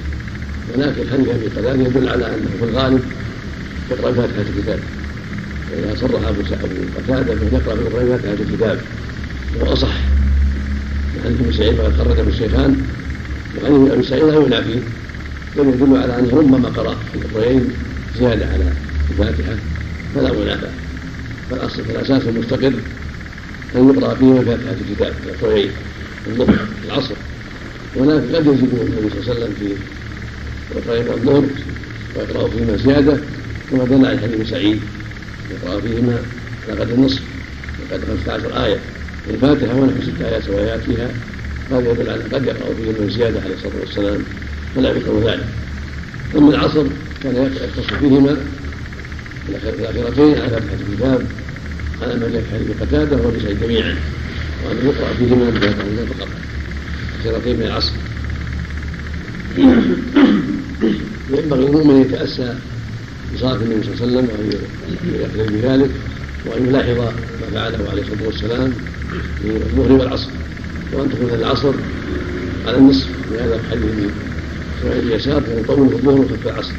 ولكن 0.75 1.11
حديث 1.13 1.29
أبي 1.29 1.47
قتادة 1.47 1.83
يدل 1.83 2.09
على 2.09 2.27
أنه 2.27 2.49
في 2.59 2.65
الغالب 2.65 3.03
يقرأ 3.91 4.13
فاتحة 4.13 4.45
الكتاب. 4.57 4.79
وإذا 5.73 5.95
صرح 6.01 6.29
أبو 6.29 6.41
قتادة 6.97 7.35
فإن 7.35 7.49
يقرأ 7.53 7.77
في 7.77 7.83
الأخرين 7.83 8.19
فاتحة 8.19 8.33
الكتاب. 8.33 8.79
وهو 9.61 9.73
أصح 9.73 9.97
حديث 11.25 11.41
أبي 11.41 11.53
سعيد 11.53 11.75
فقد 11.75 11.93
خرجه 11.99 12.29
الشيخان. 12.29 12.83
وحديث 13.57 13.93
أبي 13.93 14.03
سعيد 14.03 14.25
لا 14.25 14.35
يمنع 14.35 14.61
فيه 14.61 14.81
بل 15.57 15.69
يدل 15.69 15.97
على 15.97 16.19
أنه 16.19 16.37
ربما 16.37 16.69
قرأ 16.69 16.97
في 17.13 17.19
الأخرين 17.19 17.65
زيادة 18.19 18.47
على 18.47 18.65
الفاتحة 19.11 19.57
فلا 20.15 20.33
منافاة. 20.33 20.71
فالأصل 21.51 21.85
فالأساس 21.85 22.23
المستقر 22.29 22.73
أن 23.77 23.89
يقرأ 23.89 24.15
فيهما 24.15 24.45
فاتحة 24.45 24.75
الكتاب 24.91 25.13
الأخرين 25.27 25.71
الظهر 26.27 26.57
العصر. 26.87 27.15
ولكن 27.97 28.35
قد 28.35 28.47
يزيد 28.47 28.69
النبي 28.75 29.11
صلى 29.11 29.21
الله 29.21 29.31
عليه 29.31 29.31
وسلم 29.31 29.55
في 29.59 29.75
ركعتين 30.77 31.13
الظهر 31.13 31.45
ويقرأ 32.17 32.49
فيهما 32.49 32.77
زيادة 32.77 33.19
كما 33.71 33.85
دل 33.85 34.07
على 34.07 34.19
حديث 34.19 34.51
سعيد 34.51 34.81
يقرأ 35.51 35.81
فيهما 35.81 36.23
على 36.69 36.81
قدر 36.81 36.95
النصف 36.95 37.23
وقدر 37.91 38.07
15 38.27 38.65
آية. 38.65 38.79
الفاتحة 39.31 39.75
ونحو 39.75 40.03
ست 40.03 40.23
آيات 40.23 40.49
وآيات 40.49 40.81
فيها 40.81 41.11
هذا 41.71 41.91
يدل 41.91 42.11
على 42.11 42.23
قد 42.23 42.45
يقرأ 42.47 42.75
فيه 42.75 43.03
من 43.03 43.11
زيادة 43.11 43.41
عليه 43.41 43.55
الصلاة 43.55 43.81
والسلام 43.81 44.23
فلا 44.77 44.91
يذكر 44.91 45.31
ذلك. 45.31 45.45
أما 46.37 46.51
العصر 46.51 46.87
كان 47.23 47.53
يختص 47.57 47.95
فيهما 47.95 48.37
الأخيرتين 49.49 50.39
على 50.43 50.51
فتحة 50.51 50.77
الكتاب. 50.91 51.27
على 52.03 52.15
ما 52.15 52.29
جاء 52.29 52.43
في 52.43 52.55
حديث 52.55 52.83
قتادة 52.83 53.17
وبسعيد 53.17 53.61
جميعا. 53.61 53.95
وأن 54.65 54.77
يقرأ 54.85 55.15
فيهما 55.15 55.51
بهذا 55.51 56.07
فقط. 56.07 56.29
الأخيرتين 57.25 57.57
من 57.57 57.63
العصر. 57.63 57.93
ينبغي 61.31 61.67
المؤمن 61.67 61.95
أن 61.95 62.01
يتأسى 62.01 62.55
بصلاة 63.35 63.57
النبي 63.57 63.83
صلى 63.83 63.93
الله 63.95 64.03
عليه 64.03 64.05
وسلم 64.05 64.29
وأن 64.31 65.21
يقتدي 65.21 65.57
بذلك 65.57 65.91
وأن 66.47 66.67
يلاحظ 66.67 66.99
ما 66.99 67.13
فعله 67.53 67.91
عليه 67.91 68.03
الصلاة 68.03 68.27
والسلام 68.27 68.73
في 69.43 69.49
الظهر 69.49 69.93
والعصر. 69.93 70.31
وأن 70.93 71.11
تكون 71.11 71.31
العصر 71.31 71.75
على 72.67 72.77
النصف 72.77 73.09
لهذا 73.31 73.55
الحديث 73.55 73.85
من 73.85 74.11
سعيد 74.83 75.05
اليسار 75.05 75.43
كان 75.43 75.59
يطول 75.59 75.89
في 75.89 75.95
الظهر 75.95 76.21
وخف 76.21 76.47
العصر. 76.47 76.73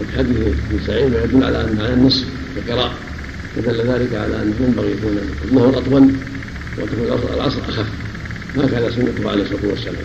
وفي 0.00 0.18
حديث 0.18 0.36
ابن 0.36 0.86
سعيد 0.86 1.12
يدل 1.12 1.44
على 1.44 1.64
أن 1.64 1.80
على 1.80 1.94
النصف 1.94 2.24
كقراءة 2.56 2.94
ودل 3.56 3.76
ذلك 3.76 4.14
على 4.14 4.42
أنه 4.42 4.54
ينبغي 4.60 4.90
يكون 4.90 5.18
الظهر 5.44 5.78
اطول 5.78 6.12
وتكون 6.78 7.34
العصر 7.34 7.58
أخف. 7.68 7.86
هكذا 8.56 8.90
سنته 8.90 9.30
عليه 9.30 9.42
الصلاة 9.42 9.66
والسلام. 9.70 10.04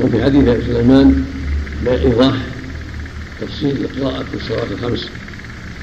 وفي 0.00 0.24
حديث 0.24 0.66
سليمان 0.66 1.24
إيضاح 1.86 2.34
تفصيل 3.40 3.76
القراءة 3.84 4.22
في 4.22 4.36
الصلوات 4.36 4.72
الخمس. 4.72 5.08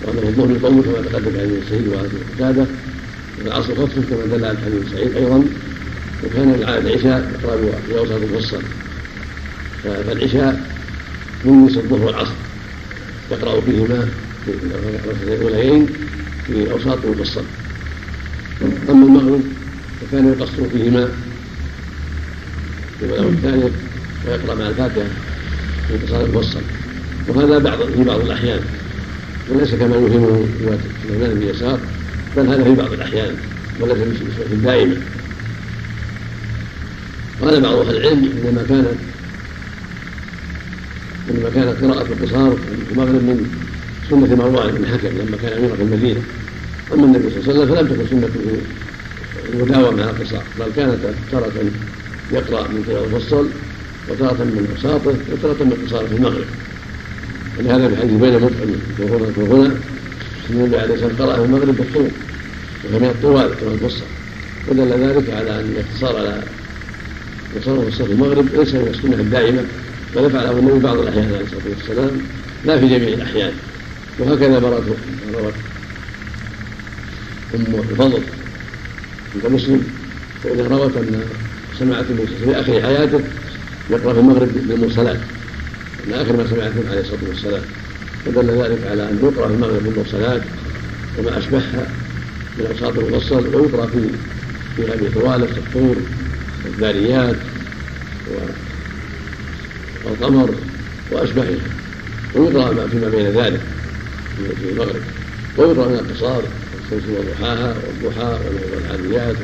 وأنه 0.04 0.22
الظهر 0.22 0.52
يطول 0.56 0.82
كما 0.84 1.02
تقدم 1.02 1.32
في 1.32 1.40
حديث 1.40 1.70
سعيد 1.70 1.88
وهذه 1.88 2.10
القتادة 2.14 2.66
والعصر 3.40 3.76
خفف 3.76 4.10
كما 4.10 4.38
دل 4.38 4.46
على 4.46 4.58
حديث 4.58 4.92
سعيد 4.92 5.16
أيضا. 5.18 5.44
وكان 6.24 6.50
العشاء 6.64 7.32
يقرأ 7.44 7.58
في 7.88 7.98
أوسط 7.98 8.12
المفصل 8.12 8.62
فالعشاء 9.84 10.62
نصف 11.46 11.78
الظهر 11.78 12.06
والعصر. 12.06 12.34
يقرأ 13.32 13.62
فيهما 13.62 14.08
في 14.46 14.52
الركعتين 14.52 15.34
الأوليين. 15.34 15.88
في 16.48 16.72
أوساط 16.72 17.06
المفصل 17.06 17.44
أما 18.90 19.06
المغرب 19.06 19.42
فكان 20.02 20.28
يقصر 20.28 20.70
فيهما. 20.70 21.10
في 23.00 23.06
الأول 23.06 23.28
الثانية 23.34 23.72
ويقرأ 24.28 24.56
مع 24.56 24.68
الفاتحة 24.68 25.08
في 25.88 25.96
اتصال 25.96 26.26
المفصل. 26.26 26.62
وهذا 27.28 27.58
بعض 27.58 27.78
في 27.84 28.04
بعض 28.04 28.20
الأحيان. 28.20 28.60
وليس 29.50 29.76
كما 29.76 29.96
يوهمه 29.96 30.48
رواية 30.64 30.80
سليمان 31.08 31.34
بن 31.34 31.48
يسار 31.48 31.80
بل 32.38 32.48
هذا 32.48 32.64
في 32.64 32.76
بعض 32.76 32.94
الأحيان 32.94 33.36
وليس 33.80 33.98
بصفة 33.98 34.56
دائمة 34.64 34.96
قال 37.42 37.62
بعض 37.62 37.74
أهل 37.78 37.98
العلم 37.98 38.32
إنما 38.46 38.64
كانت 38.70 38.98
إنما 41.30 41.50
كانت 41.50 41.84
قراءة 41.84 42.08
القصار 42.12 42.52
في 42.88 42.92
المغرب 42.94 43.24
من 43.24 43.67
سنة 44.10 44.36
مروان 44.36 44.76
بن 44.76 44.86
حكم 44.86 45.08
لما 45.08 45.38
كان 45.42 45.58
أميرا 45.58 45.76
في 45.76 45.82
المدينة. 45.82 46.22
أما 46.94 47.06
النبي 47.06 47.30
صلى 47.30 47.40
الله 47.40 47.54
عليه 47.54 47.72
وسلم 47.72 47.76
فلم 47.76 47.88
تكن 47.88 48.08
سنته 48.10 48.58
المداومة 49.54 50.02
على 50.02 50.12
القصار 50.12 50.44
بل 50.60 50.66
كانت 50.76 50.98
تارة 51.32 51.52
يقرأ 52.32 52.68
من 52.68 52.84
كتاب 52.84 53.04
المفصل 53.04 53.48
وتارة 54.10 54.44
من 54.44 54.68
أوساطه 54.76 55.16
وتارة 55.32 55.64
من 55.64 55.78
قصاره 55.86 56.08
في 56.08 56.16
المغرب. 56.16 56.46
ولهذا 57.60 57.88
في 57.90 57.98
حديث 57.98 58.12
بين 58.12 58.36
مطعم 58.36 58.70
وغنى 59.38 59.74
النبي 60.50 60.78
عليه 60.78 60.94
الصلاة 60.94 61.08
والسلام 61.10 61.30
قرأ 61.30 61.36
في 61.36 61.46
المغرب 61.46 61.76
بالطول 61.78 62.08
وهي 62.84 63.00
من 63.00 63.06
الطوال 63.08 63.56
كما 63.62 63.72
الفصل 63.72 64.04
ودل 64.68 64.90
ذلك 64.90 65.30
على 65.30 65.60
أن 65.60 65.66
الاقتصار 65.76 66.18
على 66.18 66.44
تصرف 67.56 68.02
في 68.02 68.12
المغرب 68.12 68.46
ليس 68.56 68.76
من 68.76 68.88
السنة 68.88 69.16
الدائمة 69.16 69.64
بل 70.16 70.30
فعله 70.32 70.60
النبي 70.60 70.80
بعض 70.80 70.98
الأحيان 70.98 71.26
عليه 71.26 71.42
الصلاة 71.42 71.62
والسلام 71.78 72.22
لا 72.66 72.80
في 72.80 72.88
جميع 72.88 73.08
الأحيان. 73.08 73.52
وهكذا 74.20 74.60
روت 74.60 74.84
روت 75.34 75.54
ام 77.56 77.84
الفضل 77.90 78.22
عند 79.36 79.54
مسلم. 79.54 79.84
فانها 80.44 80.68
روت 80.68 80.98
أن 80.98 81.22
سمعت 81.80 82.06
في 82.44 82.60
آخر 82.60 82.82
حياته 82.82 83.20
يقرأ 83.90 84.14
في 84.14 84.20
المغرب 84.20 84.50
بالمرسلات. 84.68 85.20
من 86.08 86.14
آخر 86.14 86.38
ما 86.38 86.48
سمعت 86.48 86.72
عليه 86.90 87.02
الصلاة 87.02 87.20
والسلام. 87.28 87.62
فدل 88.26 88.50
ذلك 88.50 88.88
على 88.88 89.10
أن 89.10 89.20
يقرأ 89.24 89.48
في 89.48 89.54
المغرب 89.54 89.84
بالمرسلات 89.84 90.42
وما 91.18 91.38
أشبهها 91.38 91.88
من 92.58 92.66
أوساط 92.66 92.98
المفصل 92.98 93.56
ويقرأ 93.56 93.86
في 93.86 94.10
في 94.76 94.94
ابي 94.94 95.10
طوالة 95.10 95.58
الطور 95.58 95.96
والذاريات 96.66 97.36
والقمر 100.06 100.56
وأشبهها. 101.12 101.58
ويقرأ 102.36 102.88
فيما 102.88 103.10
بين 103.10 103.26
ذلك. 103.26 103.62
في 104.38 104.72
المغرب 104.72 105.02
ويقرا 105.58 105.88
من 105.88 105.94
القصار 105.94 106.44
الشمس 106.86 107.04
وضحاها 107.10 107.76
والضحى 107.88 108.40
والعاديات 108.74 109.36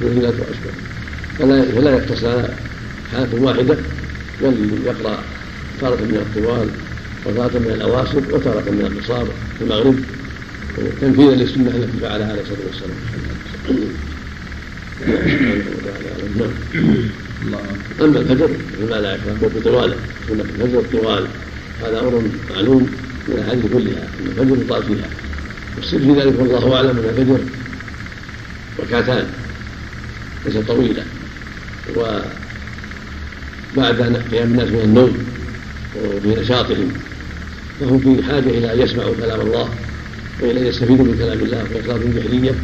والسجلات 0.00 0.34
واشبهها 0.34 0.94
فلا 1.38 1.64
فلا 1.64 1.90
يقتصر 1.90 2.42
حالة 3.12 3.42
واحدة. 3.42 3.76
بل 4.42 4.54
يقرأ 4.86 5.18
تارة 5.80 5.96
من 5.96 6.26
الطوال 6.26 6.68
وتارة 7.26 7.58
من 7.58 7.70
الأواسط 7.74 8.22
وتارة 8.32 8.70
من 8.70 8.86
القصار 8.86 9.26
في 9.58 9.64
المغرب. 9.64 9.96
تنفيذا 11.00 11.34
للسنة 11.34 11.70
التي 11.70 11.98
فعلها 12.00 12.30
عليه 12.30 12.42
الصلاة 12.42 12.58
والسلام. 12.66 12.96
أما 18.00 18.18
الفجر 18.20 18.48
فما 18.80 19.00
لا 19.00 19.14
يكره 19.14 19.50
بطواله 19.56 19.96
سنة 20.28 20.42
الفجر 20.42 20.82
طوال. 20.92 21.26
هذا 21.82 22.00
أمر 22.00 22.22
معلوم. 22.54 23.03
من 23.28 23.34
الأحاديث 23.34 23.66
كلها 23.72 24.08
أن 24.20 24.26
الفجر 24.26 24.56
يطال 24.62 24.82
فيها 24.82 25.08
والسر 25.76 25.98
في 25.98 26.12
ذلك 26.20 26.40
والله 26.40 26.76
أعلم 26.76 26.90
أن 26.90 26.98
الفجر 27.04 27.38
ركعتان 28.80 29.26
ليست 30.46 30.58
طويلة. 30.68 31.04
وبعد 31.96 32.24
قيام 34.30 34.48
الناس 34.50 34.68
من 34.68 34.80
النوم 34.84 35.18
وفي 36.04 36.28
نشاطهم 36.40 36.92
فهم 37.80 37.98
في 37.98 38.22
حاجة 38.22 38.50
إلى 38.50 38.72
أن 38.72 38.80
يسمعوا 38.80 39.14
كلام 39.20 39.40
الله 39.40 39.68
وإلى 40.40 40.60
أن 40.60 40.66
يستفيدوا 40.66 41.04
من 41.04 41.18
كلام 41.18 41.40
الله 41.40 41.64
في 41.64 41.80
أخلاق 41.80 41.96
الجهرية 41.96 42.54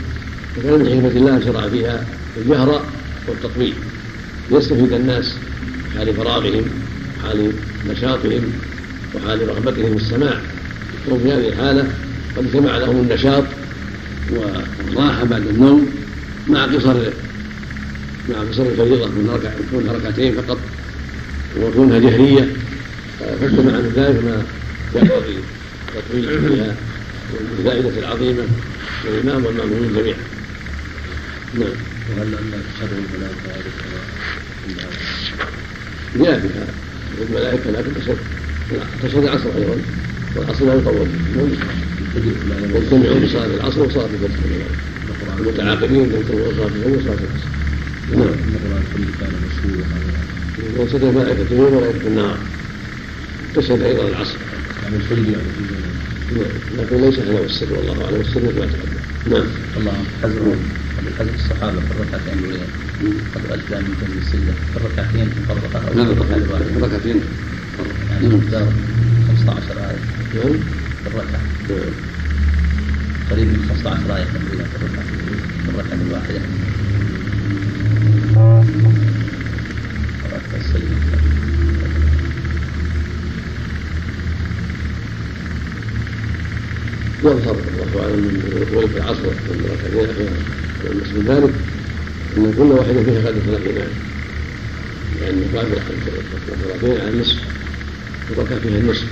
وكان 0.59 0.79
من 0.79 0.87
حكمة 0.87 1.09
الله 1.21 1.41
شرع 1.45 1.69
فيها 1.69 2.05
الجهر 2.37 2.85
والتطويل 3.29 3.75
ليستفيد 4.51 4.93
الناس 4.93 5.35
حال 5.97 6.15
فراغهم 6.15 6.65
حال 7.23 7.53
نشاطهم 7.89 8.53
وحال 9.15 9.49
رغبتهم 9.49 9.99
في 9.99 10.05
السماع. 10.05 10.41
وهم 11.07 11.21
في 11.21 11.33
هذه 11.33 11.49
الحالة 11.49 11.89
قد 12.37 12.45
اجتمع 12.47 12.79
لهم 12.79 13.01
النشاط 13.01 13.45
والراحة 14.31 15.25
بعد 15.25 15.47
النوم 15.47 15.91
مع 16.49 16.65
قصر 16.65 16.97
مع 18.29 18.39
قصر 18.51 18.63
الفريضة 18.63 19.07
من 19.07 19.53
كونها 19.71 19.93
ركعتين 19.93 20.35
فقط 20.35 20.59
وكونها 21.61 21.99
جهرية 21.99 22.49
فاجتمع 23.21 23.73
من 23.73 23.93
ذلك 23.97 24.25
ما 24.25 24.43
يقتضي 24.95 25.39
التطويل 25.89 26.49
فيها 26.49 26.75
والفائدة 27.33 27.99
العظيمة 27.99 28.43
للإمام 29.05 29.45
والمأمومين 29.45 29.93
جميعا. 29.93 30.19
نعم. 31.55 31.69
وهل 32.11 32.35
أن 32.35 32.63
تشرع 32.75 32.99
الملائكة 33.15 33.71
جاء 36.17 36.39
بها. 36.39 36.67
الملائكة 37.23 37.71
لكن 37.71 37.95
تشهد 37.95 38.19
تشهد 39.03 39.25
العصر 39.25 39.49
أيضا 39.57 39.77
والعصر 40.37 40.65
لا 40.65 40.75
يطول. 40.75 41.09
يجتمعون 42.75 43.25
بصلاة 43.25 43.47
العصر 43.47 43.83
وصلاة 43.83 44.07
الفجر 44.07 44.65
المتعاقبين 45.39 46.13
يجتمعون 46.13 46.55
صلاة 46.57 46.67
الفجر 46.67 46.97
وصلاة 46.99 47.15
العصر. 47.15 47.49
نعم. 48.17 48.37
وصلت 50.79 51.03
الملائكة 51.03 51.47
النور 51.51 51.75
وملائكة 51.75 52.07
النار. 52.07 52.37
تشهد 53.55 53.83
أيضا 53.83 54.09
العصر. 54.09 54.37
يعني 54.83 54.97
يعني 55.33 55.37
نعم. 56.37 56.45
لكن 56.79 56.97
ليس 56.97 57.19
هو 57.19 57.45
السر 57.45 57.73
والله 57.73 58.05
أعلم. 58.05 58.21
السر 58.21 58.41
ما 58.41 58.51
تقدم 58.51 59.01
نعم. 59.27 59.47
الله 59.77 59.93
حزر 60.23 60.55
حزر 61.19 61.35
الصحابة 61.35 61.81
في 61.81 61.91
الركعتين 61.91 62.39
الأولى 62.39 62.67
قد 63.35 63.41
أجزى 63.51 63.79
من 63.89 63.95
كل 64.01 64.19
السلة 64.19 64.55
في 64.73 64.77
الركعتين 64.77 65.29
نعم 65.97 66.11
الركعة 66.11 66.37
الواحدة 66.37 66.87
ركعتين 66.87 67.21
مقدار 68.29 68.73
15 69.29 69.79
آية 69.91 69.99
نعم 70.35 70.53
في 71.03 71.07
الركعة 71.07 71.41
نعم 71.71 71.93
قريب 73.31 73.49
من 73.49 73.65
15 73.69 74.17
آية 74.17 74.25
في 74.25 74.37
الركعة 74.37 75.03
في 75.65 75.71
الركعة 75.71 75.99
الواحدة 76.09 76.41
قرأت 80.25 80.43
السجدة 80.61 81.21
يظهر 87.25 87.57
وعلى 87.97 88.13
ولد 88.77 88.95
العصر 88.97 89.23
من 89.23 89.71
ركعتين 89.71 90.11
أخيرا 90.11 90.35
المسلم 90.91 91.27
ذلك 91.27 91.55
ان 92.37 92.53
كل 92.59 92.73
واحدة 92.73 93.03
فيها 93.03 93.29
قدر 93.29 93.41
ثلاثين 93.41 93.77
آية 93.77 93.93
لأن 95.21 95.45
بعد 95.55 95.67
الركعتين 95.67 97.01
على 97.01 97.11
النصف 97.11 97.37
فيها 98.35 98.79
النصف 98.79 99.07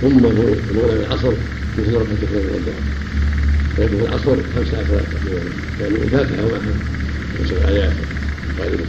ثم 0.00 0.18
في 0.18 0.70
الأولى 0.70 1.06
العصر 1.06 1.32
مثل 1.78 1.94
ركعة 1.94 2.18
والظهر 2.34 2.82
لكن 3.78 3.96
في 3.98 4.04
العصر 4.04 4.36
خمسة 4.56 4.78
عشر 4.78 5.02
يعني 5.80 5.94
الفاتحة 6.04 6.44
ومعها 6.44 6.74
خمسة 7.38 7.68
آيات. 7.68 7.92
غالبا 8.60 8.84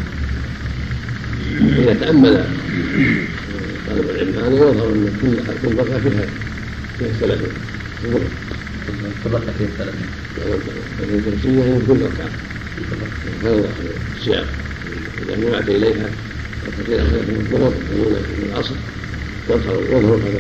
إذا 1.82 1.94
تأمل 1.94 2.46
طالب 3.88 4.10
العلم 4.10 4.34
هذا 4.40 4.56
يظهر 4.56 4.88
أن 4.94 5.10
كل 5.22 5.36
كل 5.70 5.78
ركعة 5.78 6.00
فيها 6.00 6.26
فيها 7.00 7.12
ثلاثين 7.20 7.48
في 8.02 9.26
الركعتين 9.26 9.68
ثلاثين 9.78 10.08
الكرسية 11.00 11.64
هي 11.64 11.80
كل 11.88 12.02
ركعة 12.02 12.30
هذا 13.44 13.70
الصيام. 14.18 14.46
إذا 15.24 15.36
جمعت 15.36 15.70
إليها 15.70 16.10
أخيرة 16.68 17.04
من 17.04 17.38
الظهر 17.46 17.74
الأولى 17.92 18.20
من 18.20 18.50
العصر 18.52 18.76
يظهر 19.50 19.84
يظهر 19.84 20.16
هذا 20.16 20.40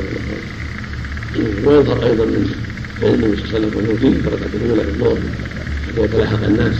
ويظهر 1.65 2.05
أيضا 2.05 2.25
من 2.25 2.55
فعل 3.01 3.13
النبي 3.13 3.37
صلى 3.37 3.45
الله 3.45 3.55
عليه 3.55 3.67
وسلم 3.67 3.75
وهو 3.75 3.97
في 3.97 4.27
الركعة 4.27 4.49
الأولى 4.53 4.83
في 4.83 4.89
الظهر 4.89 5.19
حتى 5.87 6.01
يتلاحق 6.01 6.43
الناس 6.43 6.75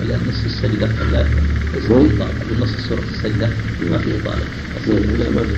ولا 0.00 0.16
نص 0.16 0.44
السجدة 0.44 0.86
لا 1.12 1.26
إطالة 1.76 2.28
بالنص 2.48 2.70
سورة 2.88 3.02
السجدة 3.12 3.50
ما 3.90 3.98
في 3.98 4.10
إطالة 4.16 4.44
لا 5.18 5.30
ما 5.30 5.42
في 5.42 5.56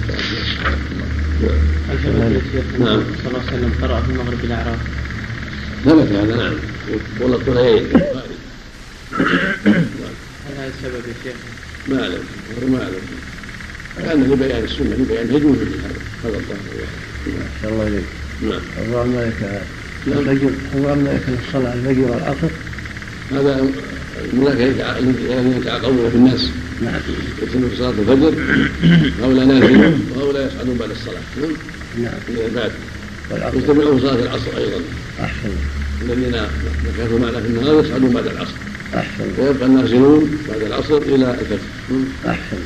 نعم 2.78 3.02
صلى 3.24 3.28
الله 3.28 3.40
عليه 3.40 3.58
وسلم 3.58 3.72
قرأ 3.82 4.00
في 4.00 4.10
المغرب 4.10 4.38
بالأعراف 4.42 4.78
ثبت 5.84 6.12
هذا 6.12 6.36
نعم 6.36 6.54
والله 7.20 7.36
الطليين 7.36 7.86
هل 10.46 10.54
هذا 10.56 10.68
السبب 10.68 11.02
يا 11.08 11.14
شيخ؟ 11.24 11.57
ما 11.88 12.02
أعلم 12.02 12.22
ما 12.72 12.82
أعلم 12.82 13.02
كان 13.98 14.32
لبيان 14.32 14.64
السنة 14.64 14.94
لبيان 14.96 15.34
يجوز 15.34 15.56
هذا 15.56 16.00
هذا 16.24 16.36
الظاهر 16.36 16.58
ما 17.26 17.44
شاء 17.62 17.72
الله 17.72 17.84
عليك 17.84 18.04
نعم. 18.42 18.60
اللهم 18.86 19.18
لك 19.18 19.62
الفجر 20.06 20.50
اللهم 20.74 21.04
لك 21.04 21.26
الصلاة 21.48 21.74
الفجر 21.74 22.00
والعصر. 22.00 22.50
هذا 23.30 23.70
الملائكة 24.32 24.98
الذين 24.98 25.60
يتعاقبون 25.60 26.10
في 26.10 26.16
الناس. 26.16 26.50
نعم. 26.82 27.00
يصلون 27.42 27.70
في 27.70 27.76
صلاة 27.76 27.90
الفجر 27.90 28.34
هؤلاء 29.22 29.44
نازلون 29.44 30.10
وهؤلاء 30.16 30.46
يصعدون 30.46 30.76
بعد 30.76 30.90
الصلاة. 30.90 31.20
نعم. 31.40 31.50
نعم. 31.98 32.14
من 32.28 32.36
العباد 32.36 32.72
يجتمعون 33.54 34.00
صلاة 34.00 34.22
العصر 34.22 34.56
أيضا. 34.58 34.80
أحسن. 35.20 35.50
الذين 36.02 36.36
كانوا 36.98 37.18
معنا 37.18 37.40
في 37.40 37.46
النهار 37.46 37.84
يصعدون 37.84 38.12
بعد 38.12 38.26
العصر. 38.26 38.54
أحسن. 38.94 39.24
ويبقى 39.38 39.66
النازلون 39.66 40.38
بعد 40.48 40.62
العصر 40.62 40.96
إلى 40.96 41.30
الفجر. 41.30 41.58
أحسن. 42.26 42.56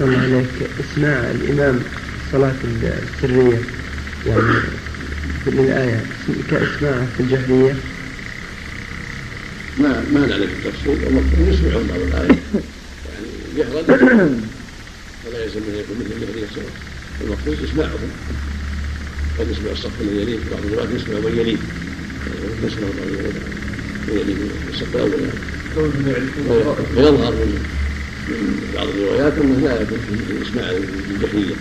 الله 0.00 0.18
عليك. 0.18 0.46
اسماع 0.80 1.30
الإمام 1.30 1.80
الصلاة 2.26 2.54
السرية. 2.82 3.58
يعني 4.26 4.42
في 5.44 5.50
الآية. 5.50 6.04
كإسماعه 6.50 7.06
في 7.16 7.20
الجهرية. 7.20 7.74
ما 9.78 10.04
ما 10.12 10.26
نعرف 10.26 10.42
التفصيل. 10.42 11.06
المفروض 11.06 11.48
يسمعون 11.48 11.86
بعض 11.86 12.00
الآية. 12.00 12.38
يعني 13.06 13.26
جهرا 13.56 14.40
ولا 15.26 15.44
يلزم 15.44 15.60
أن 15.68 15.74
يكون 15.74 15.96
مثل 16.00 16.12
الجهرية 16.16 16.46
سواء 16.54 16.70
المفروض 17.24 17.56
يسمعهم 17.64 18.10
قد 19.38 19.46
يسمع 19.50 19.70
الصف 19.72 20.00
الذي 20.00 20.20
يليه 20.22 20.38
بعض 20.50 20.60
الروايات 20.64 20.88
يسمع 21.00 21.18
من 21.18 21.38
يليه 21.38 21.56
يسمع 22.64 22.86
من 22.88 23.16
يليه 23.18 23.65
من 24.08 24.50
الصف 24.70 24.96
الأول 24.96 25.10
ويظهر 26.96 27.32
من 27.32 27.62
من 28.28 28.70
بعض 28.74 28.88
الروايات 28.88 29.32
انه 29.38 29.68
لا 29.68 29.82
يكون 29.82 29.98
في 30.08 30.48
اسماع 30.48 30.70
الجهريه 30.70 31.54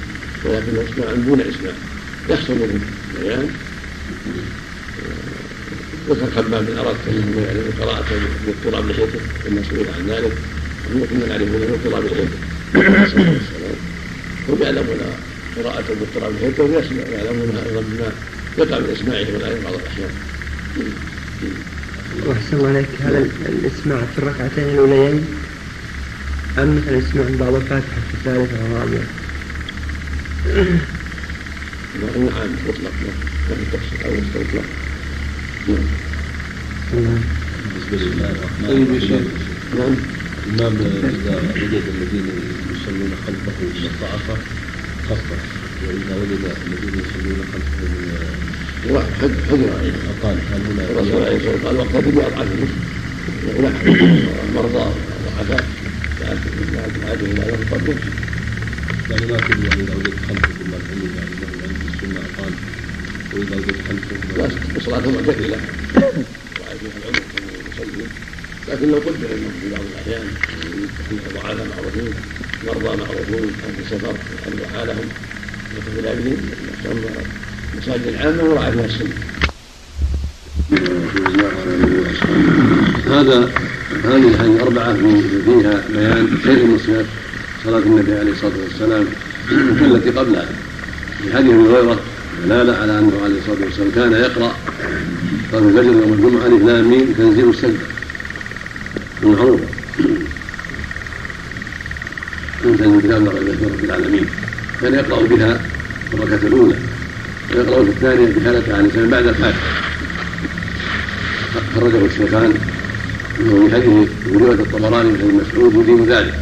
ولكنه 0.45 0.83
اسماع 0.93 1.13
دون 1.13 1.41
اسماع 1.41 1.73
يحصل 2.29 2.53
منه 2.53 2.79
بيان 3.21 3.49
ذكر 6.09 6.31
خباب 6.35 6.65
بن 6.65 6.77
اردت 6.77 7.07
انه 7.07 7.41
يعلم 7.41 7.71
قراءة 7.81 8.05
باضطراب 8.45 8.89
لحيته 8.89 9.19
كما 9.45 9.61
سئل 9.69 9.85
عن 9.97 10.07
ذلك 10.09 10.31
وهم 10.89 11.05
كنا 11.09 11.25
نعرفه 11.27 11.45
من 11.45 11.79
اضطراب 11.85 12.05
لحيته 12.05 12.39
هم 14.49 14.61
يعلمون 14.61 14.99
قراءته 15.57 15.93
باضطراب 15.93 16.33
لحيته 16.35 16.63
ويعلمونها 16.63 17.65
أيضا 17.65 17.81
بما 17.81 18.11
يقع 18.57 18.79
من 18.79 18.89
أسماعه 18.89 19.25
والايه 19.33 19.61
بعض 19.63 19.73
الأحيان. 19.73 20.09
وأحسن 22.25 22.57
الله 22.57 22.69
عليك. 22.69 22.89
هل 23.01 23.29
الإسماع 23.45 23.99
في 24.15 24.17
الركعتين 24.17 24.63
الأوليين 24.63 25.25
أم 26.57 26.75
مثلا 26.75 26.97
الإسماع 26.97 27.23
من 27.25 27.37
بعض 27.37 27.53
الفاتحة 27.53 28.01
في 28.07 28.13
الثالثة 28.13 28.63
والرابعة؟ 28.63 29.07
نعم 32.01 32.49
مطلق. 32.67 32.91
ما 33.49 33.55
في 33.55 33.77
تفصيل 33.77 34.03
أو 34.05 34.11
مطلق. 34.11 34.63
نعم. 35.67 35.87
الله. 36.93 37.21
بالنسبة 37.73 37.97
لله 37.97 38.29
الرحمن 38.31 38.67
طيب 38.67 38.77
يا 38.77 38.83
الرحيم 38.83 38.99
شيخ 38.99 39.27
نعم. 39.79 39.95
الإمام 40.47 40.75
إذا 41.15 41.35
وجد 41.55 41.83
الذين 41.95 42.27
يصلون 42.71 43.11
خلفه 43.27 43.59
من 43.61 43.89
الضعفاء 43.91 44.39
خفف 45.09 45.41
وإذا 45.87 46.15
وجد 46.21 46.43
الذين 46.67 46.99
يصلون 46.99 47.39
خلفه 47.53 47.81
من 47.81 48.64
هنا 50.69 50.83
الرسول 50.85 51.23
عليه 51.23 51.35
الصلاه 51.35 51.51
والسلام 51.53 51.65
قال 51.65 51.75
وقت 51.95 52.05
بأضعاف 52.15 52.47
المسلم 52.51 52.83
ونحن 53.57 53.87
مرضى 54.55 54.85
وضعفاء 55.25 55.65
الحاجة 56.97 57.21
إلى 57.25 57.41
يطبق 57.61 57.95
يعني 59.09 59.25
ما 59.31 59.37
تقول 59.39 59.65
يعني 59.65 59.81
إذا 59.83 59.93
وجدت 59.95 60.21
خلفه 60.29 60.51
ثم 60.63 60.73
الحلم 60.73 61.09
يعني 61.15 61.29
له 61.41 61.47
عند 61.63 61.75
السنة 61.85 62.19
أقال 62.19 62.53
وإذا 63.33 63.55
وجدت 63.55 63.81
خلفه 63.87 64.37
لا 64.37 64.49
الصلاه 64.77 65.11
معتدله 65.11 65.57
وعلى 66.61 66.79
فيها 66.79 66.97
العمر 66.97 67.19
كما 67.33 67.51
يصلي 67.69 68.05
لكن 68.69 68.91
لو 68.91 68.97
قدر 68.97 69.33
انه 69.35 69.49
في 69.61 69.69
بعض 69.69 69.85
الاحيان 69.85 70.27
ضعاف 71.33 71.59
معروفين 71.59 72.13
مرضى 72.67 72.97
معروفون 72.97 73.53
أو 73.63 73.69
في 73.77 73.89
سفر 73.89 74.15
يخلوا 74.35 74.67
حالهم 74.67 75.09
إلى 75.99 76.15
بهم 76.15 76.39
المساجد 77.75 78.07
العامه 78.07 78.43
وراعى 78.43 78.71
فيها 78.71 78.85
السنة 78.85 79.15
هذا 83.07 83.49
هذه 84.05 84.27
الأحاديث 84.27 84.55
الأربعة 84.61 84.93
في- 84.93 85.41
فيها 85.45 85.83
بيان 85.93 86.23
من 86.69 86.77
صفات 86.77 87.05
صلاة 87.63 87.79
النبي 87.79 88.13
عليه 88.13 88.31
الصلاة 88.31 88.51
والسلام 88.63 89.05
كالتي 89.79 90.09
قبلها. 90.19 90.45
في 91.23 91.33
حديث 91.33 91.51
أبي 91.51 91.63
هريرة 91.69 91.99
دلالة 92.45 92.73
على 92.77 92.99
أنه 92.99 93.11
عليه 93.23 93.37
الصلاة 93.39 93.65
والسلام 93.65 93.91
كان 93.95 94.11
يقرأ 94.13 94.55
صلاة 95.51 95.61
الفجر 95.67 95.83
يوم 95.83 96.13
الجمعة 96.13 96.45
ألف 96.47 96.63
لام 96.67 96.89
ميم 96.89 97.13
تنزيل 97.17 97.49
السجدة. 97.49 97.85
المعروفة 99.23 99.63
تنزل 102.63 103.01
كتاب 103.01 103.27
رب 103.27 103.83
العالمين. 103.83 104.25
كان 104.81 104.93
يقرأ 104.93 105.21
بها 105.21 105.59
في 106.11 106.13
الركعة 106.17 106.39
في 107.49 107.61
الثانية 107.61 108.25
بهالة 108.25 108.75
عن 108.75 108.79
الإنسان 108.79 109.09
بعد 109.09 109.27
الفاتحة 109.27 109.85
خرجه 111.75 112.05
الشيخان 112.05 112.53
في 113.37 113.73
حديث 113.73 114.09
في 114.23 114.37
روايه 114.37 114.59
الطبراني 114.59 115.09
من 115.09 115.21
ابن 115.21 115.35
مسعود 115.35 115.75
يدين 115.75 116.05
ذلك. 116.05 116.33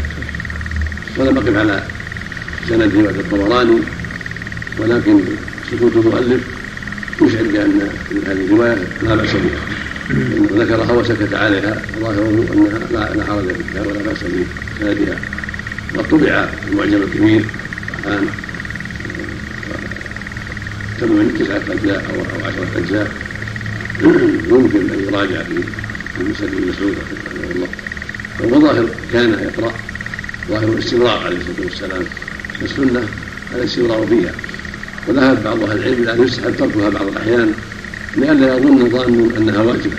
ولم 1.17 1.37
اقف 1.37 1.57
على 1.57 1.83
سند 2.69 2.95
روايه 2.95 3.19
الطبراني 3.19 3.79
ولكن 4.79 5.19
سكوت 5.71 5.95
المؤلف 5.95 6.41
يشعر 7.21 7.43
بأن 7.43 7.89
هذه 8.27 8.45
الرواية 8.45 8.77
لا 9.03 9.15
بأس 9.15 9.31
بها. 9.31 9.61
إنه 10.11 10.63
ذكرها 10.63 10.91
وسكت 10.91 11.33
عليها 11.33 11.81
ظاهره 12.01 12.47
أنها 12.53 12.79
لا 13.15 13.23
حرج 13.25 13.45
فيها 13.73 13.81
ولا 13.81 13.99
بأس 14.03 14.17
بسندها. 14.23 15.17
وقد 15.95 16.09
طبع 16.09 16.49
المعجم 16.71 17.03
الكبير 17.03 17.45
الآن 18.05 18.27
كم 21.03 21.11
من 21.11 21.35
تسعه 21.39 21.61
أجزاء 21.73 22.03
أو 22.09 22.15
أو 22.15 22.47
عشرة 22.47 22.67
أجزاء. 22.77 23.11
يمكن 24.51 24.91
أن 24.91 25.03
يراجع 25.07 25.43
في 25.43 26.23
مسند 26.29 26.53
ابن 26.53 26.67
مسعود 26.67 26.95
رحمه 26.97 27.51
الله. 27.55 27.67
والظاهر 28.39 28.89
كان 29.13 29.29
يقرأ. 29.29 29.73
ظاهر 30.49 30.63
الاستمرار 30.63 31.17
عليه 31.25 31.37
الصلاة 31.37 31.65
والسلام. 31.65 32.03
السنة 32.61 33.07
الاستمرار 33.55 34.07
فيها 34.07 34.33
وذهب 35.07 35.43
بعض 35.43 35.63
أهل 35.63 35.77
العلم 35.77 36.03
إلى 36.03 36.13
أن 36.13 36.23
يستحب 36.23 36.55
تركها 36.57 36.89
بعض 36.89 37.07
الأحيان 37.07 37.53
لئلا 38.17 38.57
يظن 38.57 38.89
ظان 38.89 39.31
أنها 39.37 39.61
واجبة. 39.61 39.97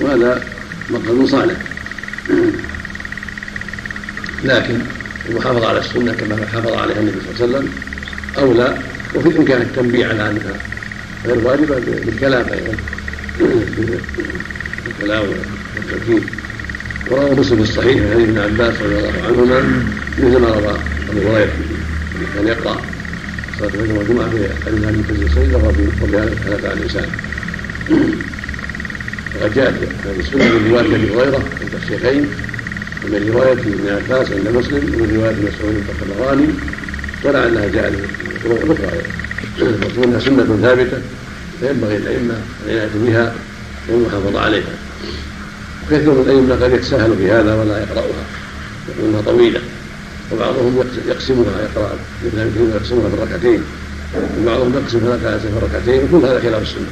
وهذا 0.00 0.44
مقصد 0.90 1.24
صالح. 1.24 1.56
لكن 4.44 4.78
المحافظه 5.28 5.68
على 5.68 5.80
السنة 5.80 6.12
كما 6.12 6.46
حافظ 6.52 6.72
عليها 6.72 7.00
النبي 7.00 7.20
صلى 7.20 7.44
الله 7.44 7.58
عليه 7.58 7.68
وسلم 7.68 7.72
أولى 8.38 8.78
وفي 9.14 9.28
الامكان 9.28 9.62
التنبيه 9.62 10.06
على 10.06 10.30
انها 10.30 10.54
غير 11.26 11.38
واجبه 11.38 11.78
بالكلام 12.06 12.46
أيضا. 12.52 12.76
بالكلام 14.86 15.24
والتوكيد. 15.76 16.22
وروى 17.10 17.30
مسلم 17.30 17.56
في 17.56 17.62
الصحيح 17.62 17.96
عن 17.96 18.22
ابن 18.22 18.38
عباس 18.38 18.74
رضي 18.82 18.96
الله 18.96 19.12
عنهما 19.26 19.60
مثل 20.18 20.38
ما 20.40 20.48
روى 20.48 20.76
أبو 21.10 21.28
هريرة 21.28 21.52
كان 22.34 22.46
يقرأ. 22.46 22.80
صلاة 23.58 23.68
الفجر 23.68 23.98
والجمعة 23.98 24.30
في 24.30 24.48
علم 24.66 24.84
هذه 24.84 25.04
تنزل 25.08 25.26
السجده 25.26 25.58
وفي 25.58 26.16
هذا 26.16 26.32
الثلاثه 26.32 26.68
على 26.68 26.78
الإنسان. 26.78 27.08
وقد 29.40 29.54
جاءت 29.54 29.74
هذه 30.04 30.20
السنة 30.20 30.44
من 30.44 30.70
رواية 30.70 30.96
أبي 30.96 31.10
هريرة 31.14 31.42
عند 31.60 31.74
الشيخين 31.82 32.26
ومن 33.04 33.30
رواية 33.34 33.52
ابن 33.52 33.88
عباس 33.88 34.30
عند 34.32 34.48
مسلم 34.48 34.94
ومن 34.94 35.16
رواية 35.16 35.34
مسعود 35.34 35.84
الطبراني 35.88 36.46
ولعلها 37.24 37.68
جاءت 37.68 37.94
أخرى 38.46 39.02
المقصود 39.58 40.04
انها 40.04 40.20
سنة 40.20 40.58
ثابتة 40.62 40.98
فينبغي 41.60 41.96
الأئمة 41.96 42.34
العنايه 42.66 42.90
بها 42.94 43.34
والمحافظه 43.88 44.40
عليها. 44.40 44.74
وكثير 45.82 46.10
من 46.10 46.22
الأئمة 46.26 46.64
قد 46.64 46.72
يتساهل 46.72 47.16
في 47.16 47.30
هذا 47.30 47.54
ولا 47.54 47.78
يقراها 47.78 48.24
يقول 48.88 49.08
انها 49.08 49.20
طويلة. 49.20 49.60
وبعضهم 50.32 50.84
يقسمها 51.08 51.62
يقرأ 51.62 51.96
مثل 52.24 52.70
يقسمها 52.74 53.08
بالركعتين. 53.08 53.62
وبعضهم 54.40 54.74
يقسم 54.74 54.98
ثلاث 54.98 55.42
في 55.42 55.48
الركعتين 55.48 56.04
وكل 56.04 56.26
هذا 56.26 56.40
خلاف 56.40 56.62
السنة. 56.62 56.86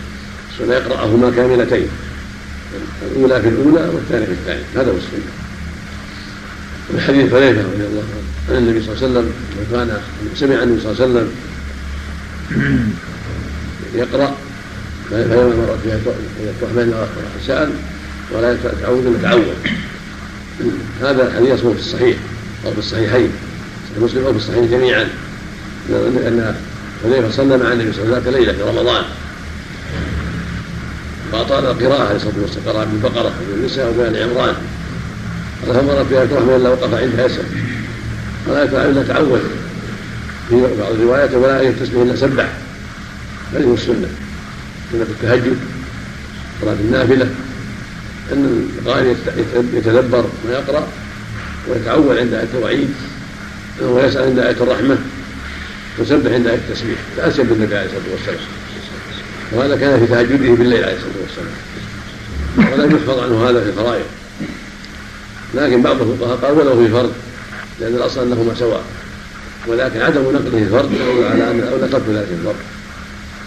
السنة 0.53 0.75
يقرأهما 0.75 1.31
كاملتين 1.37 1.89
الأولى 3.13 3.43
في 3.43 3.49
الأولى 3.49 3.89
والثانية 3.95 4.27
في 4.27 4.33
الثانية. 4.33 4.65
هذا 4.75 4.91
هو 4.91 4.97
السنة. 4.97 5.50
من 6.93 7.01
حديث 7.01 7.33
حذيفه 7.35 7.63
رضي 7.63 7.85
الله 7.87 8.05
عنه. 8.13 8.25
عن 8.51 8.57
النبي 8.57 8.83
صلى 8.83 8.95
الله 8.95 9.03
عليه 9.03 9.11
وسلم 9.11 9.33
كان 9.73 10.01
سمع 10.37 10.63
النبي 10.63 10.81
صلى 10.81 10.93
الله 10.93 11.03
عليه 11.03 11.13
وسلم 11.13 11.29
يقرأ 13.95 14.37
فيوم 15.09 15.67
مرت 15.69 15.79
فيها 15.83 15.99
الرحمن 16.63 17.07
سأل 17.47 17.71
ولا 18.33 18.57
تعود 18.83 19.07
الا 19.07 19.23
تعود 19.23 19.47
هذا 21.03 21.29
الحديث 21.29 21.51
يصبر 21.51 21.75
في 21.75 21.81
الصحيح 21.81 22.17
أو 22.67 22.73
في 22.73 22.79
الصحيحين 22.79 23.31
في 23.95 24.01
مسلم 24.01 24.25
أو 24.25 24.33
في 24.33 24.39
الصحيحين 24.39 24.71
جميعا. 24.71 25.09
ان 25.91 26.55
حذيفة 27.05 27.31
صلى 27.31 27.59
مع 27.59 27.73
النبي 27.73 27.93
صلى 27.93 28.05
الله 28.05 28.17
عليه 28.17 28.29
وسلم 28.29 28.41
ليله 28.41 28.53
في 28.53 28.63
رمضان. 28.63 29.05
فأطال 31.33 31.67
القراءة 31.67 32.03
عليه 32.03 32.17
الصلاة 32.17 32.35
والسلام 32.43 32.65
قرأ 32.67 32.85
بالبقره 32.85 33.33
وبالنساء 33.43 33.91
وبال 33.91 34.23
عمران. 34.23 34.55
قال 35.67 35.75
فمر 35.75 36.05
في 36.05 36.15
إيه 36.15 36.23
الرحمن 36.23 36.55
إلا 36.57 36.69
وقف 36.69 36.95
عندها 36.95 37.27
يسر 37.27 37.43
ولا 38.47 38.65
يفعل 38.65 38.91
إلا 38.91 39.03
تعود. 39.03 39.41
في 40.49 40.61
بعض 40.61 40.93
الروايات 40.93 41.35
ولا 41.35 41.63
يتسبح 41.63 42.01
إلا 42.01 42.17
سبح. 42.17 42.49
هذه 43.55 43.75
السنة. 43.75 44.09
سنه 44.93 45.03
التهجد 45.03 45.57
صلاه 46.61 46.73
النافلة. 46.73 47.29
أن 48.33 48.69
القارئ 48.79 49.15
يتدبر 49.75 50.25
ما 50.49 50.53
يقرا 50.53 50.89
ويتعول 51.69 52.19
عند 52.19 52.35
آية 52.35 52.49
الوعيد. 52.55 52.91
ويسال 53.83 54.23
عند 54.23 54.39
آية 54.39 54.57
الرحمة. 54.61 54.99
ويسبح 55.99 56.33
عند 56.33 56.47
آية 56.47 56.59
التسبيح. 56.69 56.99
تاسيا 57.17 57.45
بالنبي 57.45 57.77
عليه 57.77 57.87
الصلاة 57.87 58.13
والسلام. 58.13 58.49
وهذا 59.53 59.77
كان 59.77 60.01
في 60.01 60.07
تهجده 60.07 60.55
بالليل 60.55 60.85
عليه 60.85 60.97
الصلاة 60.97 61.21
والسلام. 61.23 61.55
ولم 62.73 62.97
يحفظ 62.97 63.19
عنه 63.19 63.51
هذا 63.51 63.61
في 63.61 63.69
الفرائض. 63.69 64.05
لكن 65.55 65.83
بعض 65.83 65.97
الفقهاء 66.01 66.37
قال 66.37 66.53
ولو 66.59 66.77
في 66.77 66.89
فرض 66.93 67.13
لأن 67.81 67.95
الأصل 67.95 68.21
أنهما 68.23 68.55
سواء. 68.55 68.83
ولكن 69.67 70.01
عدم 70.01 70.23
نقله 70.23 70.51
في 70.51 70.63
الفرض 70.63 70.93
يدل 70.93 71.25
على 71.25 71.51
الاولى 71.51 71.89
ترك 71.89 72.03
ذلك 72.09 72.29
الفرض 72.39 72.57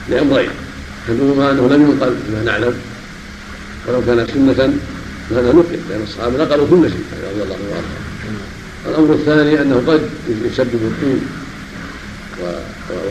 لأمرين. 0.10 0.50
أحدهما 1.06 1.52
أنه 1.52 1.68
لم 1.68 1.82
ينقل 1.82 2.16
فيما 2.26 2.44
نعلم 2.44 2.74
ولو 3.88 4.02
كان 4.06 4.28
سنة 4.34 4.74
فهذا 5.30 5.52
نقل 5.52 5.80
لأن 5.90 6.02
الصحابة 6.04 6.44
نقلوا 6.44 6.68
كل 6.70 6.90
شيء 6.90 7.04
رضي 7.32 7.44
الله 7.44 7.56
عنهم. 7.56 8.04
الأمر 8.86 9.14
الثاني 9.14 9.62
أنه 9.62 9.84
قد 9.88 10.10
يسبب 10.46 10.68
الطول 10.74 11.20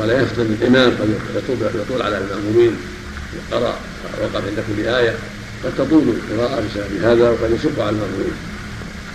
ولا 0.01 0.23
يفتن 0.23 0.57
الإمام 0.61 0.91
قد 0.91 1.09
يطول 1.75 2.03
على 2.03 2.19
المأمومين 2.19 2.77
قرأ 3.53 3.75
وقف 4.23 4.37
عند 4.37 4.65
كل 4.77 4.87
آية 4.87 5.15
قد 5.65 5.73
تطول 5.79 6.03
القراءة 6.09 6.61
بسبب 6.61 7.03
هذا 7.03 7.31
وقد 7.31 7.51
يشق 7.51 7.83
على 7.83 7.91
المأمومين. 7.91 8.33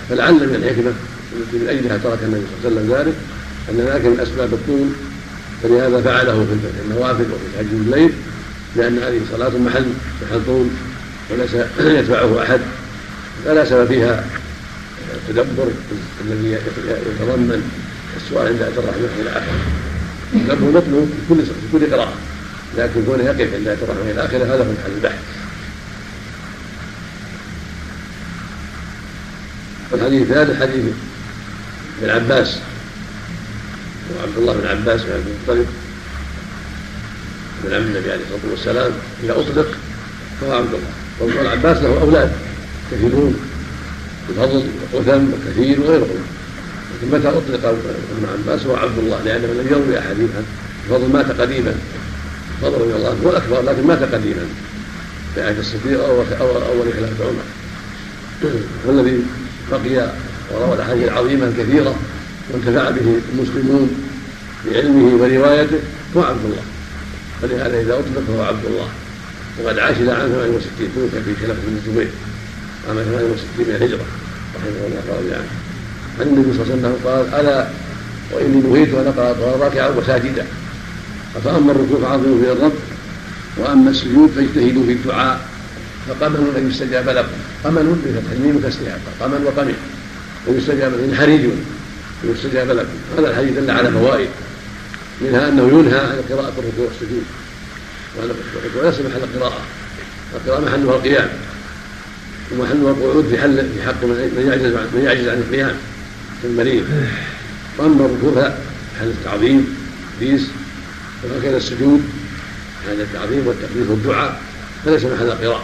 فلعل 0.09 0.34
من 0.34 0.55
الحكمة 0.55 0.91
التي 1.35 1.57
من 1.57 1.69
أجلها 1.69 1.97
ترك 1.97 2.19
النبي 2.23 2.43
صلى 2.63 2.69
الله 2.69 2.81
عليه 2.81 2.91
وسلم 2.91 3.07
ذلك 3.07 3.15
أن 3.69 3.93
ذلك 3.93 4.05
من 4.05 4.19
أسباب 4.19 4.53
الطول 4.53 4.88
فلهذا 5.63 6.01
فعله 6.01 6.45
في 6.45 6.81
النوافل 6.85 7.23
وفي 7.23 7.45
تهجد 7.55 7.81
الليل 7.85 8.11
لأن 8.75 8.97
هذه 8.97 9.21
صلاة 9.31 9.57
محل 9.57 9.85
محل 10.21 10.45
طول 10.45 10.67
وليس 11.31 11.53
يتبعه 11.99 12.43
أحد 12.43 12.59
فلا 13.45 13.65
سبب 13.65 13.88
فيها 13.88 14.25
التدبر 15.13 15.67
الذي 16.25 16.51
يتضمن 16.51 17.71
السؤال 18.17 18.47
عند 18.47 18.61
اتى 18.61 18.79
الرحمه 18.79 19.07
إلى 19.21 19.29
آخره. 19.29 19.59
التدبر 20.34 20.81
مطلوب 20.81 21.09
في 21.09 21.34
كل 21.34 21.41
في 21.45 21.79
كل 21.79 21.93
قراءة 21.93 22.13
لكن 22.77 23.05
كونه 23.05 23.23
يقف 23.23 23.53
عند 23.53 23.67
اتى 23.67 23.84
الرحمه 23.84 24.11
إلى 24.11 24.25
آخره 24.25 24.55
هذا 24.55 24.63
هو 24.63 24.71
محل 24.71 24.91
البحث. 24.97 25.19
والحديث 29.91 30.22
الثالث 30.22 30.61
حديث 30.61 30.85
ابن 32.01 32.09
عباس. 32.09 32.59
وعبد 34.15 34.38
الله 34.38 34.53
بن 34.53 34.68
عباس 34.68 35.01
بن 35.01 35.11
عبد 35.11 35.26
المطلب. 35.27 35.68
من 37.64 37.73
عم 37.73 37.81
النبي 37.81 38.11
عليه 38.11 38.23
الصلاة 38.23 38.51
والسلام 38.51 38.91
إذا 39.23 39.31
أطلق 39.31 39.68
فهو 40.41 40.51
عبد 40.51 40.73
الله. 40.73 40.91
وابن 41.19 41.39
العباس 41.39 41.77
له 41.77 42.01
أولاد 42.01 42.31
كثيرون 42.91 43.39
بفضل 44.30 44.64
وثم 44.93 45.49
كثير 45.49 45.81
وغيرهم 45.81 46.23
لكن 46.95 47.18
متى 47.18 47.27
أطلق 47.27 47.65
ابن 47.65 48.27
عباس؟ 48.34 48.65
هو 48.65 48.76
عبد 48.76 48.97
الله 48.97 49.22
لأنه 49.23 49.47
لم 49.47 49.68
يروي 49.72 49.99
احاديث 49.99 50.30
بفضل 50.89 51.14
مات 51.14 51.41
قديما. 51.41 51.76
فضل 52.61 52.81
رضي 52.81 52.95
الله 52.95 53.09
عنه. 53.09 53.19
هو 53.26 53.30
الاكبر 53.30 53.61
لكن 53.61 53.88
مات 53.88 54.14
قديما. 54.14 54.45
في 55.35 55.41
عهد 55.41 55.57
الصديق 55.59 56.03
أو 56.03 56.22
اول 56.41 56.93
خلافة 56.93 57.26
عمر. 57.26 57.43
والذي 58.85 59.23
بقي 59.72 60.11
وروى 60.52 60.76
الأحاديث 60.76 61.03
العظيمة 61.03 61.48
الكثيرة 61.48 61.95
وانتفع 62.52 62.89
به 62.89 63.19
المسلمون 63.34 63.89
بعلمه 64.65 65.23
وروايته 65.23 65.80
هو 66.18 66.23
عبد 66.23 66.45
الله. 66.45 66.64
فلهذا 67.41 67.80
إذا 67.80 67.94
أطلق 67.94 68.23
فهو 68.27 68.44
عبد 68.44 68.65
الله. 68.65 68.89
وقد 69.64 69.80
عاش 69.80 69.98
إلى 69.98 70.11
عام 70.11 70.30
68 70.30 70.89
توفي 70.95 71.23
في 71.23 71.45
خلافة 71.45 71.61
بن 71.68 71.77
الزبير. 71.77 72.10
عام 72.89 72.95
68 72.95 73.48
من 73.57 73.76
الهجرة 73.76 74.06
رحمه 74.56 74.88
الله 74.88 75.02
ورضي 75.10 75.34
عنه 75.35 75.52
عن 76.19 76.27
النبي 76.27 76.53
صلى 76.53 76.64
الله 76.64 76.73
عليه 76.73 76.81
وسلم 76.81 76.95
قال 77.06 77.39
ألا 77.39 77.68
وإني 78.31 78.61
نهيت 78.61 78.94
أن 78.94 79.07
أقرأ 79.07 79.57
راكعا 79.57 79.89
وساجدا. 79.89 80.45
فأما 81.44 81.72
الركوع 81.72 81.99
فعظموا 82.02 82.44
في 82.44 82.52
الرب 82.52 82.73
وأما 83.57 83.89
السجود 83.89 84.30
فاجتهدوا 84.35 84.85
في 84.85 84.91
الدعاء 84.91 85.39
فقمن 86.10 86.53
أن 86.57 86.69
يستجاب 86.69 87.10
لكم. 87.10 87.38
قمن 87.68 88.02
بفتح 88.06 88.31
الميم 88.31 88.56
وكسرها 88.56 88.99
قمن 89.19 89.44
وقمن. 89.45 89.76
ان 90.48 90.57
يستجاب 90.57 90.91
لكم 90.94 91.15
حريج. 91.15 91.44
ان 92.23 92.35
يستجاب 92.35 92.69
لكم 92.72 92.98
هذا 93.18 93.30
الحديث 93.30 93.57
دل 93.57 93.72
على 93.72 93.91
فوائد. 93.91 94.30
منها 95.22 95.49
أنه 95.49 95.68
ينهى 95.68 95.99
عن 95.99 96.22
قراءة 96.30 96.53
الركوع 96.57 96.85
والسجود 96.88 97.23
الركوع 98.18 98.84
ليس 98.84 98.99
محل 98.99 99.23
القراءه 99.23 99.61
القراءة 100.35 100.61
محلها 100.61 100.95
القيام. 100.95 101.30
ومحلها 102.52 102.91
القعود 102.91 103.27
في 103.30 103.38
حل 103.38 103.57
في 103.57 103.81
حق 103.88 104.03
من 104.03 104.45
يعجز 104.48 104.76
عن 104.76 104.88
من 104.94 105.02
يعجز 105.06 105.27
عن 105.27 105.38
القيام. 105.38 105.76
كالمريض 106.44 106.85
وأما 107.77 108.06
الركوع 108.06 108.34
فمحل 108.34 109.07
التعظيم 109.07 109.77
بيس 110.19 110.48
وهكذا 111.23 111.57
السجود 111.57 112.02
هذا 112.88 113.03
التعظيم 113.03 113.48
والتقديس 113.48 113.88
والدعاء. 113.89 114.41
فليس 114.85 115.03
محل 115.03 115.26
القراءه 115.26 115.64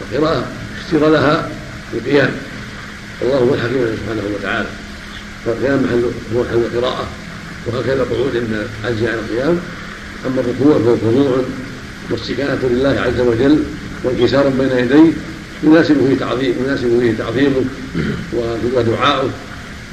القراءة 0.00 0.46
اشترى 0.92 1.10
لها 1.10 1.48
القيام 1.94 2.30
الله 3.22 3.36
هو 3.36 3.54
الحكيم 3.54 3.96
سبحانه 3.96 4.22
وتعالى. 4.34 4.68
فالقيام 5.46 5.82
محل 5.82 6.04
هو 6.34 6.42
محل 6.42 6.54
القراءه 6.54 7.06
وهكذا 7.66 8.06
قعود 8.10 8.36
عند 8.36 8.66
عجز 8.84 9.02
عن 9.02 9.18
القيام. 9.18 9.60
أما 10.26 10.40
الركوع 10.40 10.78
فهو 10.78 10.96
خضوع 10.96 11.42
واستكانه 12.10 12.58
لله 12.62 13.00
عز 13.00 13.20
وجل 13.20 13.64
وانكسار 14.04 14.48
بين 14.48 14.70
يديه 14.78 15.12
يناسب 15.62 16.06
فيه 16.08 16.18
تعظيم 16.18 16.54
يناسب 16.64 17.00
فيه 17.00 17.18
تعظيمه 17.18 17.64
ودعاؤه 18.76 19.30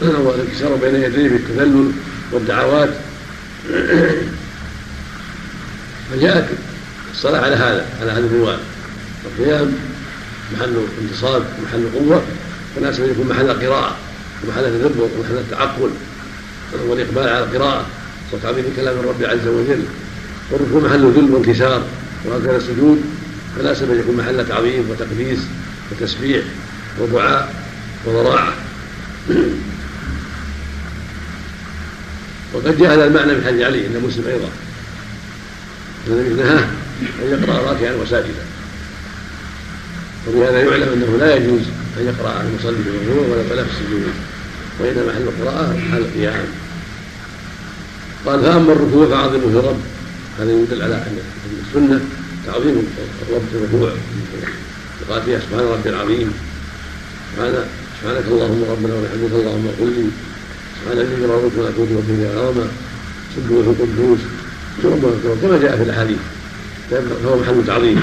والانكسار 0.01 0.75
بين 0.75 0.95
يديه 0.95 1.29
بالتذلل 1.29 1.91
والدعوات. 2.31 2.89
فجاءت 6.11 6.45
الصلاة 7.11 7.41
على 7.41 7.55
هذا 7.55 7.85
على 8.01 8.11
هذا 8.11 8.19
المنوال 8.19 8.57
القيام 9.25 9.73
محل 10.53 10.75
انتصاب 11.01 11.43
محل 11.63 11.89
قوة 11.95 12.21
فناسب 12.75 13.03
أن 13.03 13.09
يكون 13.09 13.27
محل 13.27 13.49
قراءة 13.67 13.95
ومحل 14.43 14.63
تدبر 14.63 15.09
ومحل 15.17 15.37
التعقل 15.37 15.89
والإقبال 16.87 17.29
على 17.29 17.43
القراءة 17.43 17.85
وتعظيم 18.31 18.65
كلام 18.75 18.99
الرب 18.99 19.23
عز 19.23 19.47
وجل 19.47 19.83
والركوع 20.51 20.81
محل 20.81 21.11
ذل 21.11 21.31
وانكسار 21.31 21.83
وهكذا 22.25 22.57
السجود 22.57 23.01
فلا 23.57 23.73
سبب 23.73 23.99
يكون 23.99 24.15
محل 24.15 24.47
تعظيم 24.47 24.89
وتقديس 24.89 25.39
وتسبيح 25.91 26.43
ودعاء 26.99 27.55
وضراعة. 28.05 28.53
وقد 32.53 32.77
جاء 32.77 32.93
هذا 32.93 33.05
المعنى 33.05 33.33
من 33.33 33.43
حديث 33.47 33.61
علي 33.61 33.85
عند 33.85 33.97
مسلم 33.97 34.27
أيضا. 34.27 34.49
النبي 36.07 36.43
نهاه 36.43 36.67
أن 37.23 37.27
يقرأ 37.31 37.71
راكعا 37.71 37.93
وساجدا. 37.93 38.43
وبهذا 40.27 40.59
يعلم 40.59 40.89
أنه 40.93 41.17
لا 41.19 41.35
يجوز 41.35 41.61
أن 41.97 42.05
يقرأ 42.05 42.41
المصلي 42.41 42.83
في 42.83 42.89
الركوع 42.89 43.37
ولا 43.51 43.63
في 43.63 43.69
السجود 43.71 44.03
وإنما 44.79 45.05
محل 45.05 45.21
القراءة 45.21 45.77
محل 45.77 45.97
القيام. 45.97 46.45
قال 48.25 48.39
فأما 48.41 48.71
الركوع 48.73 49.07
فعظمه 49.07 49.39
في 49.39 49.59
الرب. 49.59 49.79
هذا 50.39 50.51
يدل 50.51 50.81
على 50.81 50.95
أن 50.95 51.17
السنة 51.67 52.01
تعظيم 52.45 52.87
الرب 53.29 53.41
في 53.51 53.57
الركوع. 53.57 53.91
وقال 55.01 55.21
فيها 55.21 55.39
سبحان 55.39 55.65
ربي 55.65 55.89
العظيم. 55.89 56.33
سبحان 57.35 57.53
سبحانك 58.01 58.25
اللهم 58.27 58.63
ربنا 58.71 58.93
وبحمدك 58.95 59.33
اللهم 59.33 59.67
قل 59.79 59.87
لي. 59.87 60.09
سبحان 60.81 60.97
الذي 60.97 61.21
له 61.21 61.41
ملك 61.41 61.57
ملكوت 61.57 61.89
وكل 61.91 62.37
عظمه 62.37 62.67
سبوح 63.35 63.65
قدوس 63.67 64.19
كما 65.41 65.57
جاء 65.61 65.77
في 65.77 65.83
الأحاديث. 65.83 66.17
فهو 67.23 67.39
محل 67.39 67.65
تعظيم. 67.67 68.01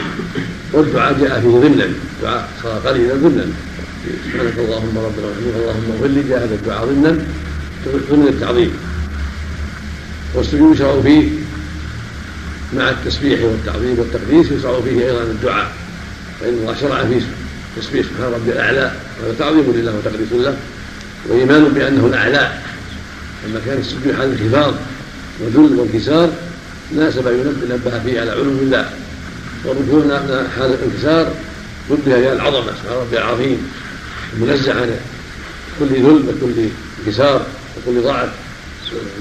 والدعاء 0.73 1.13
جاء 1.21 1.41
فيه 1.41 1.49
ضمنا 1.49 1.87
دعاء 2.23 2.49
صار 2.63 2.79
قليلا 2.79 3.15
ضمنا 3.15 3.47
سبحانك 4.25 4.59
اللهم 4.59 4.99
ربنا 4.99 5.27
وبحمدك 5.27 5.57
اللهم 5.57 5.93
اغفر 5.93 6.07
لي 6.07 6.23
جاء 6.29 6.39
هذا 6.39 6.55
الدعاء 6.55 6.85
ضمنا 6.87 7.19
ضمن 8.11 8.29
التعظيم. 8.29 8.73
والسجود 10.35 10.75
يشرع 10.75 11.01
فيه 11.01 11.29
مع 12.77 12.91
التسبيح 12.91 13.41
والتعظيم 13.43 13.99
والتقديس 13.99 14.53
يشرع 14.53 14.81
فيه 14.81 15.07
أيضا 15.07 15.23
الدعاء 15.23 15.73
فإن 16.41 16.55
الله 16.55 16.75
شرع 16.81 17.05
فيه 17.05 17.21
تسبيح. 17.77 18.07
سبحان 18.07 18.33
ربي 18.33 18.53
الأعلى 18.53 18.93
وهذا 19.21 19.35
تعظيم 19.39 19.73
لله 19.77 19.95
وتقديس 19.97 20.33
له 20.33 20.57
وإيمان 21.29 21.65
بأنه 21.65 22.07
الأعلى. 22.07 22.59
لما 23.49 23.61
كان 23.67 23.79
السجود 23.79 24.15
حال 24.17 24.39
انخفاض 24.39 24.75
وذل 25.41 25.75
وانكسار 25.75 26.33
ناسب 26.97 27.27
ينبه 27.27 27.99
فيه 28.05 28.21
على 28.21 28.31
علو 28.31 28.43
الله. 28.43 28.91
والركوع 29.65 30.21
حال 30.57 30.75
الانكسار 30.75 31.35
نبه 31.91 32.19
إلى 32.19 32.33
العظمة 32.33 32.73
سبحان 32.83 32.99
ربي 33.01 33.19
العظيم 33.19 33.71
المنزه 34.35 34.73
عن 34.73 34.97
كل 35.79 35.87
ذل 35.87 36.25
وكل 36.29 36.69
انكسار 37.07 37.47
وكل 37.77 38.03
ضعف. 38.03 38.29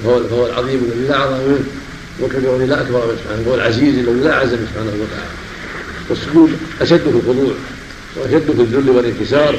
فهو, 0.04 0.46
العظيم 0.46 0.90
الذي 0.92 1.08
لا 1.08 1.16
عظم 1.16 1.36
منه 1.36 1.64
والكبير 2.20 2.56
الذي 2.56 2.66
لا 2.66 2.80
أكبر 2.80 3.06
منه 3.06 3.16
سبحانه 3.24 3.48
هو 3.48 3.54
العزيز 3.54 3.98
الذي 3.98 4.20
لا 4.20 4.34
عز 4.34 4.48
منه 4.48 4.66
سبحانه 4.72 4.90
وتعالى 4.90 5.30
والسجود 6.08 6.50
أشد 6.80 7.00
في 7.00 7.08
الخضوع 7.08 7.54
وأشد 8.16 8.44
في 8.56 8.62
الذل 8.62 8.90
والانكسار. 8.90 9.58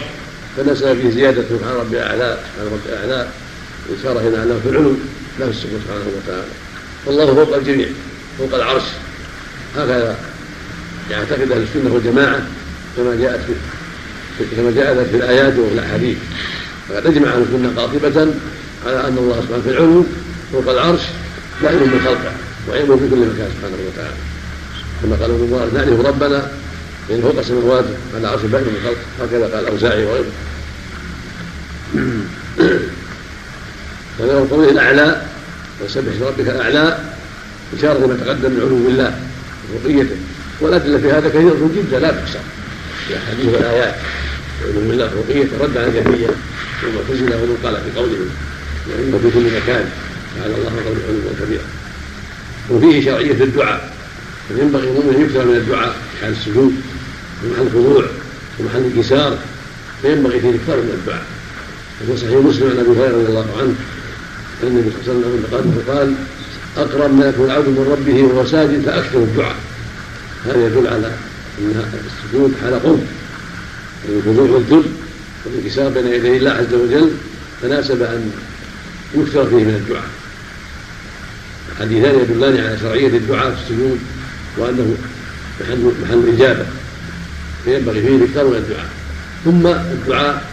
فنسى 0.57 0.95
فيه 0.95 1.09
زيادة 1.09 1.43
سبحان 1.49 1.75
ربي 1.75 1.97
الاعلى 1.97 2.37
سبحان 2.53 2.73
ربي 2.73 2.89
الاعلى 2.89 3.27
إشارة 3.99 4.19
إلى 4.19 4.43
أنه 4.43 4.59
في 4.63 4.69
العلو 4.69 4.93
لا 5.39 5.45
في 5.45 5.51
السجود 5.51 5.81
سبحانه 5.85 6.05
وتعالى. 6.17 6.51
والله 7.05 7.45
فوق 7.45 7.55
الجميع 7.55 7.87
فوق 8.37 8.55
العرش. 8.55 8.83
هكذا. 9.75 10.15
يعتقد 11.11 11.51
أهل 11.51 11.63
السنة 11.63 11.93
والجماعة 11.93 12.41
كما 12.97 13.15
جاءت 13.15 13.39
في 14.37 14.55
كما 14.55 14.71
جاءت 14.71 15.07
في 15.07 15.17
الآيات 15.17 15.53
وفي 15.59 15.73
الأحاديث. 15.73 16.17
فقد 16.89 17.05
أجمع 17.05 17.27
أهل 17.27 17.41
السنة 17.41 17.81
قاطبة 17.81 18.33
على 18.85 19.07
أن 19.07 19.17
الله 19.17 19.41
سبحانه 19.41 19.63
في 19.63 19.69
العلو 19.69 20.05
فوق 20.51 20.69
العرش 20.69 21.01
دائم 21.61 21.79
من 21.79 22.01
خلقه 22.05 22.31
وعلمه 22.69 22.95
في 22.95 23.09
كل 23.09 23.19
مكان 23.19 23.49
سبحانه 23.57 23.77
وتعالى. 23.87 24.17
كما 25.01 25.15
قال 25.15 25.31
ابن 25.31 25.43
مبارك 25.43 25.73
نعرف 25.73 26.05
ربنا 26.05 26.51
من 27.09 27.21
فوق 27.21 27.39
السماوات 27.39 27.85
على 28.15 28.27
عرش 28.27 28.41
بائن 28.41 28.65
من 28.65 28.81
خلقه 28.83 29.25
هكذا 29.25 29.55
قال 29.55 29.63
الاوزاعي 29.63 30.05
وغيره. 30.05 30.31
فله 34.19 34.47
قوله 34.51 34.69
الأعلى 34.69 35.21
وسبح 35.85 36.13
ربك 36.21 36.49
الأعلى 36.49 36.99
إشارة 37.77 37.97
لما 37.97 38.17
تقدم 38.25 38.51
من 38.51 38.61
علو 38.61 38.89
الله 38.89 39.19
ورقيته 39.73 40.15
والأدلة 40.61 40.97
في 40.97 41.11
هذا 41.11 41.29
كثيره 41.29 41.69
جدا 41.75 41.99
لا 41.99 42.11
تحصى 42.11 42.39
في 43.07 43.13
الاحاديث 43.13 43.45
والآيات. 43.53 43.95
علو 44.61 44.79
الله 44.79 45.05
رقيته 45.05 45.63
رد 45.63 45.77
على 45.77 45.87
الجهمية 45.87 46.29
والمعتزله 46.83 47.35
ومن 47.43 47.57
قال 47.63 47.75
في 47.75 47.99
قولهم 47.99 48.29
وانه 48.87 49.17
في 49.17 49.31
كل 49.31 49.45
مكان 49.45 49.89
جعل 50.37 50.51
الله 50.51 50.71
قول 50.85 50.97
علوا 51.07 51.45
كبيرا 51.45 51.63
وفيه 52.69 53.05
شرعية 53.05 53.43
الدعاء. 53.43 53.93
فينبغي 54.47 54.87
المؤمن 54.87 55.21
يكثر 55.21 55.45
من 55.45 55.55
الدعاء؟ 55.55 55.95
حال 56.21 56.31
السجود 56.31 56.73
ومحل 57.43 57.61
الخضوع 57.61 58.05
ومحل 58.59 58.77
الانكسار 58.77 59.37
فينبغي 60.01 60.39
فيه 60.39 60.49
الإكثار 60.49 60.77
من 60.77 60.99
الدعاء. 60.99 61.25
وفي 62.01 62.21
صحيح 62.21 62.37
مسلم 62.37 62.69
عن 62.69 62.77
أبي 62.77 62.99
هريرة 62.99 63.17
رضي 63.17 63.25
الله 63.25 63.47
عنه 63.59 63.75
أن 64.63 64.67
النبي 64.67 64.91
صلى 65.05 65.13
الله 65.13 65.27
عليه 65.27 65.57
وسلم 65.57 65.83
قال 65.87 66.13
أقرب 66.77 67.13
ما 67.13 67.29
يكون 67.29 67.45
العبد 67.45 67.67
من 67.67 67.87
ربه 67.91 68.23
وهو 68.23 68.45
ساجد 68.45 68.81
فأكثر 68.85 69.17
الدعاء. 69.17 69.55
هذا 70.45 70.65
يدل 70.65 70.87
على 70.87 71.11
أن 71.59 71.83
السجود 72.05 72.53
حال 72.61 72.83
قرب 72.83 73.01
الخضوع 74.09 74.49
والذل 74.49 74.83
والانكسار 75.45 75.89
بين 75.89 76.07
يدي 76.07 76.37
الله 76.37 76.51
عز 76.51 76.73
وجل 76.73 77.11
فناسب 77.61 78.01
أن 78.01 78.31
يكثر 79.15 79.45
فيه 79.45 79.55
من 79.55 79.75
الدعاء. 79.75 80.09
الحديثان 81.71 82.19
يدلان 82.19 82.65
على 82.65 82.77
شرعية 82.79 83.07
الدعاء 83.07 83.51
في 83.51 83.61
السجود 83.61 83.99
وأنه 84.57 84.95
محل 85.61 85.91
محل 86.03 86.33
إجابة 86.33 86.65
فينبغي 87.65 88.01
فيه 88.01 88.15
الإكثار 88.15 88.47
من 88.47 88.55
الدعاء. 88.55 88.89
ثم 89.45 89.67
الدعاء 89.67 90.43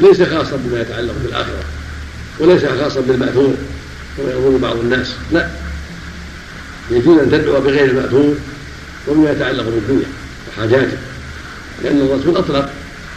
ليس 0.00 0.22
خاصا 0.22 0.56
بما 0.64 0.80
يتعلق 0.80 1.14
بالآخرة 1.24 1.64
وليس 2.38 2.64
خاصا 2.64 3.00
بالمأثور 3.00 3.54
كما 4.16 4.30
يظن 4.30 4.58
بعض 4.58 4.76
الناس 4.76 5.14
لا. 5.32 5.48
يجوز 6.90 7.18
أن 7.18 7.30
تدعو 7.30 7.60
بغير 7.60 7.84
المأثور 7.84 8.36
وبما 9.08 9.30
يتعلق 9.30 9.64
بالدنيا 9.64 10.06
وحاجاته. 10.48 10.96
لأن 11.84 12.00
الرسول 12.00 12.36
أطلق 12.36 12.70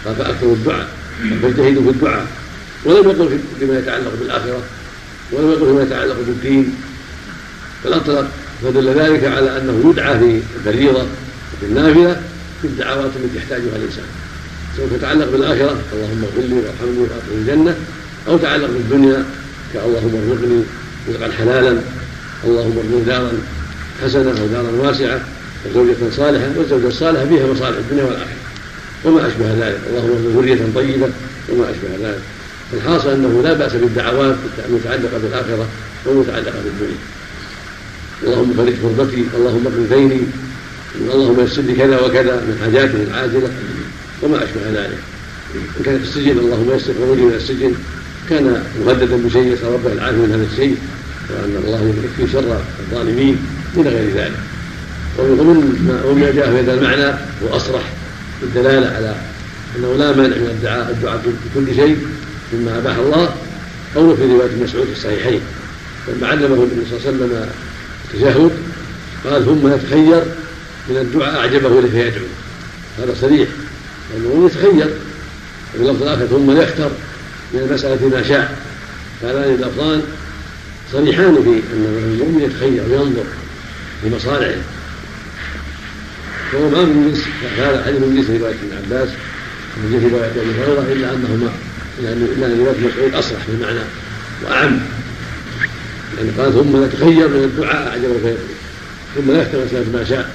قال 0.05 0.15
فأكثروا 0.15 0.53
الدعاء 0.53 0.87
فاجتهدوا 1.41 1.83
في 1.83 1.89
الدعاء. 1.89 2.25
ولم 2.85 3.09
يقل 3.09 3.39
فيما 3.59 3.79
يتعلق 3.79 4.11
بالآخرة 4.19 4.61
ولم 5.31 5.51
يقل 5.51 5.65
فيما 5.65 5.83
يتعلق 5.83 6.15
بالدين. 6.27 6.75
بل 7.85 7.93
أطلق 7.93 8.27
فدل 8.63 8.89
ذلك 8.89 9.23
على 9.23 9.57
أنه 9.57 9.89
يدعى 9.89 10.19
في 10.19 10.41
الفريضة 10.55 11.01
وفي 11.53 11.65
النافلة 11.65 12.21
في 12.61 12.67
الدعوات 12.67 13.11
التي 13.23 13.37
يحتاجها 13.37 13.75
الإنسان. 13.75 14.05
سواء 14.77 14.87
تتعلق 14.97 15.31
بالآخرة 15.31 15.81
اللهم 15.93 16.23
اغفر 16.23 16.41
لي 16.41 16.55
وارحمني 16.55 16.99
وأدخلني 16.99 17.37
الجنة. 17.37 17.75
أو 18.27 18.37
تعلق 18.37 18.67
بالدنيا 18.67 19.25
كاللهم 19.73 20.15
ارزقني 20.15 20.63
رزقا 21.09 21.31
حلالا. 21.31 21.81
اللهم 22.43 22.77
ارزقني 22.77 23.03
دارا 23.05 23.31
حسنه 24.03 24.41
أو 24.41 24.47
دارا 24.47 24.71
واسعة. 24.71 25.21
وزوجة 25.65 25.95
صالحة 26.17 26.47
والزوجة 26.57 26.87
الصالحة 26.87 27.25
فيها 27.25 27.45
مصالح 27.53 27.77
الدنيا 27.77 28.03
والآخرة. 28.03 28.41
وما 29.05 29.27
أشبه 29.27 29.45
ذلك. 29.53 29.79
اللهم 29.89 30.11
ارزق 30.11 30.39
ذرية 30.39 30.59
طيبة 30.75 31.09
وما 31.49 31.65
أشبه 31.71 32.07
ذلك. 32.07 32.21
الحاصل 32.73 33.09
أنه 33.09 33.41
لا 33.43 33.53
بأس 33.53 33.73
بالدعوات 33.73 34.35
المتعلقة 34.69 35.17
بالآخرة 35.23 35.67
والمتعلقة 36.05 36.59
بالدنيا. 36.65 36.97
اللهم 38.23 38.53
فرج 38.57 38.73
كربتي 38.81 39.25
اللهم 39.37 39.67
اقض 39.67 39.93
ديني 39.93 40.21
اللهم 41.13 41.45
يسر 41.45 41.61
لي 41.61 41.73
كذا 41.73 41.99
وكذا 41.99 42.35
من 42.35 42.57
حاجاتي 42.61 43.03
العاجلة. 43.03 43.49
وما 44.23 44.37
أشبه 44.37 44.81
ذلك. 44.81 44.97
إن 45.55 45.83
كان 45.85 45.97
في 45.99 46.03
السجن 46.03 46.37
اللهم 46.37 46.71
يسر 46.75 46.93
خروجي 46.93 47.21
من 47.21 47.33
السجن. 47.33 47.73
كان 48.29 48.63
مهددا 48.85 49.17
بشيء 49.17 49.53
يسأل 49.53 49.73
ربه 49.73 49.93
العافية 49.93 50.17
من 50.17 50.31
هذا 50.31 50.47
الشيء. 50.53 50.77
وأن 51.29 51.63
الله 51.65 51.93
يكفي 52.03 52.33
شر 52.33 52.61
الظالمين 52.79 53.37
من 53.75 53.87
غير 53.87 54.23
ذلك. 54.23 54.50
ومن 55.19 56.01
وما 56.05 56.31
جاء 56.31 56.51
في 56.51 56.59
هذا 56.59 56.73
المعنى 56.73 57.17
هو 57.43 57.55
اصرح 57.55 57.81
بالدلاله 58.41 58.87
على 58.87 59.15
أنه 59.77 59.95
لا 59.95 60.15
مانع 60.15 60.35
من 60.35 60.47
الدعاء 60.47 60.89
الدعاء 60.91 61.17
في 61.17 61.29
كل 61.59 61.75
شيء 61.75 61.97
مما 62.53 62.77
أباح 62.77 62.95
الله. 62.97 63.35
قوله 63.95 64.15
في 64.15 64.23
رواية 64.23 64.63
مسعود 64.63 64.85
في 64.85 64.91
الصحيحين 64.91 65.41
لما 66.07 66.27
علمه 66.27 66.45
النبي 66.45 66.85
صلى 66.89 66.97
الله 66.97 67.07
عليه 67.07 67.17
وسلم 67.17 67.49
التشهد 68.13 68.51
قال 69.25 69.45
ثم 69.45 69.73
يتخير 69.73 70.23
من 70.89 70.97
الدعاء 70.97 71.35
أعجبه 71.35 71.81
له 71.81 71.89
فيدعو. 71.89 72.25
هذا 72.99 73.15
صريح 73.21 73.49
لأنه 74.13 74.45
يتخير. 74.45 74.89
وفي 75.73 75.83
اللفظ 75.83 76.03
الآخر 76.03 76.25
ثم 76.25 76.61
يختر 76.61 76.89
من 77.53 77.59
المسألة 77.59 78.07
ما 78.07 78.23
شاء. 78.23 78.57
هذان 79.23 79.53
اللفظان 79.53 80.01
صريحان 80.91 81.35
في 81.35 81.49
أن 81.49 81.85
المؤمن 82.13 82.41
يتخير 82.41 82.83
وينظر 82.89 83.23
في 84.01 84.15
مصالحه 84.15 84.61
وهو 86.53 86.69
ما 86.69 86.81
من 86.81 87.11
جنس 87.11 87.23
هذا 87.57 87.83
حديث 87.85 87.99
من 87.99 88.15
جنس 88.15 88.41
رواية 88.41 88.53
ابن 88.53 88.77
عباس 88.85 89.09
ومن 89.77 89.91
جنس 89.91 90.13
رواية 90.13 90.31
أبي 90.31 90.51
هريرة 90.61 90.93
إلا 90.93 91.13
انهما 91.13 91.51
إلا 91.99 92.45
أن 92.45 92.59
رواية 92.59 92.77
مسعود 92.77 93.13
اصرح 93.13 93.39
في 93.39 93.51
المعنى 93.51 93.79
وأعم. 94.43 94.79
يعني 96.17 96.29
قال 96.37 96.53
ثم 96.53 96.83
يتخير 96.83 97.27
من 97.27 97.43
الدعاء 97.43 97.87
أعجبه 97.87 98.19
فيقول 98.23 98.37
ثم 99.15 99.31
يختم 99.31 99.65
مسألة 99.65 99.85
ما 99.93 100.03
شاء. 100.03 100.29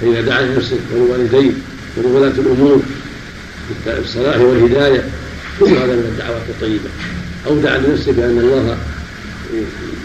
فإذا 0.00 0.20
دعا 0.20 0.42
لنفسه 0.42 0.76
ولوالديه 0.94 1.52
ولولاة 1.96 2.32
الأمور 2.38 2.82
بالصلاح 3.86 4.40
والهداية 4.40 5.04
كل 5.60 5.66
هذا 5.66 5.86
من 5.86 6.12
الدعوات 6.12 6.42
الطيبة. 6.48 6.90
أو 7.46 7.58
دعا 7.58 7.78
لنفسه 7.78 8.12
بأن 8.12 8.38
الله 8.38 8.78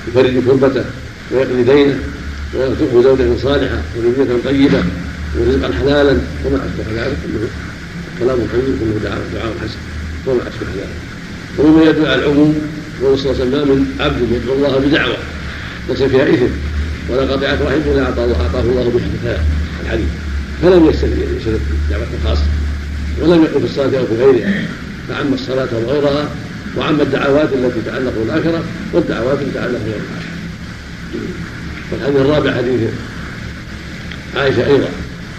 يفرج 0.07 0.43
كربته 0.45 0.85
ويقضي 1.31 1.63
دينه 1.63 1.99
ويرزقه 2.53 3.01
زوجة 3.01 3.37
صالحة 3.41 3.81
وذرية 3.97 4.37
طيبة 4.45 4.83
ورزقا 5.37 5.73
حلالا 5.79 6.17
وما 6.45 6.57
أشبه 6.57 7.03
ذلك 7.03 7.17
كله 7.23 7.47
كلام 8.19 8.37
طيب 8.37 8.77
كله 8.79 8.99
دعاء 9.03 9.21
دعاء 9.33 9.53
حسن 9.61 9.79
وما 10.25 10.41
أشبه 10.41 10.67
ذلك. 10.77 10.99
ومما 11.57 11.83
يدعو 11.83 12.05
على 12.05 12.15
العموم 12.15 12.61
قول 13.01 13.19
صلى 13.19 13.31
الله 13.31 13.41
عليه 13.41 13.51
وسلم 13.51 13.75
من 13.75 13.97
عبد 13.99 14.31
يدعو 14.31 14.55
الله 14.55 14.79
بدعوة 14.79 15.17
ليس 15.89 16.03
فيها 16.03 16.33
إثم 16.33 16.53
ولا 17.09 17.21
قطعت 17.21 17.61
رحم 17.61 17.89
ولا 17.89 18.03
أعطاه 18.03 18.23
الله 18.25 18.41
أعطاه 18.41 18.61
الله 18.61 18.91
بحدثها 18.95 19.43
الحديث. 19.83 20.07
فلم 20.61 20.89
يشترك 20.89 21.61
دعوة 21.89 22.05
خاصة 22.25 22.41
ولم 23.21 23.43
يقل 23.43 23.59
في 23.59 23.65
الصلاة 23.65 23.99
أو 23.99 24.05
في 24.05 24.15
غيرها 24.15 24.65
فعم 25.09 25.33
الصلاة 25.33 25.67
وغيرها 25.73 26.29
وعم 26.77 27.01
الدعوات 27.01 27.49
التي 27.53 27.81
تتعلق 27.81 28.13
بالآخرة 28.19 28.63
والدعوات 28.93 29.37
التي 29.41 29.51
تتعلق 29.51 29.79
بالآخرة. 29.85 30.23
والحديث 31.91 32.21
الرابع 32.21 32.55
حديث 32.55 32.89
عائشة 34.35 34.67
أيضا. 34.67 34.89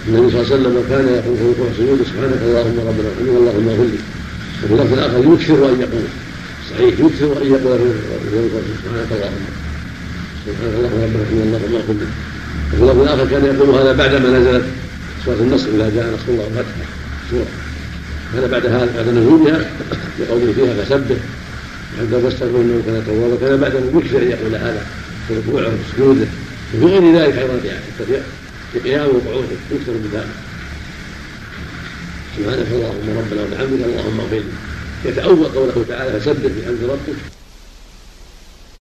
النبي 0.09 0.31
صلى 0.31 0.41
الله 0.41 0.53
عليه 0.53 0.57
وسلم 0.57 0.85
كان 0.91 1.05
يقول 1.09 1.37
في 1.37 1.45
ركوع 1.51 1.67
السجود 1.71 1.99
سبحانك 2.11 2.41
اللهم 2.43 2.79
ربنا 2.89 3.09
اغفر 3.09 3.23
اللهم 3.23 3.69
اغفر 3.69 3.85
لي 3.93 3.99
وفي 4.65 4.73
اللفظ 4.75 4.93
الآخر 4.93 5.19
يكثر 5.33 5.69
أن 5.69 5.81
يقول. 5.81 6.07
صحيح 6.71 6.95
يكثر 7.01 7.43
أن 7.43 7.49
يقول 7.55 7.79
في 8.31 8.37
ركوع 8.45 8.61
سبحانك 8.83 9.11
اللهم 9.17 9.45
سبحانك 10.47 10.75
اللهم 10.79 11.01
ربنا 11.05 11.23
اغفر 11.23 11.45
اللهم 11.47 11.75
اغفر 11.75 11.93
لي 11.93 12.07
وفي 12.73 12.83
اللفظ 12.83 13.01
الآخر 13.01 13.27
كان 13.31 13.45
يقول 13.45 13.69
هذا 13.81 13.93
بعدما 13.93 14.39
نزلت 14.39 14.65
سورة 15.25 15.41
النصر 15.41 15.69
إذا 15.69 15.91
جاء 15.97 16.07
نصر 16.15 16.29
الله 16.29 16.45
والفتح 16.45 16.87
سورة. 17.31 17.47
كان 18.35 18.51
بعد 18.51 18.67
هذا 18.67 18.89
بعد 18.97 19.09
نزولها 19.09 19.71
بقوله 20.19 20.53
فيها 20.53 20.85
فسبح. 20.85 21.17
حتى 21.99 22.21
فاستغفر 22.23 22.57
إنه 22.57 22.83
كان 22.87 23.03
توابا. 23.07 23.37
كان 23.41 23.61
بعد 23.61 23.75
يكثر 23.75 24.19
أن 24.23 24.31
يقول 24.31 24.55
هذا 24.55 24.83
في 25.29 25.35
ركوعه 25.35 25.67
وفي 25.67 25.85
سجوده 25.97 26.27
وفي 26.75 26.87
غير 26.87 27.17
ذلك 27.17 27.39
أيضا 27.39 27.57
في 27.99 28.05
قيامه 28.79 29.07
وقعوده 29.07 29.57
يكثر 29.71 29.93
بذلك 29.93 30.35
سبحانك 32.37 32.67
اللهم 32.67 33.09
ربنا 33.19 33.43
وبحمدك 33.43 33.85
اللهم 33.85 34.21
اغفر 34.21 34.43
يتأول 35.05 35.47
قوله 35.47 35.85
تعالى 35.89 36.21
فسبح 36.21 36.51
بحمد 36.57 36.91
ربك. 36.91 37.17